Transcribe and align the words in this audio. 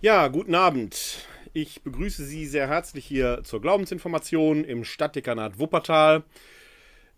Ja, 0.00 0.28
guten 0.28 0.54
Abend. 0.54 1.26
Ich 1.54 1.82
begrüße 1.82 2.24
Sie 2.24 2.46
sehr 2.46 2.68
herzlich 2.68 3.04
hier 3.04 3.40
zur 3.42 3.60
Glaubensinformation 3.60 4.62
im 4.62 4.84
Stadtdekanat 4.84 5.58
Wuppertal. 5.58 6.22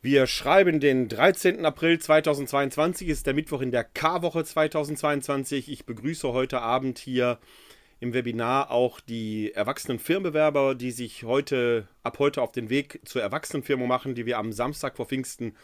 Wir 0.00 0.26
schreiben 0.26 0.80
den 0.80 1.06
13. 1.06 1.66
April 1.66 1.98
2022, 1.98 3.08
ist 3.08 3.26
der 3.26 3.34
Mittwoch 3.34 3.60
in 3.60 3.70
der 3.70 3.84
K-Woche 3.84 4.44
2022. 4.44 5.70
Ich 5.70 5.84
begrüße 5.84 6.32
heute 6.32 6.62
Abend 6.62 6.98
hier 6.98 7.38
im 8.00 8.14
Webinar 8.14 8.70
auch 8.70 9.00
die 9.00 9.52
erwachsenen 9.52 9.98
Firmenbewerber, 9.98 10.74
die 10.74 10.90
sich 10.90 11.24
heute 11.24 11.86
ab 12.02 12.18
heute 12.18 12.40
auf 12.40 12.52
den 12.52 12.70
Weg 12.70 13.00
zur 13.04 13.20
Erwachsenenfirma 13.20 13.84
machen, 13.84 14.14
die 14.14 14.24
wir 14.24 14.38
am 14.38 14.52
Samstag 14.52 14.96
vor 14.96 15.04
Pfingsten 15.04 15.54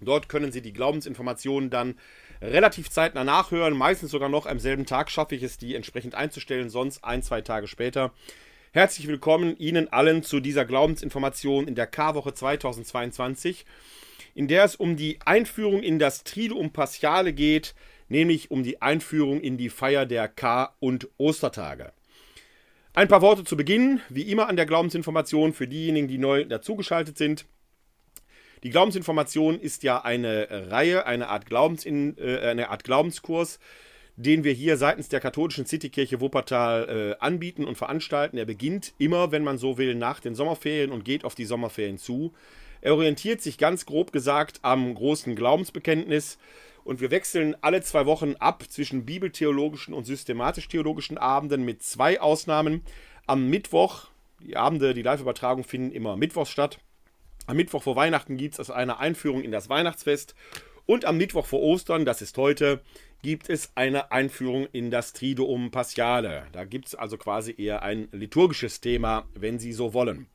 Dort 0.00 0.28
können 0.28 0.52
Sie 0.52 0.62
die 0.62 0.72
Glaubensinformationen 0.72 1.70
dann 1.70 1.96
relativ 2.40 2.88
zeitnah 2.90 3.24
nachhören. 3.24 3.76
Meistens 3.76 4.12
sogar 4.12 4.28
noch 4.28 4.46
am 4.46 4.60
selben 4.60 4.86
Tag 4.86 5.10
schaffe 5.10 5.34
ich 5.34 5.42
es, 5.42 5.58
die 5.58 5.74
entsprechend 5.74 6.14
einzustellen, 6.14 6.70
sonst 6.70 7.02
ein, 7.04 7.22
zwei 7.22 7.40
Tage 7.40 7.66
später. 7.66 8.12
Herzlich 8.72 9.08
willkommen 9.08 9.56
Ihnen 9.58 9.92
allen 9.92 10.22
zu 10.22 10.40
dieser 10.40 10.64
Glaubensinformation 10.64 11.66
in 11.66 11.74
der 11.74 11.86
K-Woche 11.86 12.34
2022 12.34 13.64
in 14.38 14.46
der 14.46 14.62
es 14.62 14.76
um 14.76 14.94
die 14.94 15.18
Einführung 15.24 15.82
in 15.82 15.98
das 15.98 16.22
Triduum 16.22 16.70
Paschale 16.70 17.32
geht, 17.32 17.74
nämlich 18.08 18.52
um 18.52 18.62
die 18.62 18.80
Einführung 18.80 19.40
in 19.40 19.58
die 19.58 19.68
Feier 19.68 20.06
der 20.06 20.28
Kar- 20.28 20.76
und 20.78 21.08
Ostertage. 21.16 21.92
Ein 22.94 23.08
paar 23.08 23.20
Worte 23.20 23.42
zu 23.42 23.56
Beginn, 23.56 24.00
wie 24.08 24.30
immer 24.30 24.48
an 24.48 24.54
der 24.54 24.66
Glaubensinformation 24.66 25.52
für 25.52 25.66
diejenigen, 25.66 26.06
die 26.06 26.18
neu 26.18 26.44
dazugeschaltet 26.44 27.18
sind. 27.18 27.46
Die 28.62 28.70
Glaubensinformation 28.70 29.58
ist 29.58 29.82
ja 29.82 30.02
eine 30.02 30.70
Reihe, 30.70 31.04
eine 31.04 31.30
Art, 31.30 31.46
Glaubensin, 31.46 32.16
äh, 32.16 32.38
eine 32.38 32.68
Art 32.70 32.84
Glaubenskurs, 32.84 33.58
den 34.14 34.44
wir 34.44 34.52
hier 34.52 34.76
seitens 34.76 35.08
der 35.08 35.18
katholischen 35.18 35.66
Citykirche 35.66 36.20
Wuppertal 36.20 37.16
äh, 37.18 37.24
anbieten 37.24 37.64
und 37.64 37.76
veranstalten. 37.76 38.38
Er 38.38 38.46
beginnt 38.46 38.92
immer, 38.98 39.32
wenn 39.32 39.42
man 39.42 39.58
so 39.58 39.78
will, 39.78 39.96
nach 39.96 40.20
den 40.20 40.36
Sommerferien 40.36 40.92
und 40.92 41.04
geht 41.04 41.24
auf 41.24 41.34
die 41.34 41.44
Sommerferien 41.44 41.98
zu. 41.98 42.32
Er 42.80 42.94
orientiert 42.94 43.40
sich 43.40 43.58
ganz 43.58 43.86
grob 43.86 44.12
gesagt 44.12 44.60
am 44.62 44.94
großen 44.94 45.34
Glaubensbekenntnis 45.34 46.38
und 46.84 47.00
wir 47.00 47.10
wechseln 47.10 47.56
alle 47.60 47.82
zwei 47.82 48.06
Wochen 48.06 48.34
ab 48.38 48.64
zwischen 48.68 49.04
bibeltheologischen 49.04 49.94
und 49.94 50.04
systematisch-theologischen 50.04 51.18
Abenden 51.18 51.64
mit 51.64 51.82
zwei 51.82 52.20
Ausnahmen. 52.20 52.82
Am 53.26 53.48
Mittwoch, 53.50 54.06
die 54.40 54.56
Abende, 54.56 54.94
die 54.94 55.02
Live-Übertragung 55.02 55.64
finden 55.64 55.92
immer 55.92 56.16
mittwochs 56.16 56.50
statt. 56.50 56.78
Am 57.46 57.56
Mittwoch 57.56 57.82
vor 57.82 57.96
Weihnachten 57.96 58.36
gibt 58.36 58.54
es 58.54 58.58
also 58.60 58.72
eine 58.74 58.98
Einführung 58.98 59.42
in 59.42 59.52
das 59.52 59.68
Weihnachtsfest 59.68 60.34
und 60.86 61.04
am 61.04 61.18
Mittwoch 61.18 61.44
vor 61.44 61.60
Ostern, 61.60 62.06
das 62.06 62.22
ist 62.22 62.38
heute, 62.38 62.80
gibt 63.22 63.50
es 63.50 63.72
eine 63.74 64.10
Einführung 64.10 64.66
in 64.72 64.90
das 64.90 65.12
Triduum 65.12 65.70
Paschale. 65.70 66.46
Da 66.52 66.64
gibt 66.64 66.86
es 66.86 66.94
also 66.94 67.18
quasi 67.18 67.54
eher 67.58 67.82
ein 67.82 68.08
liturgisches 68.12 68.80
Thema, 68.80 69.26
wenn 69.34 69.58
Sie 69.58 69.74
so 69.74 69.92
wollen. 69.92 70.28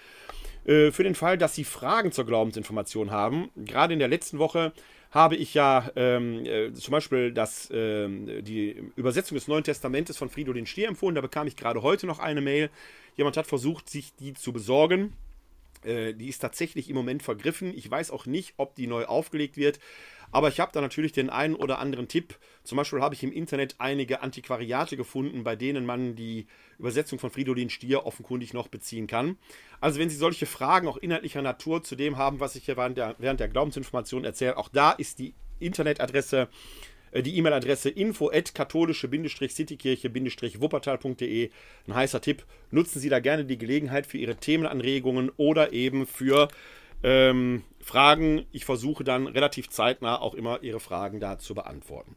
äh, 0.64 0.90
für 0.90 1.04
den 1.04 1.14
Fall, 1.14 1.38
dass 1.38 1.54
Sie 1.54 1.64
Fragen 1.64 2.12
zur 2.12 2.26
Glaubensinformation 2.26 3.10
haben. 3.10 3.50
Gerade 3.56 3.94
in 3.94 3.98
der 3.98 4.08
letzten 4.08 4.38
Woche 4.38 4.72
habe 5.10 5.36
ich 5.36 5.54
ja 5.54 5.90
ähm, 5.96 6.44
äh, 6.44 6.72
zum 6.74 6.92
Beispiel 6.92 7.32
das, 7.32 7.70
äh, 7.70 8.08
die 8.42 8.76
Übersetzung 8.96 9.36
des 9.36 9.48
Neuen 9.48 9.64
Testamentes 9.64 10.18
von 10.18 10.28
Fridolin 10.28 10.66
Stier 10.66 10.88
empfohlen. 10.88 11.14
Da 11.14 11.22
bekam 11.22 11.46
ich 11.46 11.56
gerade 11.56 11.82
heute 11.82 12.06
noch 12.06 12.18
eine 12.18 12.42
Mail. 12.42 12.70
Jemand 13.16 13.36
hat 13.36 13.46
versucht, 13.46 13.88
sich 13.88 14.14
die 14.16 14.34
zu 14.34 14.52
besorgen. 14.52 15.14
Äh, 15.82 16.12
die 16.12 16.28
ist 16.28 16.40
tatsächlich 16.40 16.90
im 16.90 16.96
Moment 16.96 17.22
vergriffen. 17.22 17.72
Ich 17.74 17.90
weiß 17.90 18.10
auch 18.10 18.26
nicht, 18.26 18.54
ob 18.58 18.74
die 18.74 18.86
neu 18.86 19.06
aufgelegt 19.06 19.56
wird. 19.56 19.78
Aber 20.30 20.48
ich 20.48 20.60
habe 20.60 20.72
da 20.72 20.80
natürlich 20.80 21.12
den 21.12 21.30
einen 21.30 21.54
oder 21.54 21.78
anderen 21.78 22.08
Tipp. 22.08 22.38
Zum 22.64 22.76
Beispiel 22.76 23.00
habe 23.00 23.14
ich 23.14 23.22
im 23.22 23.32
Internet 23.32 23.76
einige 23.78 24.22
Antiquariate 24.22 24.96
gefunden, 24.96 25.44
bei 25.44 25.56
denen 25.56 25.86
man 25.86 26.16
die 26.16 26.46
Übersetzung 26.78 27.18
von 27.18 27.30
Fridolin 27.30 27.70
Stier 27.70 28.06
offenkundig 28.06 28.52
noch 28.52 28.68
beziehen 28.68 29.06
kann. 29.06 29.38
Also 29.80 29.98
wenn 29.98 30.10
Sie 30.10 30.16
solche 30.16 30.46
Fragen 30.46 30.88
auch 30.88 30.98
inhaltlicher 30.98 31.42
Natur 31.42 31.82
zu 31.82 31.96
dem 31.96 32.18
haben, 32.18 32.40
was 32.40 32.56
ich 32.56 32.66
hier 32.66 32.76
während 32.76 32.98
der, 32.98 33.14
während 33.18 33.40
der 33.40 33.48
Glaubensinformation 33.48 34.24
erzähle, 34.24 34.56
auch 34.56 34.68
da 34.68 34.92
ist 34.92 35.18
die 35.18 35.34
Internetadresse 35.60 36.48
äh, 37.10 37.22
die 37.22 37.38
E-Mail-Adresse 37.38 37.88
info 37.90 38.30
at 38.30 38.54
katholische-citykirche-wuppertal.de. 38.54 41.50
Ein 41.86 41.94
heißer 41.94 42.20
Tipp. 42.20 42.44
Nutzen 42.70 43.00
Sie 43.00 43.08
da 43.08 43.18
gerne 43.20 43.46
die 43.46 43.56
Gelegenheit 43.58 44.06
für 44.06 44.18
Ihre 44.18 44.36
Themenanregungen 44.36 45.30
oder 45.36 45.72
eben 45.72 46.06
für 46.06 46.48
ähm, 47.02 47.62
Fragen. 47.80 48.46
Ich 48.52 48.64
versuche 48.64 49.04
dann 49.04 49.26
relativ 49.26 49.70
zeitnah 49.70 50.20
auch 50.20 50.34
immer 50.34 50.62
Ihre 50.62 50.80
Fragen 50.80 51.20
da 51.20 51.38
zu 51.38 51.54
beantworten. 51.54 52.16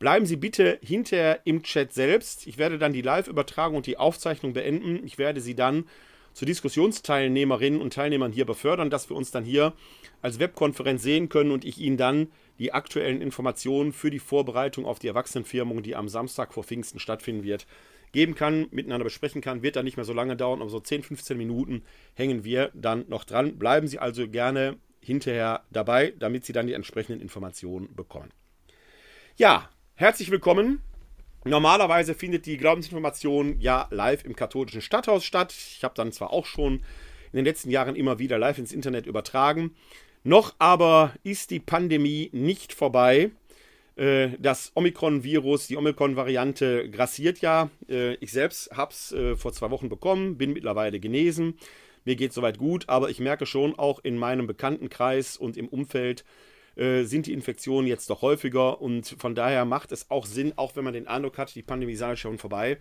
bleiben 0.00 0.26
Sie 0.26 0.34
bitte 0.34 0.80
hinterher 0.82 1.42
im 1.44 1.62
Chat 1.62 1.92
selbst. 1.92 2.48
Ich 2.48 2.58
werde 2.58 2.76
dann 2.76 2.92
die 2.92 3.02
Live-Übertragung 3.02 3.76
und 3.76 3.86
die 3.86 3.98
Aufzeichnung 3.98 4.52
beenden. 4.52 5.06
Ich 5.06 5.16
werde 5.16 5.40
Sie 5.40 5.54
dann 5.54 5.84
zu 6.32 6.44
Diskussionsteilnehmerinnen 6.44 7.80
und 7.80 7.92
Teilnehmern 7.92 8.32
hier 8.32 8.44
befördern, 8.44 8.90
dass 8.90 9.08
wir 9.08 9.16
uns 9.16 9.30
dann 9.30 9.44
hier 9.44 9.74
als 10.22 10.40
Webkonferenz 10.40 11.04
sehen 11.04 11.28
können 11.28 11.52
und 11.52 11.64
ich 11.64 11.78
Ihnen 11.78 11.98
dann 11.98 12.32
die 12.58 12.72
aktuellen 12.72 13.22
Informationen 13.22 13.92
für 13.92 14.10
die 14.10 14.18
Vorbereitung 14.18 14.86
auf 14.86 14.98
die 14.98 15.06
Erwachsenenfirmung, 15.06 15.84
die 15.84 15.94
am 15.94 16.08
Samstag 16.08 16.52
vor 16.52 16.64
Pfingsten 16.64 16.98
stattfinden 16.98 17.44
wird, 17.44 17.64
geben 18.12 18.34
kann, 18.34 18.68
miteinander 18.70 19.04
besprechen 19.04 19.40
kann. 19.40 19.62
Wird 19.62 19.76
dann 19.76 19.84
nicht 19.84 19.96
mehr 19.96 20.04
so 20.04 20.12
lange 20.12 20.36
dauern, 20.36 20.60
aber 20.60 20.70
so 20.70 20.80
10, 20.80 21.02
15 21.02 21.36
Minuten 21.36 21.82
hängen 22.14 22.44
wir 22.44 22.70
dann 22.74 23.04
noch 23.08 23.24
dran. 23.24 23.58
Bleiben 23.58 23.88
Sie 23.88 23.98
also 23.98 24.28
gerne 24.28 24.76
hinterher 25.00 25.62
dabei, 25.70 26.14
damit 26.18 26.44
Sie 26.44 26.52
dann 26.52 26.66
die 26.66 26.72
entsprechenden 26.72 27.20
Informationen 27.20 27.94
bekommen. 27.94 28.30
Ja, 29.36 29.68
herzlich 29.94 30.30
willkommen. 30.30 30.80
Normalerweise 31.44 32.14
findet 32.14 32.46
die 32.46 32.56
Glaubensinformation 32.56 33.60
ja 33.60 33.86
live 33.90 34.24
im 34.24 34.34
katholischen 34.34 34.80
Stadthaus 34.80 35.24
statt. 35.24 35.52
Ich 35.52 35.84
habe 35.84 35.94
dann 35.94 36.10
zwar 36.10 36.32
auch 36.32 36.44
schon 36.44 36.82
in 37.32 37.36
den 37.36 37.44
letzten 37.44 37.70
Jahren 37.70 37.94
immer 37.94 38.18
wieder 38.18 38.38
live 38.38 38.58
ins 38.58 38.72
Internet 38.72 39.06
übertragen. 39.06 39.76
Noch 40.24 40.56
aber 40.58 41.14
ist 41.22 41.52
die 41.52 41.60
Pandemie 41.60 42.30
nicht 42.32 42.72
vorbei. 42.72 43.30
Äh, 43.96 44.30
das 44.38 44.72
Omikron-Virus, 44.74 45.66
die 45.66 45.76
Omikron-Variante 45.76 46.90
grassiert 46.90 47.40
ja. 47.40 47.70
Äh, 47.88 48.14
ich 48.16 48.30
selbst 48.30 48.70
habe 48.76 48.92
es 48.92 49.12
äh, 49.12 49.36
vor 49.36 49.52
zwei 49.52 49.70
Wochen 49.70 49.88
bekommen, 49.88 50.36
bin 50.36 50.52
mittlerweile 50.52 51.00
genesen. 51.00 51.58
Mir 52.04 52.14
geht 52.14 52.32
soweit 52.32 52.58
gut, 52.58 52.88
aber 52.88 53.10
ich 53.10 53.18
merke 53.18 53.46
schon 53.46 53.76
auch 53.78 53.98
in 54.04 54.16
meinem 54.16 54.46
Bekanntenkreis 54.46 55.36
und 55.36 55.56
im 55.56 55.68
Umfeld 55.68 56.24
sind 56.78 57.24
die 57.24 57.32
Infektionen 57.32 57.88
jetzt 57.88 58.10
doch 58.10 58.20
häufiger 58.20 58.82
und 58.82 59.16
von 59.18 59.34
daher 59.34 59.64
macht 59.64 59.92
es 59.92 60.10
auch 60.10 60.26
Sinn, 60.26 60.52
auch 60.56 60.76
wenn 60.76 60.84
man 60.84 60.92
den 60.92 61.06
Eindruck 61.06 61.38
hat, 61.38 61.54
die 61.54 61.62
Pandemie 61.62 61.96
sei 61.96 62.16
schon 62.16 62.36
vorbei, 62.36 62.76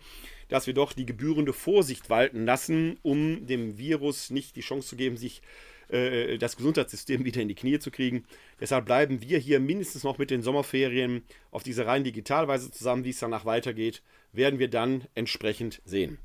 dass 0.50 0.68
wir 0.68 0.74
doch 0.74 0.92
die 0.92 1.06
gebührende 1.06 1.54
Vorsicht 1.54 2.10
walten 2.10 2.44
lassen, 2.44 3.00
um 3.04 3.48
dem 3.48 3.78
Virus 3.78 4.32
nicht 4.32 4.58
die 4.58 4.62
Chance 4.62 4.90
zu 4.90 4.96
geben, 4.98 5.16
sich 5.16 5.42
äh, 5.90 6.38
das 6.38 6.58
Gesundheitssystem 6.58 7.26
wieder 7.26 7.42
in 7.42 7.48
die 7.48 7.56
Knie 7.56 7.80
zu 7.80 7.92
kriegen. 7.92 8.26
Deshalb 8.60 8.86
bleiben 8.86 9.22
wir 9.22 9.38
hier 9.38 9.60
mindestens 9.60 10.04
noch 10.04 10.18
mit 10.18 10.32
den 10.32 10.42
Sommerferien 10.42 11.24
auf 11.52 11.64
diese 11.64 11.86
rein 11.86 12.04
Digitalweise 12.04 12.72
zusammen. 12.72 13.04
Wie 13.04 13.10
es 13.10 13.20
danach 13.20 13.46
weitergeht, 13.46 14.02
werden 14.32 14.60
wir 14.60 14.70
dann 14.70 15.06
entsprechend 15.16 15.82
sehen. 15.86 16.18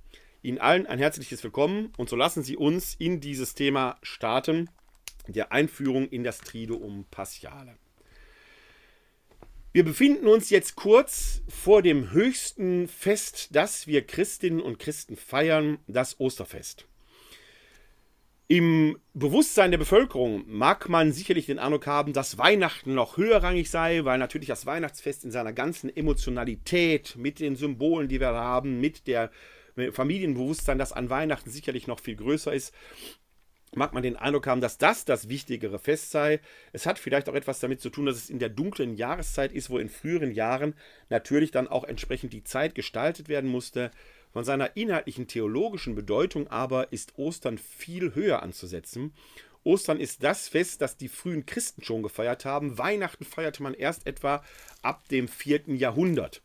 Ihnen 0.43 0.59
allen 0.59 0.87
ein 0.87 0.99
herzliches 0.99 1.45
Willkommen 1.45 1.93
und 1.99 2.09
so 2.09 2.17
lassen 2.17 2.43
Sie 2.43 2.57
uns 2.57 2.95
in 2.95 3.21
dieses 3.21 3.55
Thema 3.55 3.99
starten, 4.03 4.71
der 5.29 5.53
Einführung 5.53 6.09
in 6.09 6.25
das 6.25 6.39
Triduum 6.39 7.05
Paschale. 7.11 7.77
Wir 9.73 9.85
befinden 9.85 10.27
uns 10.27 10.51
jetzt 10.51 10.75
kurz 10.75 11.43
vor 11.49 11.83
dem 11.83 12.11
höchsten 12.11 12.89
Fest, 12.89 13.51
das 13.53 13.87
wir 13.87 14.05
Christinnen 14.05 14.61
und 14.61 14.81
Christen 14.81 15.17
feiern, 15.17 15.79
das 15.87 16.19
Osterfest. 16.19 16.87
Im 18.51 18.99
Bewusstsein 19.15 19.71
der 19.71 19.79
Bevölkerung 19.79 20.43
mag 20.49 20.89
man 20.89 21.13
sicherlich 21.13 21.47
den 21.47 21.61
Eindruck 21.61 21.87
haben, 21.87 22.13
dass 22.13 22.37
Weihnachten 22.37 22.95
noch 22.95 23.17
höherrangig 23.17 23.71
sei, 23.71 24.05
weil 24.05 24.19
natürlich 24.19 24.49
das 24.49 24.67
Weihnachtsfest 24.67 25.25
in 25.25 25.31
seiner 25.31 25.53
ganzen 25.53 25.89
Emotionalität 25.97 27.15
mit 27.15 27.39
den 27.39 27.55
Symbolen, 27.55 28.09
die 28.09 28.19
wir 28.19 28.31
haben, 28.31 28.81
mit 28.81 29.07
der 29.07 29.31
Familienbewusstsein, 29.93 30.79
das 30.79 30.93
an 30.93 31.11
Weihnachten 31.11 31.49
sicherlich 31.49 31.87
noch 31.87 32.01
viel 32.01 32.17
größer 32.17 32.53
ist, 32.53 32.75
mag 33.73 33.95
man 33.95 34.03
den 34.03 34.17
Eindruck 34.17 34.49
haben, 34.49 34.61
dass 34.61 34.79
das 34.79 35.05
das 35.05 35.29
wichtigere 35.29 35.79
Fest 35.79 36.11
sei. 36.11 36.41
Es 36.73 36.87
hat 36.87 36.99
vielleicht 36.99 37.29
auch 37.29 37.35
etwas 37.35 37.61
damit 37.61 37.81
zu 37.81 37.89
tun, 37.89 38.07
dass 38.07 38.17
es 38.17 38.31
in 38.31 38.41
der 38.41 38.49
dunklen 38.49 38.97
Jahreszeit 38.97 39.53
ist, 39.53 39.71
wo 39.71 39.79
in 39.79 39.89
früheren 39.89 40.33
Jahren 40.33 40.75
natürlich 41.09 41.53
dann 41.53 41.69
auch 41.69 41.85
entsprechend 41.85 42.33
die 42.33 42.43
Zeit 42.43 42.75
gestaltet 42.75 43.29
werden 43.29 43.49
musste. 43.49 43.93
Von 44.33 44.45
seiner 44.45 44.77
inhaltlichen 44.77 45.27
theologischen 45.27 45.95
Bedeutung 45.95 46.49
aber 46.49 46.93
ist 46.93 47.19
Ostern 47.19 47.59
viel 47.59 48.15
höher 48.15 48.43
anzusetzen. 48.43 49.13
Ostern 49.65 50.01
ist 50.01 50.23
das 50.23 50.49
Fest, 50.49 50.81
das 50.81 50.97
die 50.97 51.09
frühen 51.09 51.47
Christen 51.47 51.83
schon 51.83 52.03
gefeiert 52.03 52.45
haben. 52.45 52.79
Weihnachten 52.79 53.25
feierte 53.25 53.63
man 53.63 53.75
erst 53.75 54.07
etwa 54.07 54.43
ab 54.83 55.09
dem 55.09 55.29
4. 55.29 55.75
Jahrhundert. 55.75 56.43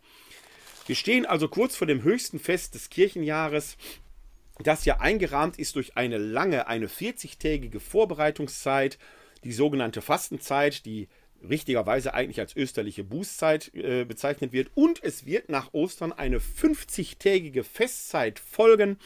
Wir 0.87 0.95
stehen 0.95 1.25
also 1.25 1.47
kurz 1.47 1.75
vor 1.75 1.87
dem 1.87 2.03
höchsten 2.03 2.39
Fest 2.39 2.75
des 2.75 2.89
Kirchenjahres, 2.89 3.77
das 4.59 4.85
ja 4.85 4.99
eingerahmt 4.99 5.57
ist 5.59 5.75
durch 5.75 5.97
eine 5.97 6.17
lange, 6.17 6.67
eine 6.67 6.87
40-tägige 6.87 7.79
Vorbereitungszeit, 7.79 8.97
die 9.43 9.51
sogenannte 9.51 10.01
Fastenzeit, 10.01 10.85
die 10.85 11.07
richtigerweise 11.41 12.13
eigentlich 12.13 12.39
als 12.39 12.55
österliche 12.55 13.03
Bußzeit 13.03 13.73
äh, 13.73 14.05
bezeichnet 14.05 14.51
wird. 14.51 14.69
Und 14.75 15.03
es 15.03 15.25
wird 15.25 15.49
nach 15.49 15.73
Ostern 15.73 16.11
eine 16.11 16.39
50-tägige 16.39 17.63
Festzeit 17.63 18.39
folgen, 18.39 18.97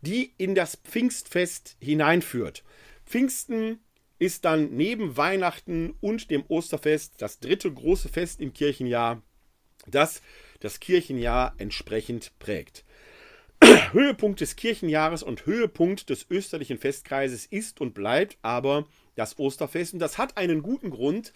die 0.00 0.32
in 0.38 0.54
das 0.54 0.76
Pfingstfest 0.76 1.76
hineinführt. 1.80 2.62
Pfingsten 3.06 3.80
ist 4.18 4.44
dann 4.44 4.74
neben 4.76 5.16
Weihnachten 5.16 5.94
und 6.00 6.30
dem 6.30 6.44
Osterfest 6.48 7.14
das 7.18 7.40
dritte 7.40 7.72
große 7.72 8.08
Fest 8.08 8.40
im 8.40 8.52
Kirchenjahr, 8.52 9.22
das 9.86 10.22
das 10.60 10.80
Kirchenjahr 10.80 11.54
entsprechend 11.58 12.32
prägt. 12.38 12.84
Höhepunkt 13.92 14.40
des 14.40 14.56
Kirchenjahres 14.56 15.22
und 15.22 15.46
Höhepunkt 15.46 16.10
des 16.10 16.26
österlichen 16.30 16.78
Festkreises 16.78 17.46
ist 17.46 17.80
und 17.80 17.94
bleibt 17.94 18.38
aber 18.42 18.86
das 19.14 19.38
Osterfest. 19.38 19.94
Und 19.94 19.98
das 20.00 20.18
hat 20.18 20.36
einen 20.36 20.62
guten 20.62 20.90
Grund, 20.90 21.32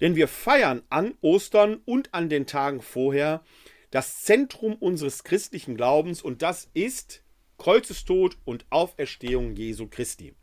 denn 0.00 0.16
wir 0.16 0.28
feiern 0.28 0.82
an 0.88 1.14
Ostern 1.20 1.80
und 1.84 2.12
an 2.12 2.28
den 2.28 2.46
Tagen 2.46 2.80
vorher 2.82 3.42
das 3.90 4.22
Zentrum 4.22 4.74
unseres 4.74 5.22
christlichen 5.22 5.76
Glaubens 5.76 6.22
und 6.22 6.42
das 6.42 6.70
ist 6.74 7.22
Kreuzestod 7.58 8.38
und 8.44 8.64
Auferstehung 8.70 9.54
Jesu 9.54 9.86
Christi. 9.86 10.34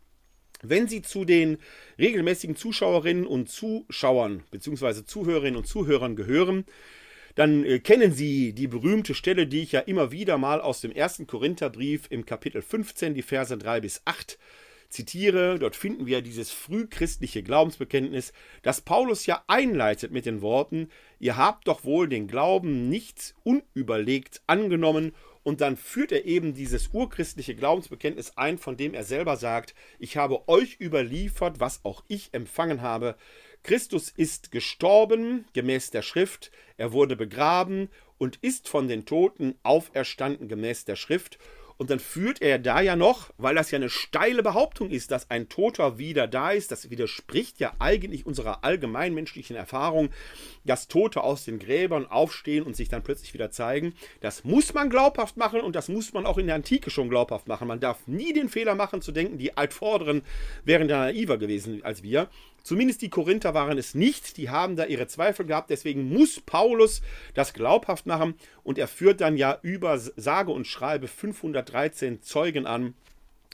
Wenn 0.62 0.88
Sie 0.88 1.02
zu 1.02 1.24
den 1.24 1.58
regelmäßigen 1.98 2.54
Zuschauerinnen 2.54 3.26
und 3.26 3.50
Zuschauern 3.50 4.44
bzw. 4.50 5.04
Zuhörerinnen 5.04 5.56
und 5.56 5.66
Zuhörern 5.66 6.16
gehören, 6.16 6.64
dann 7.34 7.64
äh, 7.64 7.78
kennen 7.80 8.12
Sie 8.12 8.52
die 8.52 8.68
berühmte 8.68 9.14
Stelle, 9.14 9.46
die 9.46 9.62
ich 9.62 9.72
ja 9.72 9.80
immer 9.80 10.12
wieder 10.12 10.38
mal 10.38 10.60
aus 10.60 10.80
dem 10.80 10.92
ersten 10.92 11.26
Korintherbrief 11.26 12.06
im 12.10 12.26
Kapitel 12.26 12.62
15, 12.62 13.14
die 13.14 13.22
Verse 13.22 13.56
3 13.56 13.80
bis 13.80 14.02
8 14.04 14.38
zitiere, 14.90 15.58
dort 15.58 15.76
finden 15.76 16.06
wir 16.06 16.20
dieses 16.20 16.50
frühchristliche 16.50 17.42
Glaubensbekenntnis, 17.42 18.32
das 18.62 18.80
Paulus 18.80 19.26
ja 19.26 19.42
einleitet 19.46 20.12
mit 20.12 20.26
den 20.26 20.42
Worten, 20.42 20.88
ihr 21.18 21.36
habt 21.36 21.68
doch 21.68 21.84
wohl 21.84 22.08
den 22.08 22.26
Glauben 22.26 22.88
nicht 22.88 23.34
unüberlegt 23.44 24.42
angenommen 24.46 25.12
und 25.42 25.60
dann 25.60 25.76
führt 25.76 26.12
er 26.12 26.26
eben 26.26 26.54
dieses 26.54 26.88
urchristliche 26.92 27.54
Glaubensbekenntnis 27.54 28.36
ein, 28.36 28.58
von 28.58 28.76
dem 28.76 28.92
er 28.92 29.04
selber 29.04 29.36
sagt, 29.36 29.74
ich 29.98 30.16
habe 30.16 30.48
euch 30.48 30.78
überliefert, 30.80 31.60
was 31.60 31.84
auch 31.84 32.04
ich 32.08 32.34
empfangen 32.34 32.82
habe. 32.82 33.16
Christus 33.62 34.10
ist 34.10 34.50
gestorben, 34.50 35.46
gemäß 35.52 35.90
der 35.90 36.02
Schrift, 36.02 36.50
er 36.76 36.92
wurde 36.92 37.16
begraben 37.16 37.88
und 38.18 38.38
ist 38.42 38.68
von 38.68 38.88
den 38.88 39.06
Toten 39.06 39.54
auferstanden, 39.62 40.48
gemäß 40.48 40.84
der 40.84 40.96
Schrift. 40.96 41.38
Und 41.80 41.88
dann 41.88 41.98
führt 41.98 42.42
er 42.42 42.58
da 42.58 42.82
ja 42.82 42.94
noch, 42.94 43.30
weil 43.38 43.54
das 43.54 43.70
ja 43.70 43.76
eine 43.76 43.88
steile 43.88 44.42
Behauptung 44.42 44.90
ist, 44.90 45.10
dass 45.10 45.30
ein 45.30 45.48
Toter 45.48 45.96
wieder 45.96 46.26
da 46.26 46.50
ist, 46.50 46.70
das 46.70 46.90
widerspricht 46.90 47.58
ja 47.58 47.72
eigentlich 47.78 48.26
unserer 48.26 48.64
allgemeinmenschlichen 48.64 49.56
Erfahrung, 49.56 50.10
dass 50.66 50.88
Tote 50.88 51.22
aus 51.22 51.46
den 51.46 51.58
Gräbern 51.58 52.06
aufstehen 52.06 52.64
und 52.64 52.76
sich 52.76 52.90
dann 52.90 53.02
plötzlich 53.02 53.32
wieder 53.32 53.50
zeigen. 53.50 53.94
Das 54.20 54.44
muss 54.44 54.74
man 54.74 54.90
glaubhaft 54.90 55.38
machen 55.38 55.62
und 55.62 55.74
das 55.74 55.88
muss 55.88 56.12
man 56.12 56.26
auch 56.26 56.36
in 56.36 56.48
der 56.48 56.56
Antike 56.56 56.90
schon 56.90 57.08
glaubhaft 57.08 57.48
machen. 57.48 57.66
Man 57.66 57.80
darf 57.80 58.06
nie 58.06 58.34
den 58.34 58.50
Fehler 58.50 58.74
machen 58.74 59.00
zu 59.00 59.10
denken, 59.10 59.38
die 59.38 59.56
Altvorderen 59.56 60.20
wären 60.66 60.86
da 60.86 60.98
naiver 60.98 61.38
gewesen 61.38 61.82
als 61.82 62.02
wir. 62.02 62.28
Zumindest 62.62 63.02
die 63.02 63.10
Korinther 63.10 63.54
waren 63.54 63.78
es 63.78 63.94
nicht, 63.94 64.36
die 64.36 64.50
haben 64.50 64.76
da 64.76 64.84
ihre 64.84 65.06
Zweifel 65.06 65.46
gehabt, 65.46 65.70
deswegen 65.70 66.08
muss 66.08 66.40
Paulus 66.40 67.02
das 67.34 67.52
glaubhaft 67.52 68.06
machen. 68.06 68.34
Und 68.62 68.78
er 68.78 68.88
führt 68.88 69.20
dann 69.20 69.36
ja 69.36 69.58
über 69.62 69.98
sage 69.98 70.52
und 70.52 70.66
schreibe 70.66 71.08
513 71.08 72.22
Zeugen 72.22 72.66
an, 72.66 72.94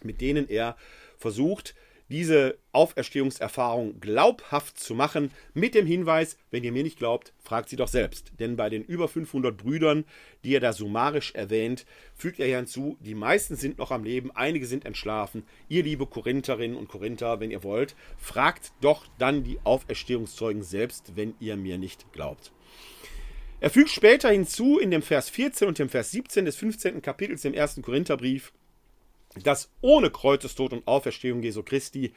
mit 0.03 0.21
denen 0.21 0.49
er 0.49 0.77
versucht, 1.17 1.75
diese 2.09 2.59
Auferstehungserfahrung 2.73 4.01
glaubhaft 4.01 4.79
zu 4.79 4.95
machen, 4.95 5.31
mit 5.55 5.75
dem 5.75 5.87
Hinweis, 5.87 6.37
wenn 6.51 6.65
ihr 6.65 6.73
mir 6.73 6.83
nicht 6.83 6.99
glaubt, 6.99 7.33
fragt 7.43 7.69
sie 7.69 7.77
doch 7.77 7.89
selbst. 7.89 8.33
Denn 8.39 8.57
bei 8.57 8.71
den 8.71 8.85
über 8.85 9.09
500 9.09 9.57
Brüdern, 9.57 10.05
die 10.45 10.55
er 10.55 10.61
da 10.61 10.73
summarisch 10.73 11.35
erwähnt, 11.35 11.87
fügt 12.15 12.39
er 12.39 12.57
hinzu, 12.57 12.97
die 13.01 13.15
meisten 13.15 13.57
sind 13.57 13.79
noch 13.79 13.91
am 13.91 14.05
Leben, 14.05 14.31
einige 14.31 14.67
sind 14.67 14.85
entschlafen. 14.85 15.45
Ihr 15.69 15.83
liebe 15.83 16.07
Korintterinnen 16.07 16.77
und 16.77 16.89
Korinther, 16.89 17.41
wenn 17.41 17.51
ihr 17.51 17.65
wollt, 17.65 17.97
fragt 18.19 18.73
doch 18.81 19.07
dann 19.19 19.43
die 19.43 19.59
Auferstehungszeugen 19.65 20.63
selbst, 20.63 21.17
wenn 21.17 21.35
ihr 21.41 21.57
mir 21.57 21.79
nicht 21.79 22.13
glaubt. 22.13 22.53
Er 23.59 23.71
fügt 23.71 23.89
später 23.89 24.29
hinzu 24.29 24.79
in 24.79 24.91
dem 24.91 25.01
Vers 25.01 25.31
14 25.31 25.67
und 25.67 25.79
dem 25.79 25.89
Vers 25.89 26.11
17 26.11 26.45
des 26.45 26.57
15. 26.57 27.01
Kapitels 27.01 27.45
im 27.47 27.55
ersten 27.55 27.81
Korintherbrief, 27.81 28.53
dass 29.43 29.71
ohne 29.81 30.11
Kreuzestod 30.11 30.73
und 30.73 30.87
Auferstehung 30.87 31.43
Jesu 31.43 31.63
Christi 31.63 32.13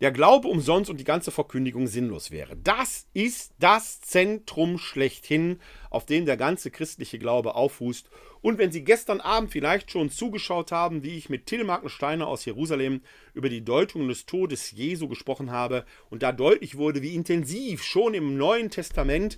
der 0.00 0.12
Glaube 0.12 0.48
umsonst 0.48 0.88
und 0.88 0.98
die 0.98 1.04
ganze 1.04 1.30
Verkündigung 1.30 1.86
sinnlos 1.86 2.30
wäre. 2.30 2.56
Das 2.56 3.06
ist 3.12 3.52
das 3.58 4.00
Zentrum 4.00 4.78
schlechthin, 4.78 5.60
auf 5.90 6.06
dem 6.06 6.24
der 6.24 6.38
ganze 6.38 6.70
christliche 6.70 7.18
Glaube 7.18 7.54
auffußt. 7.54 8.08
Und 8.40 8.56
wenn 8.56 8.72
Sie 8.72 8.82
gestern 8.82 9.20
Abend 9.20 9.50
vielleicht 9.50 9.90
schon 9.90 10.10
zugeschaut 10.10 10.72
haben, 10.72 11.02
wie 11.02 11.18
ich 11.18 11.28
mit 11.28 11.44
Till 11.44 11.64
Markensteiner 11.64 12.26
aus 12.26 12.46
Jerusalem 12.46 13.02
über 13.34 13.50
die 13.50 13.62
Deutung 13.62 14.08
des 14.08 14.24
Todes 14.24 14.70
Jesu 14.70 15.08
gesprochen 15.08 15.50
habe 15.50 15.84
und 16.08 16.22
da 16.22 16.32
deutlich 16.32 16.78
wurde, 16.78 17.02
wie 17.02 17.14
intensiv 17.14 17.82
schon 17.82 18.14
im 18.14 18.38
Neuen 18.38 18.70
Testament 18.70 19.36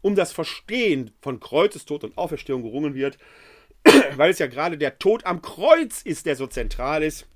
um 0.00 0.14
das 0.14 0.32
Verstehen 0.32 1.10
von 1.20 1.40
Kreuzestod 1.40 2.04
und 2.04 2.16
Auferstehung 2.18 2.62
gerungen 2.62 2.94
wird, 2.94 3.18
weil 4.16 4.30
es 4.30 4.38
ja 4.38 4.46
gerade 4.46 4.78
der 4.78 4.98
Tod 4.98 5.26
am 5.26 5.42
Kreuz 5.42 6.02
ist, 6.02 6.26
der 6.26 6.36
so 6.36 6.46
zentral 6.46 7.02
ist, 7.02 7.26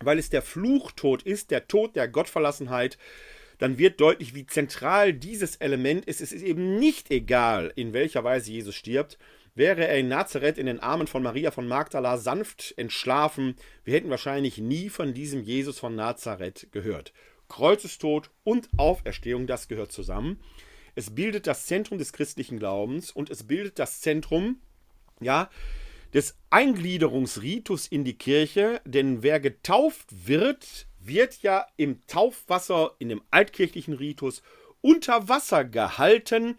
weil 0.00 0.18
es 0.18 0.30
der 0.30 0.42
Fluchtod 0.42 1.22
ist, 1.22 1.50
der 1.50 1.68
Tod 1.68 1.96
der 1.96 2.08
Gottverlassenheit, 2.08 2.98
dann 3.58 3.76
wird 3.76 4.00
deutlich, 4.00 4.34
wie 4.34 4.46
zentral 4.46 5.12
dieses 5.12 5.56
Element 5.56 6.06
ist. 6.06 6.22
Es 6.22 6.32
ist 6.32 6.42
eben 6.42 6.78
nicht 6.78 7.10
egal, 7.10 7.72
in 7.76 7.92
welcher 7.92 8.24
Weise 8.24 8.50
Jesus 8.50 8.74
stirbt. 8.74 9.18
Wäre 9.54 9.86
er 9.86 9.98
in 9.98 10.08
Nazareth 10.08 10.56
in 10.56 10.66
den 10.66 10.80
Armen 10.80 11.06
von 11.06 11.22
Maria 11.22 11.50
von 11.50 11.68
Magdala 11.68 12.16
sanft 12.16 12.72
entschlafen, 12.78 13.56
wir 13.84 13.94
hätten 13.94 14.08
wahrscheinlich 14.08 14.58
nie 14.58 14.88
von 14.88 15.12
diesem 15.12 15.42
Jesus 15.42 15.78
von 15.78 15.94
Nazareth 15.94 16.68
gehört. 16.72 17.12
Kreuzestod 17.48 18.30
und 18.44 18.68
Auferstehung, 18.78 19.46
das 19.46 19.68
gehört 19.68 19.92
zusammen. 19.92 20.40
Es 20.94 21.14
bildet 21.14 21.46
das 21.46 21.66
Zentrum 21.66 21.98
des 21.98 22.12
christlichen 22.12 22.58
Glaubens 22.58 23.10
und 23.10 23.28
es 23.28 23.42
bildet 23.42 23.78
das 23.78 24.00
Zentrum, 24.00 24.60
ja, 25.20 25.50
des 26.12 26.36
Eingliederungsritus 26.50 27.86
in 27.86 28.04
die 28.04 28.18
Kirche, 28.18 28.80
denn 28.84 29.22
wer 29.22 29.40
getauft 29.40 30.06
wird, 30.26 30.86
wird 30.98 31.42
ja 31.42 31.66
im 31.76 32.04
Taufwasser, 32.06 32.92
in 32.98 33.08
dem 33.08 33.22
altkirchlichen 33.30 33.94
Ritus, 33.94 34.42
unter 34.80 35.28
Wasser 35.28 35.64
gehalten, 35.64 36.58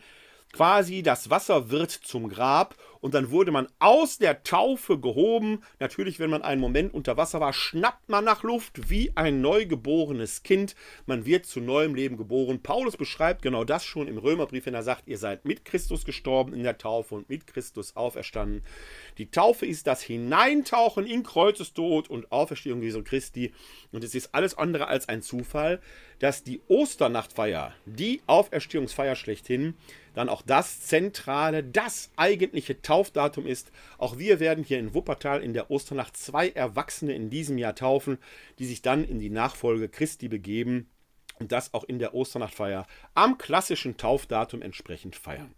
quasi 0.53 1.03
das 1.03 1.29
Wasser 1.29 1.69
wird 1.69 1.91
zum 1.91 2.29
Grab 2.29 2.75
und 3.01 3.15
dann 3.15 3.31
wurde 3.31 3.51
man 3.51 3.67
aus 3.79 4.19
der 4.19 4.43
Taufe 4.43 4.99
gehoben. 4.99 5.63
Natürlich, 5.79 6.19
wenn 6.19 6.29
man 6.29 6.43
einen 6.43 6.61
Moment 6.61 6.93
unter 6.93 7.17
Wasser 7.17 7.39
war, 7.39 7.51
schnappt 7.51 8.07
man 8.09 8.23
nach 8.23 8.43
Luft 8.43 8.89
wie 8.89 9.11
ein 9.15 9.41
neugeborenes 9.41 10.43
Kind. 10.43 10.75
Man 11.07 11.25
wird 11.25 11.47
zu 11.47 11.59
neuem 11.59 11.95
Leben 11.95 12.15
geboren. 12.15 12.61
Paulus 12.61 12.95
beschreibt 12.95 13.41
genau 13.41 13.63
das 13.63 13.83
schon 13.83 14.07
im 14.07 14.19
Römerbrief, 14.19 14.67
wenn 14.67 14.75
er 14.75 14.83
sagt, 14.83 15.07
ihr 15.07 15.17
seid 15.17 15.45
mit 15.45 15.65
Christus 15.65 16.05
gestorben 16.05 16.53
in 16.53 16.63
der 16.63 16.77
Taufe 16.77 17.15
und 17.15 17.27
mit 17.27 17.47
Christus 17.47 17.95
auferstanden. 17.95 18.63
Die 19.17 19.31
Taufe 19.31 19.65
ist 19.65 19.87
das 19.87 20.03
Hineintauchen 20.03 21.07
in 21.07 21.23
Kreuzestod 21.23 22.07
und 22.07 22.31
Auferstehung 22.31 22.83
Jesu 22.83 23.03
Christi. 23.03 23.51
Und 23.91 24.03
es 24.03 24.13
ist 24.13 24.35
alles 24.35 24.55
andere 24.57 24.87
als 24.87 25.09
ein 25.09 25.23
Zufall, 25.23 25.81
dass 26.21 26.43
die 26.43 26.61
Osternachtfeier, 26.67 27.73
die 27.87 28.21
Auferstehungsfeier 28.27 29.15
schlechthin, 29.15 29.73
dann 30.13 30.29
auch 30.29 30.43
das 30.43 30.81
zentrale, 30.81 31.63
das 31.63 32.11
eigentliche 32.15 32.79
Taufdatum 32.79 33.47
ist. 33.47 33.71
Auch 33.97 34.19
wir 34.19 34.39
werden 34.39 34.63
hier 34.63 34.77
in 34.77 34.93
Wuppertal 34.93 35.41
in 35.41 35.53
der 35.53 35.71
Osternacht 35.71 36.15
zwei 36.15 36.49
Erwachsene 36.49 37.15
in 37.15 37.31
diesem 37.31 37.57
Jahr 37.57 37.73
taufen, 37.73 38.19
die 38.59 38.67
sich 38.67 38.83
dann 38.83 39.03
in 39.03 39.17
die 39.17 39.31
Nachfolge 39.31 39.89
Christi 39.89 40.27
begeben 40.27 40.91
und 41.39 41.51
das 41.51 41.73
auch 41.73 41.85
in 41.85 41.97
der 41.97 42.13
Osternachtfeier 42.13 42.85
am 43.15 43.39
klassischen 43.39 43.97
Taufdatum 43.97 44.61
entsprechend 44.61 45.15
feiern. 45.15 45.55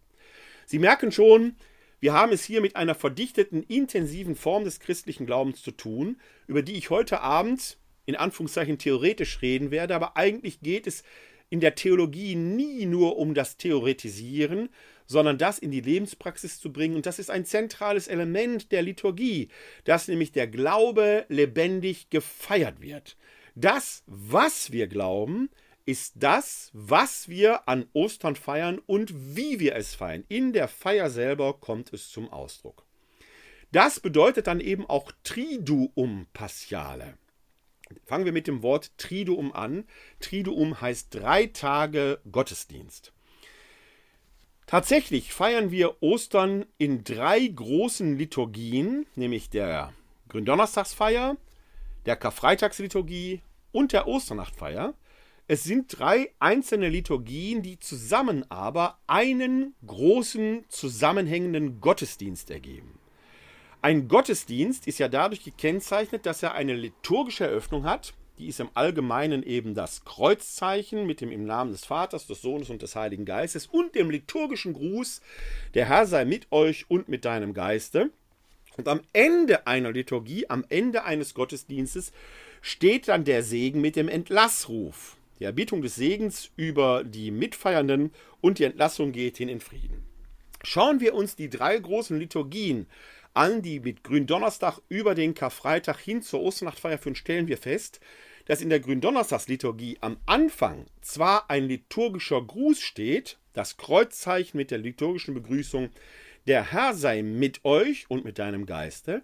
Sie 0.66 0.80
merken 0.80 1.12
schon, 1.12 1.58
wir 2.00 2.14
haben 2.14 2.32
es 2.32 2.46
hier 2.46 2.62
mit 2.62 2.78
einer 2.78 2.96
verdichteten, 2.96 3.64
intensiven 3.64 4.38
Form 4.38 4.64
des 4.64 4.80
christlichen 4.80 5.26
Glaubens 5.26 5.62
zu 5.62 5.72
tun, 5.72 6.22
über 6.48 6.62
die 6.62 6.76
ich 6.76 6.90
heute 6.90 7.20
Abend 7.20 7.78
in 8.06 8.16
Anführungszeichen 8.16 8.78
theoretisch 8.78 9.42
reden 9.42 9.72
werde, 9.72 9.96
aber 9.96 10.18
eigentlich 10.18 10.62
geht 10.62 10.88
es 10.88 11.04
in 11.50 11.60
der 11.60 11.76
Theologie 11.76 12.36
nie 12.36 12.86
nur 12.86 13.18
um 13.18 13.34
das 13.34 13.58
Theoretisieren, 13.58 14.70
sondern 15.06 15.38
das 15.38 15.60
in 15.60 15.72
die 15.72 15.82
Lebenspraxis 15.82 16.60
zu 16.60 16.74
bringen. 16.74 16.96
Und 16.96 17.06
das 17.06 17.20
ist 17.20 17.30
ein 17.30 17.46
zentrales 17.46 18.08
Element 18.08 18.72
der 18.72 18.82
Liturgie, 18.82 19.50
dass 19.84 20.08
nämlich 20.08 20.32
der 20.32 20.48
Glaube 20.48 21.26
lebendig 21.30 22.10
gefeiert 22.10 22.82
wird. 22.82 23.18
Das, 23.56 24.04
was 24.08 24.72
wir 24.72 24.88
glauben, 24.88 25.50
ist 25.86 26.14
das, 26.16 26.72
was 26.74 27.28
wir 27.30 27.68
an 27.68 27.86
Ostern 27.94 28.36
feiern 28.36 28.80
und 28.86 29.14
wie 29.36 29.60
wir 29.60 29.76
es 29.76 29.96
feiern. 29.96 30.24
In 30.30 30.54
der 30.54 30.68
Feier 30.68 31.10
selber 31.10 31.54
kommt 31.60 31.94
es 31.94 32.10
zum 32.10 32.32
Ausdruck. 32.32 32.86
Das 33.72 34.00
bedeutet 34.00 34.48
dann 34.48 34.60
eben 34.60 34.86
auch 34.86 35.12
Triduum 35.24 36.28
Paschale. 36.34 37.18
Fangen 38.06 38.26
wir 38.26 38.32
mit 38.32 38.48
dem 38.48 38.64
Wort 38.64 38.98
Triduum 38.98 39.54
an. 39.54 39.86
Triduum 40.20 40.80
heißt 40.82 41.14
drei 41.14 41.48
Tage 41.48 42.20
Gottesdienst. 42.32 43.14
Tatsächlich 44.66 45.34
feiern 45.34 45.72
wir 45.72 46.02
Ostern 46.02 46.66
in 46.78 47.04
drei 47.04 47.46
großen 47.46 48.18
Liturgien, 48.18 49.06
nämlich 49.16 49.50
der 49.50 49.94
Gründonnerstagsfeier, 50.30 51.38
der 52.06 52.16
Karfreitagsliturgie 52.16 53.42
und 53.72 53.92
der 53.92 54.08
Osternachtfeier. 54.08 54.94
Es 55.48 55.64
sind 55.64 56.00
drei 56.00 56.32
einzelne 56.40 56.90
Liturgien, 56.90 57.62
die 57.62 57.80
zusammen 57.80 58.50
aber 58.50 58.98
einen 59.08 59.76
großen 59.86 60.64
zusammenhängenden 60.70 61.82
Gottesdienst 61.82 62.50
ergeben. 62.50 62.98
Ein 63.84 64.08
Gottesdienst 64.08 64.88
ist 64.88 65.00
ja 65.00 65.10
dadurch 65.10 65.44
gekennzeichnet, 65.44 66.26
dass 66.26 66.42
er 66.42 66.54
eine 66.54 66.74
liturgische 66.74 67.44
Eröffnung 67.44 67.84
hat. 67.84 68.14
Die 68.38 68.48
ist 68.48 68.62
im 68.62 68.70
Allgemeinen 68.76 69.44
eben 69.44 69.76
das 69.76 70.06
Kreuzzeichen 70.06 71.06
mit 71.06 71.20
dem 71.20 71.34
im 71.34 71.44
Namen 71.44 71.74
des 71.74 71.84
Vaters, 71.84 72.26
des 72.26 72.42
Sohnes 72.42 72.70
und 72.70 72.82
des 72.82 72.96
Heiligen 72.96 73.26
Geistes 73.26 73.68
und 73.68 73.94
dem 73.94 74.10
liturgischen 74.10 74.72
Gruß, 74.72 75.20
der 75.74 75.90
Herr 75.90 76.06
sei 76.06 76.24
mit 76.24 76.50
euch 76.54 76.90
und 76.90 77.10
mit 77.10 77.26
deinem 77.26 77.54
Geiste. 77.54 78.12
Und 78.78 78.88
am 78.88 79.02
Ende 79.12 79.68
einer 79.68 79.92
Liturgie, 79.92 80.50
am 80.50 80.64
Ende 80.70 81.04
eines 81.04 81.34
Gottesdienstes, 81.34 82.14
steht 82.62 83.10
dann 83.10 83.26
der 83.26 83.44
Segen 83.44 83.82
mit 83.82 83.98
dem 83.98 84.08
Entlassruf. 84.08 85.18
Die 85.42 85.44
Erbietung 85.44 85.82
des 85.82 85.96
Segens 85.96 86.52
über 86.56 87.04
die 87.04 87.32
Mitfeiernden 87.32 88.14
und 88.40 88.60
die 88.60 88.64
Entlassung 88.64 89.12
geht 89.12 89.36
hin 89.36 89.50
in 89.50 89.60
Frieden. 89.60 90.06
Schauen 90.64 91.02
wir 91.02 91.14
uns 91.14 91.36
die 91.36 91.50
drei 91.50 91.78
großen 91.78 92.18
Liturgien 92.18 92.88
an, 93.34 93.62
die 93.62 93.80
mit 93.80 94.04
Gründonnerstag 94.04 94.80
über 94.90 95.16
den 95.16 95.34
Karfreitag 95.34 96.00
hin 96.00 96.22
zur 96.22 96.42
Osternachtfeier 96.42 96.98
führen, 96.98 97.16
stellen 97.16 97.48
wir 97.48 97.58
fest, 97.58 98.00
dass 98.46 98.62
in 98.62 98.70
der 98.70 98.80
Gründonnerstagsliturgie 98.80 99.98
am 100.02 100.18
Anfang 100.26 100.86
zwar 101.02 101.50
ein 101.50 101.64
liturgischer 101.66 102.42
Gruß 102.42 102.82
steht, 102.82 103.38
das 103.54 103.78
Kreuzzeichen 103.78 104.58
mit 104.58 104.72
der 104.72 104.80
liturgischen 104.80 105.34
Begrüßung, 105.34 105.90
der 106.48 106.72
Herr 106.72 106.94
sei 106.94 107.22
mit 107.22 107.64
euch 107.64 108.10
und 108.10 108.26
mit 108.26 108.40
deinem 108.40 108.66
Geiste, 108.66 109.24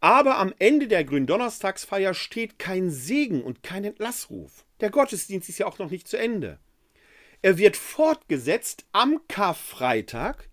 aber 0.00 0.38
am 0.38 0.52
Ende 0.58 0.88
der 0.88 1.04
Gründonnerstagsfeier 1.04 2.14
steht 2.14 2.58
kein 2.58 2.90
Segen 2.90 3.42
und 3.42 3.62
kein 3.62 3.84
Entlassruf. 3.84 4.64
Der 4.80 4.90
Gottesdienst 4.90 5.48
ist 5.48 5.58
ja 5.58 5.66
auch 5.66 5.78
noch 5.78 5.90
nicht 5.90 6.08
zu 6.08 6.16
Ende. 6.16 6.58
Er 7.40 7.58
wird 7.58 7.76
fortgesetzt 7.76 8.84
am 8.92 9.20
Karfreitag 9.28 10.48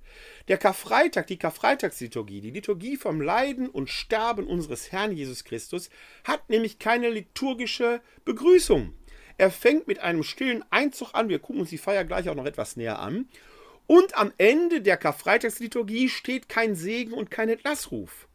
der 0.50 0.58
Karfreitag, 0.58 1.27
die 1.27 1.38
Karfreitagsliturgie, 1.38 2.41
die 2.41 2.50
Liturgie 2.50 2.98
vom 2.98 3.22
Leiden 3.22 3.70
und 3.70 3.89
Sterben 3.89 4.48
unseres 4.48 4.91
Herrn 4.91 5.15
Jesus 5.15 5.44
Christus, 5.44 5.91
hat 6.24 6.50
nämlich 6.50 6.79
keine 6.79 7.10
liturgische 7.10 8.01
Begrüßung. 8.25 8.96
Er 9.38 9.51
fängt 9.51 9.88
mit 9.88 10.00
einem 10.00 10.24
stillen 10.24 10.65
Einzug 10.72 11.13
an. 11.13 11.29
Wir 11.29 11.38
gucken 11.38 11.62
uns 11.62 11.70
die 11.70 11.77
Feier 11.77 12.03
gleich 12.03 12.27
auch 12.27 12.36
noch 12.36 12.48
etwas 12.48 12.75
näher 12.75 13.00
an. 13.00 13.29
Und 13.86 14.18
am 14.18 14.34
Ende 14.38 14.82
der 14.82 14.98
Karfreitagsliturgie 14.98 16.10
steht 16.10 16.50
kein 16.50 16.75
Segen 16.75 17.13
und 17.13 17.29
kein 17.29 17.50
Entlassruf. 17.50 18.27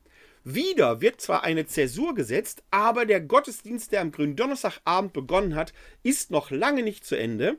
Wieder 0.44 1.00
wird 1.00 1.20
zwar 1.20 1.42
eine 1.42 1.66
Zäsur 1.66 2.14
gesetzt, 2.14 2.62
aber 2.70 3.06
der 3.06 3.20
Gottesdienst, 3.20 3.90
der 3.90 4.02
am 4.02 4.12
Gründonnerstagabend 4.12 5.12
begonnen 5.12 5.56
hat, 5.56 5.72
ist 6.04 6.30
noch 6.30 6.50
lange 6.50 6.84
nicht 6.84 7.04
zu 7.04 7.16
Ende. 7.16 7.56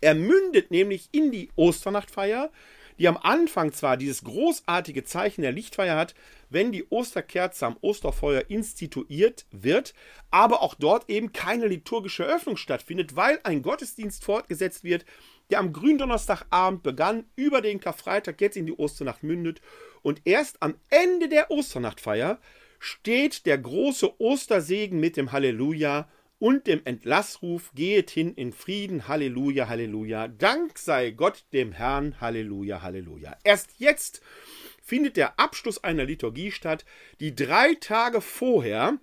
Er 0.00 0.14
mündet 0.14 0.70
nämlich 0.70 1.08
in 1.12 1.32
die 1.32 1.50
Osternachtfeier, 1.56 2.50
die 2.98 3.08
am 3.08 3.16
Anfang 3.16 3.72
zwar 3.72 3.96
dieses 3.96 4.24
großartige 4.24 5.04
Zeichen 5.04 5.42
der 5.42 5.52
Lichtfeier 5.52 5.96
hat, 5.96 6.14
wenn 6.50 6.72
die 6.72 6.86
Osterkerze 6.90 7.66
am 7.66 7.76
Osterfeuer 7.80 8.44
instituiert 8.48 9.46
wird, 9.50 9.94
aber 10.30 10.62
auch 10.62 10.74
dort 10.74 11.08
eben 11.10 11.32
keine 11.32 11.66
liturgische 11.66 12.24
Eröffnung 12.24 12.56
stattfindet, 12.56 13.16
weil 13.16 13.40
ein 13.42 13.62
Gottesdienst 13.62 14.24
fortgesetzt 14.24 14.84
wird, 14.84 15.04
der 15.50 15.58
am 15.58 15.72
Gründonnerstagabend 15.72 16.82
begann, 16.82 17.24
über 17.36 17.60
den 17.60 17.80
Karfreitag 17.80 18.40
jetzt 18.40 18.56
in 18.56 18.66
die 18.66 18.72
Osternacht 18.72 19.22
mündet 19.22 19.60
und 20.02 20.22
erst 20.24 20.62
am 20.62 20.74
Ende 20.90 21.28
der 21.28 21.50
Osternachtfeier 21.50 22.38
steht 22.78 23.46
der 23.46 23.58
große 23.58 24.20
Ostersegen 24.20 25.00
mit 25.00 25.16
dem 25.16 25.32
Halleluja 25.32 26.08
und 26.44 26.66
dem 26.66 26.82
Entlassruf, 26.84 27.72
gehet 27.74 28.10
hin 28.10 28.34
in 28.34 28.52
Frieden, 28.52 29.08
Halleluja, 29.08 29.66
Halleluja, 29.66 30.28
Dank 30.28 30.76
sei 30.76 31.10
Gott 31.10 31.46
dem 31.54 31.72
Herrn, 31.72 32.20
Halleluja, 32.20 32.82
Halleluja. 32.82 33.34
Erst 33.44 33.70
jetzt 33.78 34.20
findet 34.82 35.16
der 35.16 35.40
Abschluss 35.40 35.82
einer 35.82 36.04
Liturgie 36.04 36.50
statt, 36.50 36.84
die 37.18 37.34
drei 37.34 37.76
Tage 37.76 38.20
vorher 38.20 38.98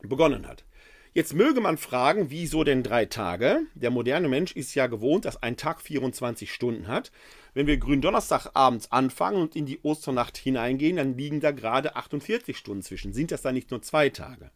begonnen 0.00 0.48
hat. 0.48 0.64
Jetzt 1.12 1.34
möge 1.34 1.60
man 1.60 1.76
fragen, 1.76 2.30
wieso 2.30 2.64
denn 2.64 2.82
drei 2.82 3.04
Tage? 3.04 3.66
Der 3.74 3.90
moderne 3.90 4.28
Mensch 4.28 4.52
ist 4.52 4.74
ja 4.74 4.86
gewohnt, 4.86 5.26
dass 5.26 5.42
ein 5.42 5.58
Tag 5.58 5.82
24 5.82 6.50
Stunden 6.50 6.88
hat. 6.88 7.12
Wenn 7.52 7.66
wir 7.66 7.76
Gründonnerstag 7.76 8.52
abends 8.54 8.90
anfangen 8.90 9.42
und 9.42 9.56
in 9.56 9.66
die 9.66 9.80
Osternacht 9.82 10.38
hineingehen, 10.38 10.96
dann 10.96 11.18
liegen 11.18 11.40
da 11.40 11.50
gerade 11.50 11.96
48 11.96 12.56
Stunden 12.56 12.82
zwischen. 12.82 13.12
Sind 13.12 13.30
das 13.30 13.42
dann 13.42 13.54
nicht 13.54 13.70
nur 13.70 13.82
zwei 13.82 14.08
Tage? 14.08 14.50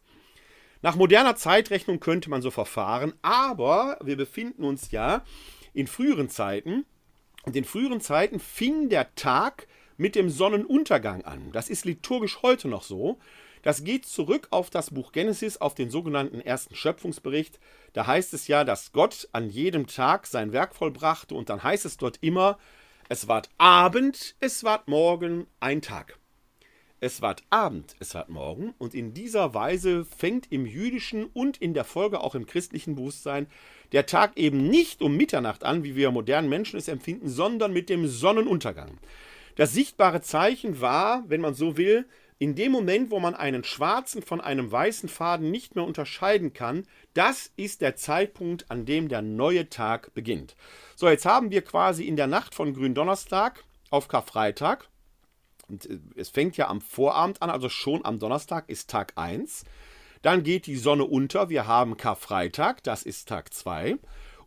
Nach 0.82 0.96
moderner 0.96 1.36
Zeitrechnung 1.36 2.00
könnte 2.00 2.28
man 2.28 2.42
so 2.42 2.50
verfahren, 2.50 3.14
aber 3.22 3.98
wir 4.02 4.16
befinden 4.16 4.64
uns 4.64 4.90
ja 4.90 5.22
in 5.72 5.86
früheren 5.86 6.28
Zeiten. 6.28 6.84
Und 7.44 7.56
in 7.56 7.64
früheren 7.64 8.00
Zeiten 8.00 8.40
fing 8.40 8.88
der 8.88 9.14
Tag 9.14 9.68
mit 9.96 10.16
dem 10.16 10.28
Sonnenuntergang 10.28 11.24
an. 11.24 11.52
Das 11.52 11.68
ist 11.68 11.84
liturgisch 11.84 12.42
heute 12.42 12.66
noch 12.66 12.82
so. 12.82 13.18
Das 13.62 13.84
geht 13.84 14.06
zurück 14.06 14.48
auf 14.50 14.70
das 14.70 14.90
Buch 14.90 15.12
Genesis, 15.12 15.56
auf 15.56 15.76
den 15.76 15.88
sogenannten 15.88 16.40
ersten 16.40 16.74
Schöpfungsbericht. 16.74 17.60
Da 17.92 18.08
heißt 18.08 18.34
es 18.34 18.48
ja, 18.48 18.64
dass 18.64 18.90
Gott 18.90 19.28
an 19.30 19.48
jedem 19.48 19.86
Tag 19.86 20.26
sein 20.26 20.52
Werk 20.52 20.74
vollbrachte 20.74 21.36
und 21.36 21.48
dann 21.48 21.62
heißt 21.62 21.84
es 21.84 21.96
dort 21.96 22.18
immer, 22.22 22.58
es 23.08 23.28
ward 23.28 23.50
Abend, 23.58 24.34
es 24.40 24.64
ward 24.64 24.88
Morgen, 24.88 25.46
ein 25.60 25.80
Tag. 25.80 26.18
Es 27.04 27.20
ward 27.20 27.42
Abend, 27.50 27.96
es 27.98 28.14
ward 28.14 28.28
Morgen 28.28 28.74
und 28.78 28.94
in 28.94 29.12
dieser 29.12 29.54
Weise 29.54 30.04
fängt 30.04 30.52
im 30.52 30.66
jüdischen 30.66 31.24
und 31.24 31.56
in 31.56 31.74
der 31.74 31.82
Folge 31.82 32.20
auch 32.20 32.36
im 32.36 32.46
christlichen 32.46 32.94
Bewusstsein 32.94 33.48
der 33.90 34.06
Tag 34.06 34.36
eben 34.36 34.68
nicht 34.68 35.02
um 35.02 35.16
Mitternacht 35.16 35.64
an, 35.64 35.82
wie 35.82 35.96
wir 35.96 36.12
modernen 36.12 36.48
Menschen 36.48 36.78
es 36.78 36.86
empfinden, 36.86 37.28
sondern 37.28 37.72
mit 37.72 37.88
dem 37.88 38.06
Sonnenuntergang. 38.06 38.98
Das 39.56 39.72
sichtbare 39.72 40.20
Zeichen 40.20 40.80
war, 40.80 41.24
wenn 41.26 41.40
man 41.40 41.54
so 41.54 41.76
will, 41.76 42.06
in 42.38 42.54
dem 42.54 42.70
Moment, 42.70 43.10
wo 43.10 43.18
man 43.18 43.34
einen 43.34 43.64
schwarzen 43.64 44.22
von 44.22 44.40
einem 44.40 44.70
weißen 44.70 45.08
Faden 45.08 45.50
nicht 45.50 45.74
mehr 45.74 45.84
unterscheiden 45.84 46.52
kann, 46.52 46.86
das 47.14 47.50
ist 47.56 47.80
der 47.80 47.96
Zeitpunkt, 47.96 48.70
an 48.70 48.84
dem 48.84 49.08
der 49.08 49.22
neue 49.22 49.68
Tag 49.68 50.14
beginnt. 50.14 50.54
So, 50.94 51.08
jetzt 51.08 51.26
haben 51.26 51.50
wir 51.50 51.62
quasi 51.62 52.04
in 52.04 52.14
der 52.14 52.28
Nacht 52.28 52.54
von 52.54 52.72
Gründonnerstag 52.72 53.64
auf 53.90 54.06
Karfreitag, 54.06 54.88
es 56.16 56.28
fängt 56.28 56.56
ja 56.56 56.68
am 56.68 56.80
Vorabend 56.80 57.42
an, 57.42 57.50
also 57.50 57.68
schon 57.68 58.04
am 58.04 58.18
Donnerstag 58.18 58.68
ist 58.68 58.90
Tag 58.90 59.12
1. 59.16 59.64
Dann 60.22 60.42
geht 60.44 60.66
die 60.66 60.76
Sonne 60.76 61.04
unter, 61.04 61.48
wir 61.48 61.66
haben 61.66 61.96
Karfreitag, 61.96 62.82
das 62.84 63.02
ist 63.02 63.28
Tag 63.28 63.52
2. 63.52 63.96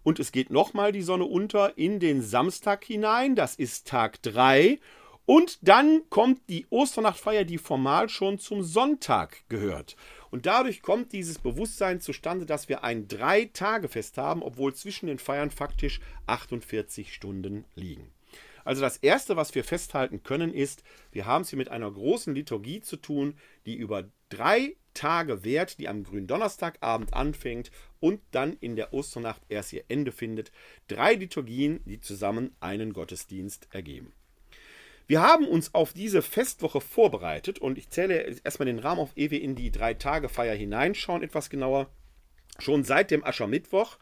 Und 0.04 0.20
es 0.20 0.32
geht 0.32 0.50
nochmal 0.52 0.92
die 0.92 1.02
Sonne 1.02 1.26
unter 1.26 1.78
in 1.78 2.00
den 2.00 2.22
Samstag 2.22 2.86
hinein, 2.86 3.36
das 3.36 3.56
ist 3.56 3.88
Tag 3.88 4.22
3. 4.22 4.80
Und 5.26 5.68
dann 5.68 6.04
kommt 6.10 6.42
die 6.50 6.68
Osternachtfeier, 6.70 7.44
die 7.46 7.58
formal 7.58 8.10
schon 8.10 8.38
zum 8.38 8.62
Sonntag 8.62 9.38
gehört. 9.50 9.96
Und 10.30 10.46
dadurch 10.46 10.84
kommt 10.84 11.14
dieses 11.14 11.40
Bewusstsein 11.40 12.00
zustande, 12.00 12.46
dass 12.46 12.70
wir 12.70 12.84
ein 12.84 13.08
Drei-Tage-Fest 13.08 14.18
haben, 14.18 14.44
obwohl 14.44 14.76
zwischen 14.76 15.08
den 15.08 15.18
Feiern 15.18 15.50
faktisch 15.50 16.00
48 16.28 17.14
Stunden 17.14 17.66
liegen. 17.74 18.15
Also 18.66 18.82
das 18.82 18.98
Erste, 18.98 19.38
was 19.38 19.56
wir 19.56 19.64
festhalten 19.64 20.24
können, 20.24 20.54
ist, 20.54 20.84
wir 21.12 21.26
haben 21.26 21.44
es 21.44 21.52
hier 21.52 21.58
mit 21.58 21.70
einer 21.70 21.90
großen 21.90 22.36
Liturgie 22.36 22.82
zu 22.82 22.98
tun, 22.98 23.36
die 23.66 23.76
über 23.76 24.10
drei 24.30 24.76
Tage 24.96 25.44
währt, 25.44 25.78
die 25.78 25.88
am 25.88 26.04
Gründonnerstagabend 26.04 27.14
anfängt 27.14 27.70
und 28.00 28.22
dann 28.32 28.58
in 28.60 28.76
der 28.76 28.92
Osternacht 28.92 29.42
erst 29.50 29.72
ihr 29.72 29.84
Ende 29.88 30.12
findet. 30.12 30.52
Drei 30.88 31.14
Liturgien, 31.14 31.82
die 31.86 32.00
zusammen 32.00 32.56
einen 32.60 32.92
Gottesdienst 32.92 33.68
ergeben. 33.72 34.12
Wir 35.08 35.22
haben 35.22 35.48
uns 35.48 35.76
auf 35.76 35.94
diese 35.94 36.24
Festwoche 36.24 36.82
vorbereitet 36.82 37.60
und 37.60 37.78
ich 37.78 37.90
zähle 37.92 38.38
erstmal 38.44 38.66
den 38.66 38.80
Rahmen 38.80 39.02
auf, 39.02 39.12
ehe 39.16 39.30
wir 39.30 39.42
in 39.42 39.56
die 39.56 39.70
Drei-Tage-Feier 39.70 40.56
hineinschauen, 40.56 41.22
etwas 41.22 41.52
genauer. 41.52 41.92
Schon 42.58 42.84
seit 42.84 43.12
dem 43.12 43.24
Aschermittwoch 43.24 44.00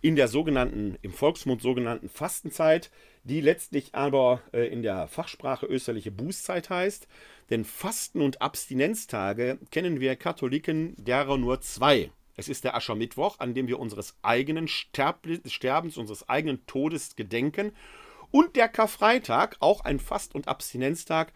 in 0.00 0.14
der 0.14 0.28
sogenannten, 0.28 0.96
im 1.02 1.12
Volksmund 1.12 1.60
sogenannten 1.60 2.08
Fastenzeit, 2.08 2.90
die 3.28 3.40
letztlich 3.40 3.94
aber 3.94 4.42
äh, 4.52 4.66
in 4.68 4.82
der 4.82 5.06
Fachsprache 5.06 5.66
österliche 5.66 6.10
Bußzeit 6.10 6.70
heißt. 6.70 7.06
Denn 7.50 7.64
Fasten- 7.64 8.22
und 8.22 8.42
Abstinenztage 8.42 9.58
kennen 9.70 10.00
wir 10.00 10.16
Katholiken 10.16 10.94
derer 10.96 11.38
nur 11.38 11.60
zwei. 11.60 12.10
Es 12.36 12.48
ist 12.48 12.64
der 12.64 12.74
Aschermittwoch, 12.74 13.38
an 13.38 13.54
dem 13.54 13.68
wir 13.68 13.78
unseres 13.78 14.16
eigenen 14.22 14.68
Sterb 14.68 15.26
Sterbens, 15.46 15.96
unseres 15.96 16.28
eigenen 16.28 16.66
Todes 16.66 17.16
gedenken 17.16 17.72
und 18.30 18.56
der 18.56 18.68
Karfreitag, 18.68 19.56
auch 19.60 19.80
ein 19.80 19.98
Fast- 19.98 20.34
und 20.34 20.48
Abstinenztag, 20.48 21.32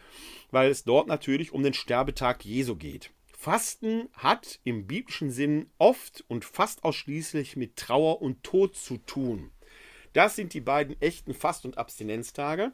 weil 0.50 0.70
es 0.70 0.84
dort 0.84 1.08
natürlich 1.08 1.52
um 1.52 1.62
den 1.62 1.74
Sterbetag 1.74 2.44
Jesu 2.44 2.76
geht. 2.76 3.10
Fasten 3.36 4.08
hat 4.12 4.60
im 4.62 4.86
biblischen 4.86 5.30
Sinn 5.30 5.70
oft 5.78 6.24
und 6.28 6.44
fast 6.44 6.84
ausschließlich 6.84 7.56
mit 7.56 7.76
Trauer 7.76 8.22
und 8.22 8.44
Tod 8.44 8.76
zu 8.76 8.98
tun. 8.98 9.50
Das 10.12 10.36
sind 10.36 10.54
die 10.54 10.60
beiden 10.60 11.00
echten 11.00 11.34
Fast- 11.34 11.64
und 11.64 11.78
Abstinenztage. 11.78 12.72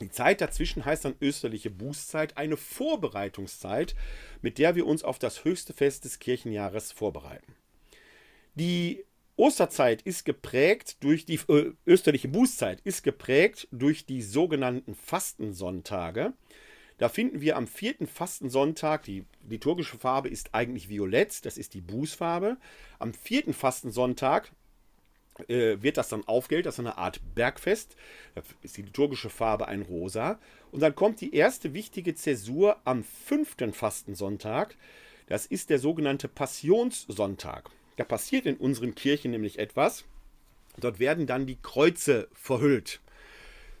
Die 0.00 0.10
Zeit 0.10 0.40
dazwischen 0.40 0.84
heißt 0.84 1.04
dann 1.04 1.14
österliche 1.20 1.70
Bußzeit, 1.70 2.36
eine 2.36 2.56
Vorbereitungszeit, 2.56 3.94
mit 4.42 4.58
der 4.58 4.74
wir 4.74 4.86
uns 4.86 5.04
auf 5.04 5.18
das 5.18 5.44
höchste 5.44 5.72
Fest 5.72 6.04
des 6.04 6.18
Kirchenjahres 6.18 6.90
vorbereiten. 6.90 7.54
Die 8.54 9.04
Osterzeit 9.36 10.02
ist 10.02 10.24
geprägt 10.24 10.96
durch 11.00 11.24
die 11.24 11.40
äh, 11.48 11.72
österliche 11.86 12.28
Bußzeit 12.28 12.80
ist 12.82 13.02
geprägt 13.02 13.66
durch 13.72 14.06
die 14.06 14.22
sogenannten 14.22 14.94
Fastensonntage. 14.94 16.34
Da 16.98 17.08
finden 17.08 17.40
wir 17.40 17.56
am 17.56 17.66
vierten 17.66 18.06
Fastensonntag, 18.06 19.02
die 19.02 19.24
liturgische 19.48 19.98
Farbe 19.98 20.28
ist 20.28 20.54
eigentlich 20.54 20.88
violett, 20.88 21.44
das 21.44 21.58
ist 21.58 21.74
die 21.74 21.80
Bußfarbe. 21.80 22.56
Am 23.00 23.12
vierten 23.12 23.52
Fastensonntag 23.52 24.52
äh, 25.48 25.76
wird 25.80 25.96
das 25.96 26.08
dann 26.08 26.24
aufgehellt, 26.24 26.66
das 26.66 26.76
ist 26.76 26.80
eine 26.80 26.98
Art 26.98 27.20
Bergfest. 27.34 27.96
Da 28.34 28.42
ist 28.62 28.76
die 28.76 28.82
liturgische 28.82 29.30
Farbe 29.30 29.68
ein 29.68 29.82
Rosa. 29.82 30.38
Und 30.70 30.80
dann 30.80 30.94
kommt 30.94 31.20
die 31.20 31.34
erste 31.34 31.74
wichtige 31.74 32.14
Zäsur 32.14 32.76
am 32.84 33.04
fünften 33.04 33.72
Fastensonntag. 33.72 34.76
Das 35.26 35.46
ist 35.46 35.70
der 35.70 35.78
sogenannte 35.78 36.28
Passionssonntag. 36.28 37.70
Da 37.96 38.04
passiert 38.04 38.46
in 38.46 38.56
unseren 38.56 38.94
Kirchen 38.94 39.30
nämlich 39.30 39.58
etwas. 39.58 40.04
Dort 40.76 40.98
werden 40.98 41.26
dann 41.26 41.46
die 41.46 41.58
Kreuze 41.60 42.28
verhüllt. 42.32 43.00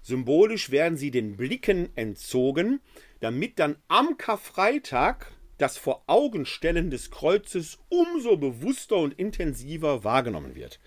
Symbolisch 0.02 0.70
werden 0.70 0.96
sie 0.96 1.10
den 1.10 1.36
Blicken 1.36 1.88
entzogen, 1.96 2.80
damit 3.20 3.58
dann 3.58 3.76
am 3.88 4.18
Karfreitag 4.18 5.32
das 5.58 5.78
Voraugenstellen 5.78 6.90
des 6.90 7.10
Kreuzes 7.10 7.78
umso 7.88 8.36
bewusster 8.36 8.96
und 8.96 9.18
intensiver 9.18 10.04
wahrgenommen 10.04 10.54
wird. 10.54 10.80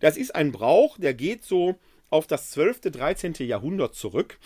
Das 0.00 0.16
ist 0.16 0.34
ein 0.34 0.52
Brauch, 0.52 0.98
der 0.98 1.14
geht 1.14 1.44
so 1.44 1.76
auf 2.10 2.26
das 2.26 2.50
12., 2.50 2.80
13. 2.92 3.34
Jahrhundert 3.40 3.94
zurück. 3.94 4.38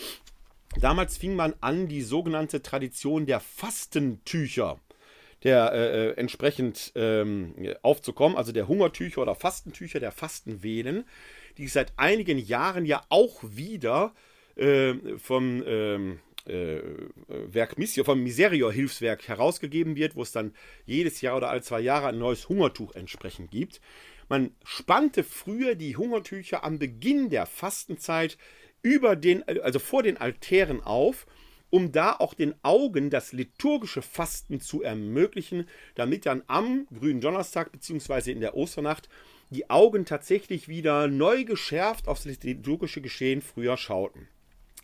Damals 0.80 1.16
fing 1.16 1.34
man 1.34 1.54
an, 1.60 1.88
die 1.88 2.02
sogenannte 2.02 2.62
Tradition 2.62 3.26
der 3.26 3.40
Fastentücher 3.40 4.78
der 5.44 5.72
äh, 5.72 6.08
äh, 6.08 6.10
entsprechend 6.16 6.92
ähm, 6.96 7.54
aufzukommen, 7.82 8.36
also 8.36 8.52
der 8.52 8.68
Hungertücher 8.68 9.22
oder 9.22 9.34
Fastentücher, 9.34 10.00
der 10.00 10.12
Fastenwehen, 10.12 11.04
die 11.58 11.68
seit 11.68 11.92
einigen 11.96 12.38
Jahren 12.38 12.84
ja 12.84 13.04
auch 13.08 13.42
wieder 13.42 14.14
äh, 14.56 14.94
vom 15.18 15.62
ähm, 15.66 16.18
äh, 16.46 16.80
Werk 17.28 17.78
Missio, 17.78 18.04
vom 18.04 18.22
Miserio-Hilfswerk 18.22 19.28
herausgegeben 19.28 19.94
wird, 19.94 20.16
wo 20.16 20.22
es 20.22 20.32
dann 20.32 20.54
jedes 20.86 21.20
Jahr 21.20 21.36
oder 21.36 21.50
alle 21.50 21.62
zwei 21.62 21.80
Jahre 21.80 22.08
ein 22.08 22.18
neues 22.18 22.48
Hungertuch 22.48 22.94
entsprechend 22.94 23.50
gibt. 23.50 23.80
Man 24.28 24.54
spannte 24.64 25.24
früher 25.24 25.74
die 25.74 25.96
Hungertücher 25.96 26.64
am 26.64 26.78
Beginn 26.78 27.30
der 27.30 27.46
Fastenzeit 27.46 28.38
über 28.82 29.16
den, 29.16 29.42
also 29.42 29.78
vor 29.78 30.02
den 30.02 30.16
Altären 30.16 30.82
auf 30.82 31.26
um 31.70 31.92
da 31.92 32.12
auch 32.12 32.34
den 32.34 32.54
Augen 32.62 33.10
das 33.10 33.32
liturgische 33.32 34.02
Fasten 34.02 34.60
zu 34.60 34.82
ermöglichen, 34.82 35.68
damit 35.94 36.26
dann 36.26 36.42
am 36.46 36.86
grünen 36.86 37.20
Donnerstag 37.20 37.72
bzw. 37.72 38.32
in 38.32 38.40
der 38.40 38.56
Osternacht 38.56 39.08
die 39.50 39.68
Augen 39.70 40.04
tatsächlich 40.04 40.68
wieder 40.68 41.08
neu 41.08 41.44
geschärft 41.44 42.08
aufs 42.08 42.24
liturgische 42.24 43.00
Geschehen 43.00 43.42
früher 43.42 43.76
schauten. 43.76 44.28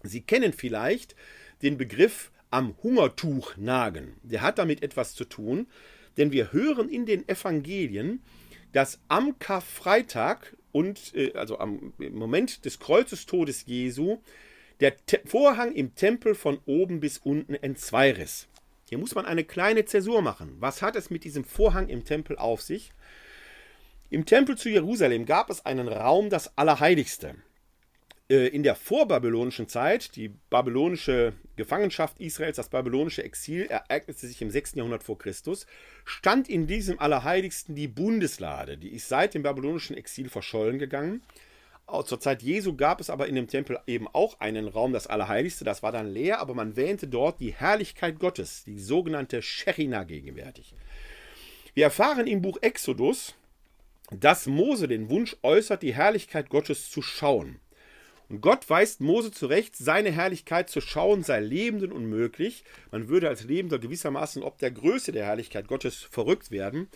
Sie 0.03 0.21
kennen 0.21 0.53
vielleicht 0.53 1.15
den 1.63 1.79
Begriff 1.79 2.31
am 2.51 2.75
Hungertuch 2.83 3.57
nagen. 3.57 4.15
Der 4.23 4.43
hat 4.43 4.59
damit 4.59 4.83
etwas 4.83 5.15
zu 5.15 5.25
tun, 5.25 5.67
denn 6.17 6.33
wir 6.33 6.53
hören 6.53 6.89
in 6.89 7.07
den 7.07 7.29
Evangelien, 7.29 8.23
dass 8.75 9.01
am 9.09 9.39
Karfreitag 9.39 10.57
und 10.73 11.15
äh, 11.15 11.33
also 11.35 11.59
am 11.59 11.95
Moment 11.99 12.65
des 12.65 12.79
Kreuzestodes 12.79 13.65
Jesu 13.67 14.19
der 14.81 14.97
Te 15.07 15.21
Vorhang 15.25 15.73
im 15.73 15.95
Tempel 15.95 16.35
von 16.35 16.59
oben 16.67 17.01
bis 17.01 17.19
unten 17.19 17.55
entzweiriss. 17.55 18.49
Hier 18.89 18.99
muss 18.99 19.15
man 19.15 19.25
eine 19.25 19.45
kleine 19.45 19.85
Zäsur 19.85 20.21
machen. 20.21 20.57
Was 20.59 20.83
hat 20.83 20.97
es 20.97 21.09
mit 21.09 21.25
diesem 21.25 21.45
Vorhang 21.45 21.89
im 21.89 22.05
Tempel 22.05 22.37
auf 22.37 22.61
sich? 22.61 22.93
Im 24.11 24.27
Tempel 24.27 24.59
zu 24.59 24.69
Jerusalem 24.69 25.25
gab 25.25 25.49
es 25.49 25.65
einen 25.65 25.89
Raum, 25.89 26.29
das 26.29 26.59
Allerheiligste. 26.59 27.37
Äh, 28.35 28.49
in 28.49 28.65
der 28.65 28.75
vorbabylonischen 28.75 29.69
Zeit, 29.69 30.17
die 30.17 30.29
babylonische 30.29 31.35
Gefangenschaft 31.55 32.19
Israels, 32.19 32.57
das 32.57 32.69
babylonische 32.69 33.23
Exil 33.23 33.67
ereignete 33.67 34.27
sich 34.27 34.43
im 34.43 34.51
6. 34.51 34.75
Jahrhundert 34.75 35.05
vor 35.05 35.19
Christus, 35.19 35.67
stand 36.05 36.49
in 36.49 36.67
diesem 36.67 36.99
Allerheiligsten 36.99 37.77
die 37.77 37.87
Bundeslade. 37.87 38.77
Die 38.77 38.93
ist 38.93 39.09
seit 39.09 39.35
dem 39.35 39.45
babylonischen 39.45 39.97
Exil 39.97 40.29
verschollen 40.29 40.81
gegangen. 40.81 41.23
Zur 42.07 42.19
Zeit 42.19 42.43
Jesu 42.43 42.75
gab 42.75 43.01
es 43.01 43.11
aber 43.11 43.29
in 43.29 43.37
dem 43.37 43.47
Tempel 43.47 43.79
eben 43.87 44.09
auch 44.09 44.41
einen 44.41 44.67
Raum, 44.67 44.93
das 44.93 45.07
Allerheiligste, 45.07 45.65
das 45.65 45.83
war 45.83 45.93
dann 45.93 46.09
leer, 46.09 46.41
aber 46.41 46.55
man 46.55 46.77
wähnte 46.77 47.07
dort 47.07 47.41
die 47.41 47.53
Herrlichkeit 47.53 48.19
Gottes, 48.19 48.65
die 48.65 48.79
sogenannte 48.79 49.43
Shechina 49.43 50.05
gegenwärtig. 50.05 50.75
Wir 51.75 51.85
erfahren 51.85 52.27
im 52.27 52.41
Buch 52.41 52.57
Exodus, 52.63 53.35
dass 54.11 54.47
Mose 54.47 54.89
den 54.89 55.11
Wunsch 55.11 55.37
äußert, 55.43 55.83
die 55.83 55.95
Herrlichkeit 55.95 56.49
Gottes 56.49 56.91
zu 56.91 57.03
schauen. 57.03 57.61
Und 58.29 58.41
Gott 58.41 58.69
weist 58.71 59.01
Mose 59.01 59.31
zurecht, 59.31 59.77
seine 59.77 60.11
Herrlichkeit 60.11 60.71
zu 60.71 60.81
schauen 60.81 61.23
sei 61.23 61.41
Lebenden 61.41 61.93
unmöglich. 61.93 62.65
Man 62.91 63.09
würde 63.09 63.29
als 63.29 63.45
Lebender 63.45 63.79
gewissermaßen 63.79 64.43
ob 64.43 64.59
der 64.59 64.71
Größe 64.71 65.13
der 65.13 65.27
Herrlichkeit 65.27 65.69
Gottes 65.69 65.97
verrückt 65.97 66.51
werden. 66.51 66.89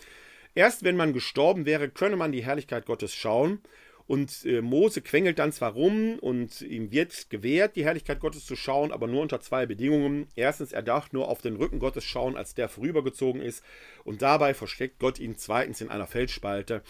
Erst 0.54 0.84
wenn 0.84 0.96
man 0.96 1.12
gestorben 1.12 1.66
wäre, 1.66 1.88
könne 1.88 2.16
man 2.16 2.32
die 2.32 2.44
Herrlichkeit 2.44 2.86
Gottes 2.86 3.14
schauen. 3.14 3.60
Und 4.08 4.46
äh, 4.46 4.62
Mose 4.62 5.02
quengelt 5.02 5.38
dann 5.38 5.52
zwar 5.52 5.72
rum 5.72 6.18
und 6.18 6.62
ihm 6.62 6.90
wird 6.90 7.28
gewährt, 7.28 7.76
die 7.76 7.84
Herrlichkeit 7.84 8.20
Gottes 8.20 8.46
zu 8.46 8.56
schauen, 8.56 8.90
aber 8.90 9.06
nur 9.06 9.20
unter 9.20 9.38
zwei 9.40 9.66
Bedingungen. 9.66 10.28
Erstens, 10.34 10.72
er 10.72 10.82
darf 10.82 11.12
nur 11.12 11.28
auf 11.28 11.42
den 11.42 11.56
Rücken 11.56 11.78
Gottes 11.78 12.04
schauen, 12.04 12.34
als 12.34 12.54
der 12.54 12.70
vorübergezogen 12.70 13.42
ist. 13.42 13.62
Und 14.04 14.22
dabei 14.22 14.54
versteckt 14.54 14.98
Gott 14.98 15.18
ihn 15.18 15.36
zweitens 15.36 15.82
in 15.82 15.90
einer 15.90 16.06
Felsspalte, 16.06 16.82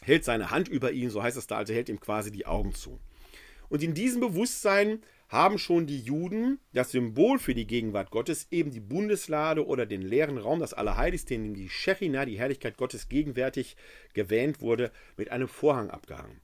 hält 0.00 0.24
seine 0.24 0.50
Hand 0.50 0.68
über 0.68 0.92
ihn, 0.92 1.10
so 1.10 1.22
heißt 1.22 1.36
es 1.36 1.46
da, 1.46 1.58
also 1.58 1.74
hält 1.74 1.90
ihm 1.90 2.00
quasi 2.00 2.32
die 2.32 2.46
Augen 2.46 2.74
zu. 2.74 2.98
Und 3.70 3.82
in 3.82 3.94
diesem 3.94 4.20
Bewusstsein 4.20 5.00
haben 5.30 5.58
schon 5.58 5.86
die 5.86 6.00
Juden 6.00 6.58
das 6.72 6.90
Symbol 6.90 7.38
für 7.38 7.54
die 7.54 7.66
Gegenwart 7.66 8.10
Gottes, 8.10 8.48
eben 8.50 8.72
die 8.72 8.80
Bundeslade 8.80 9.64
oder 9.64 9.86
den 9.86 10.02
leeren 10.02 10.38
Raum, 10.38 10.58
das 10.58 10.74
Allerheiligste, 10.74 11.34
in 11.34 11.44
dem 11.44 11.54
die 11.54 11.68
Shechina, 11.68 12.24
die 12.24 12.38
Herrlichkeit 12.38 12.76
Gottes, 12.76 13.08
gegenwärtig 13.08 13.76
gewähnt 14.12 14.60
wurde, 14.60 14.90
mit 15.16 15.30
einem 15.30 15.46
Vorhang 15.46 15.88
abgehangen. 15.88 16.40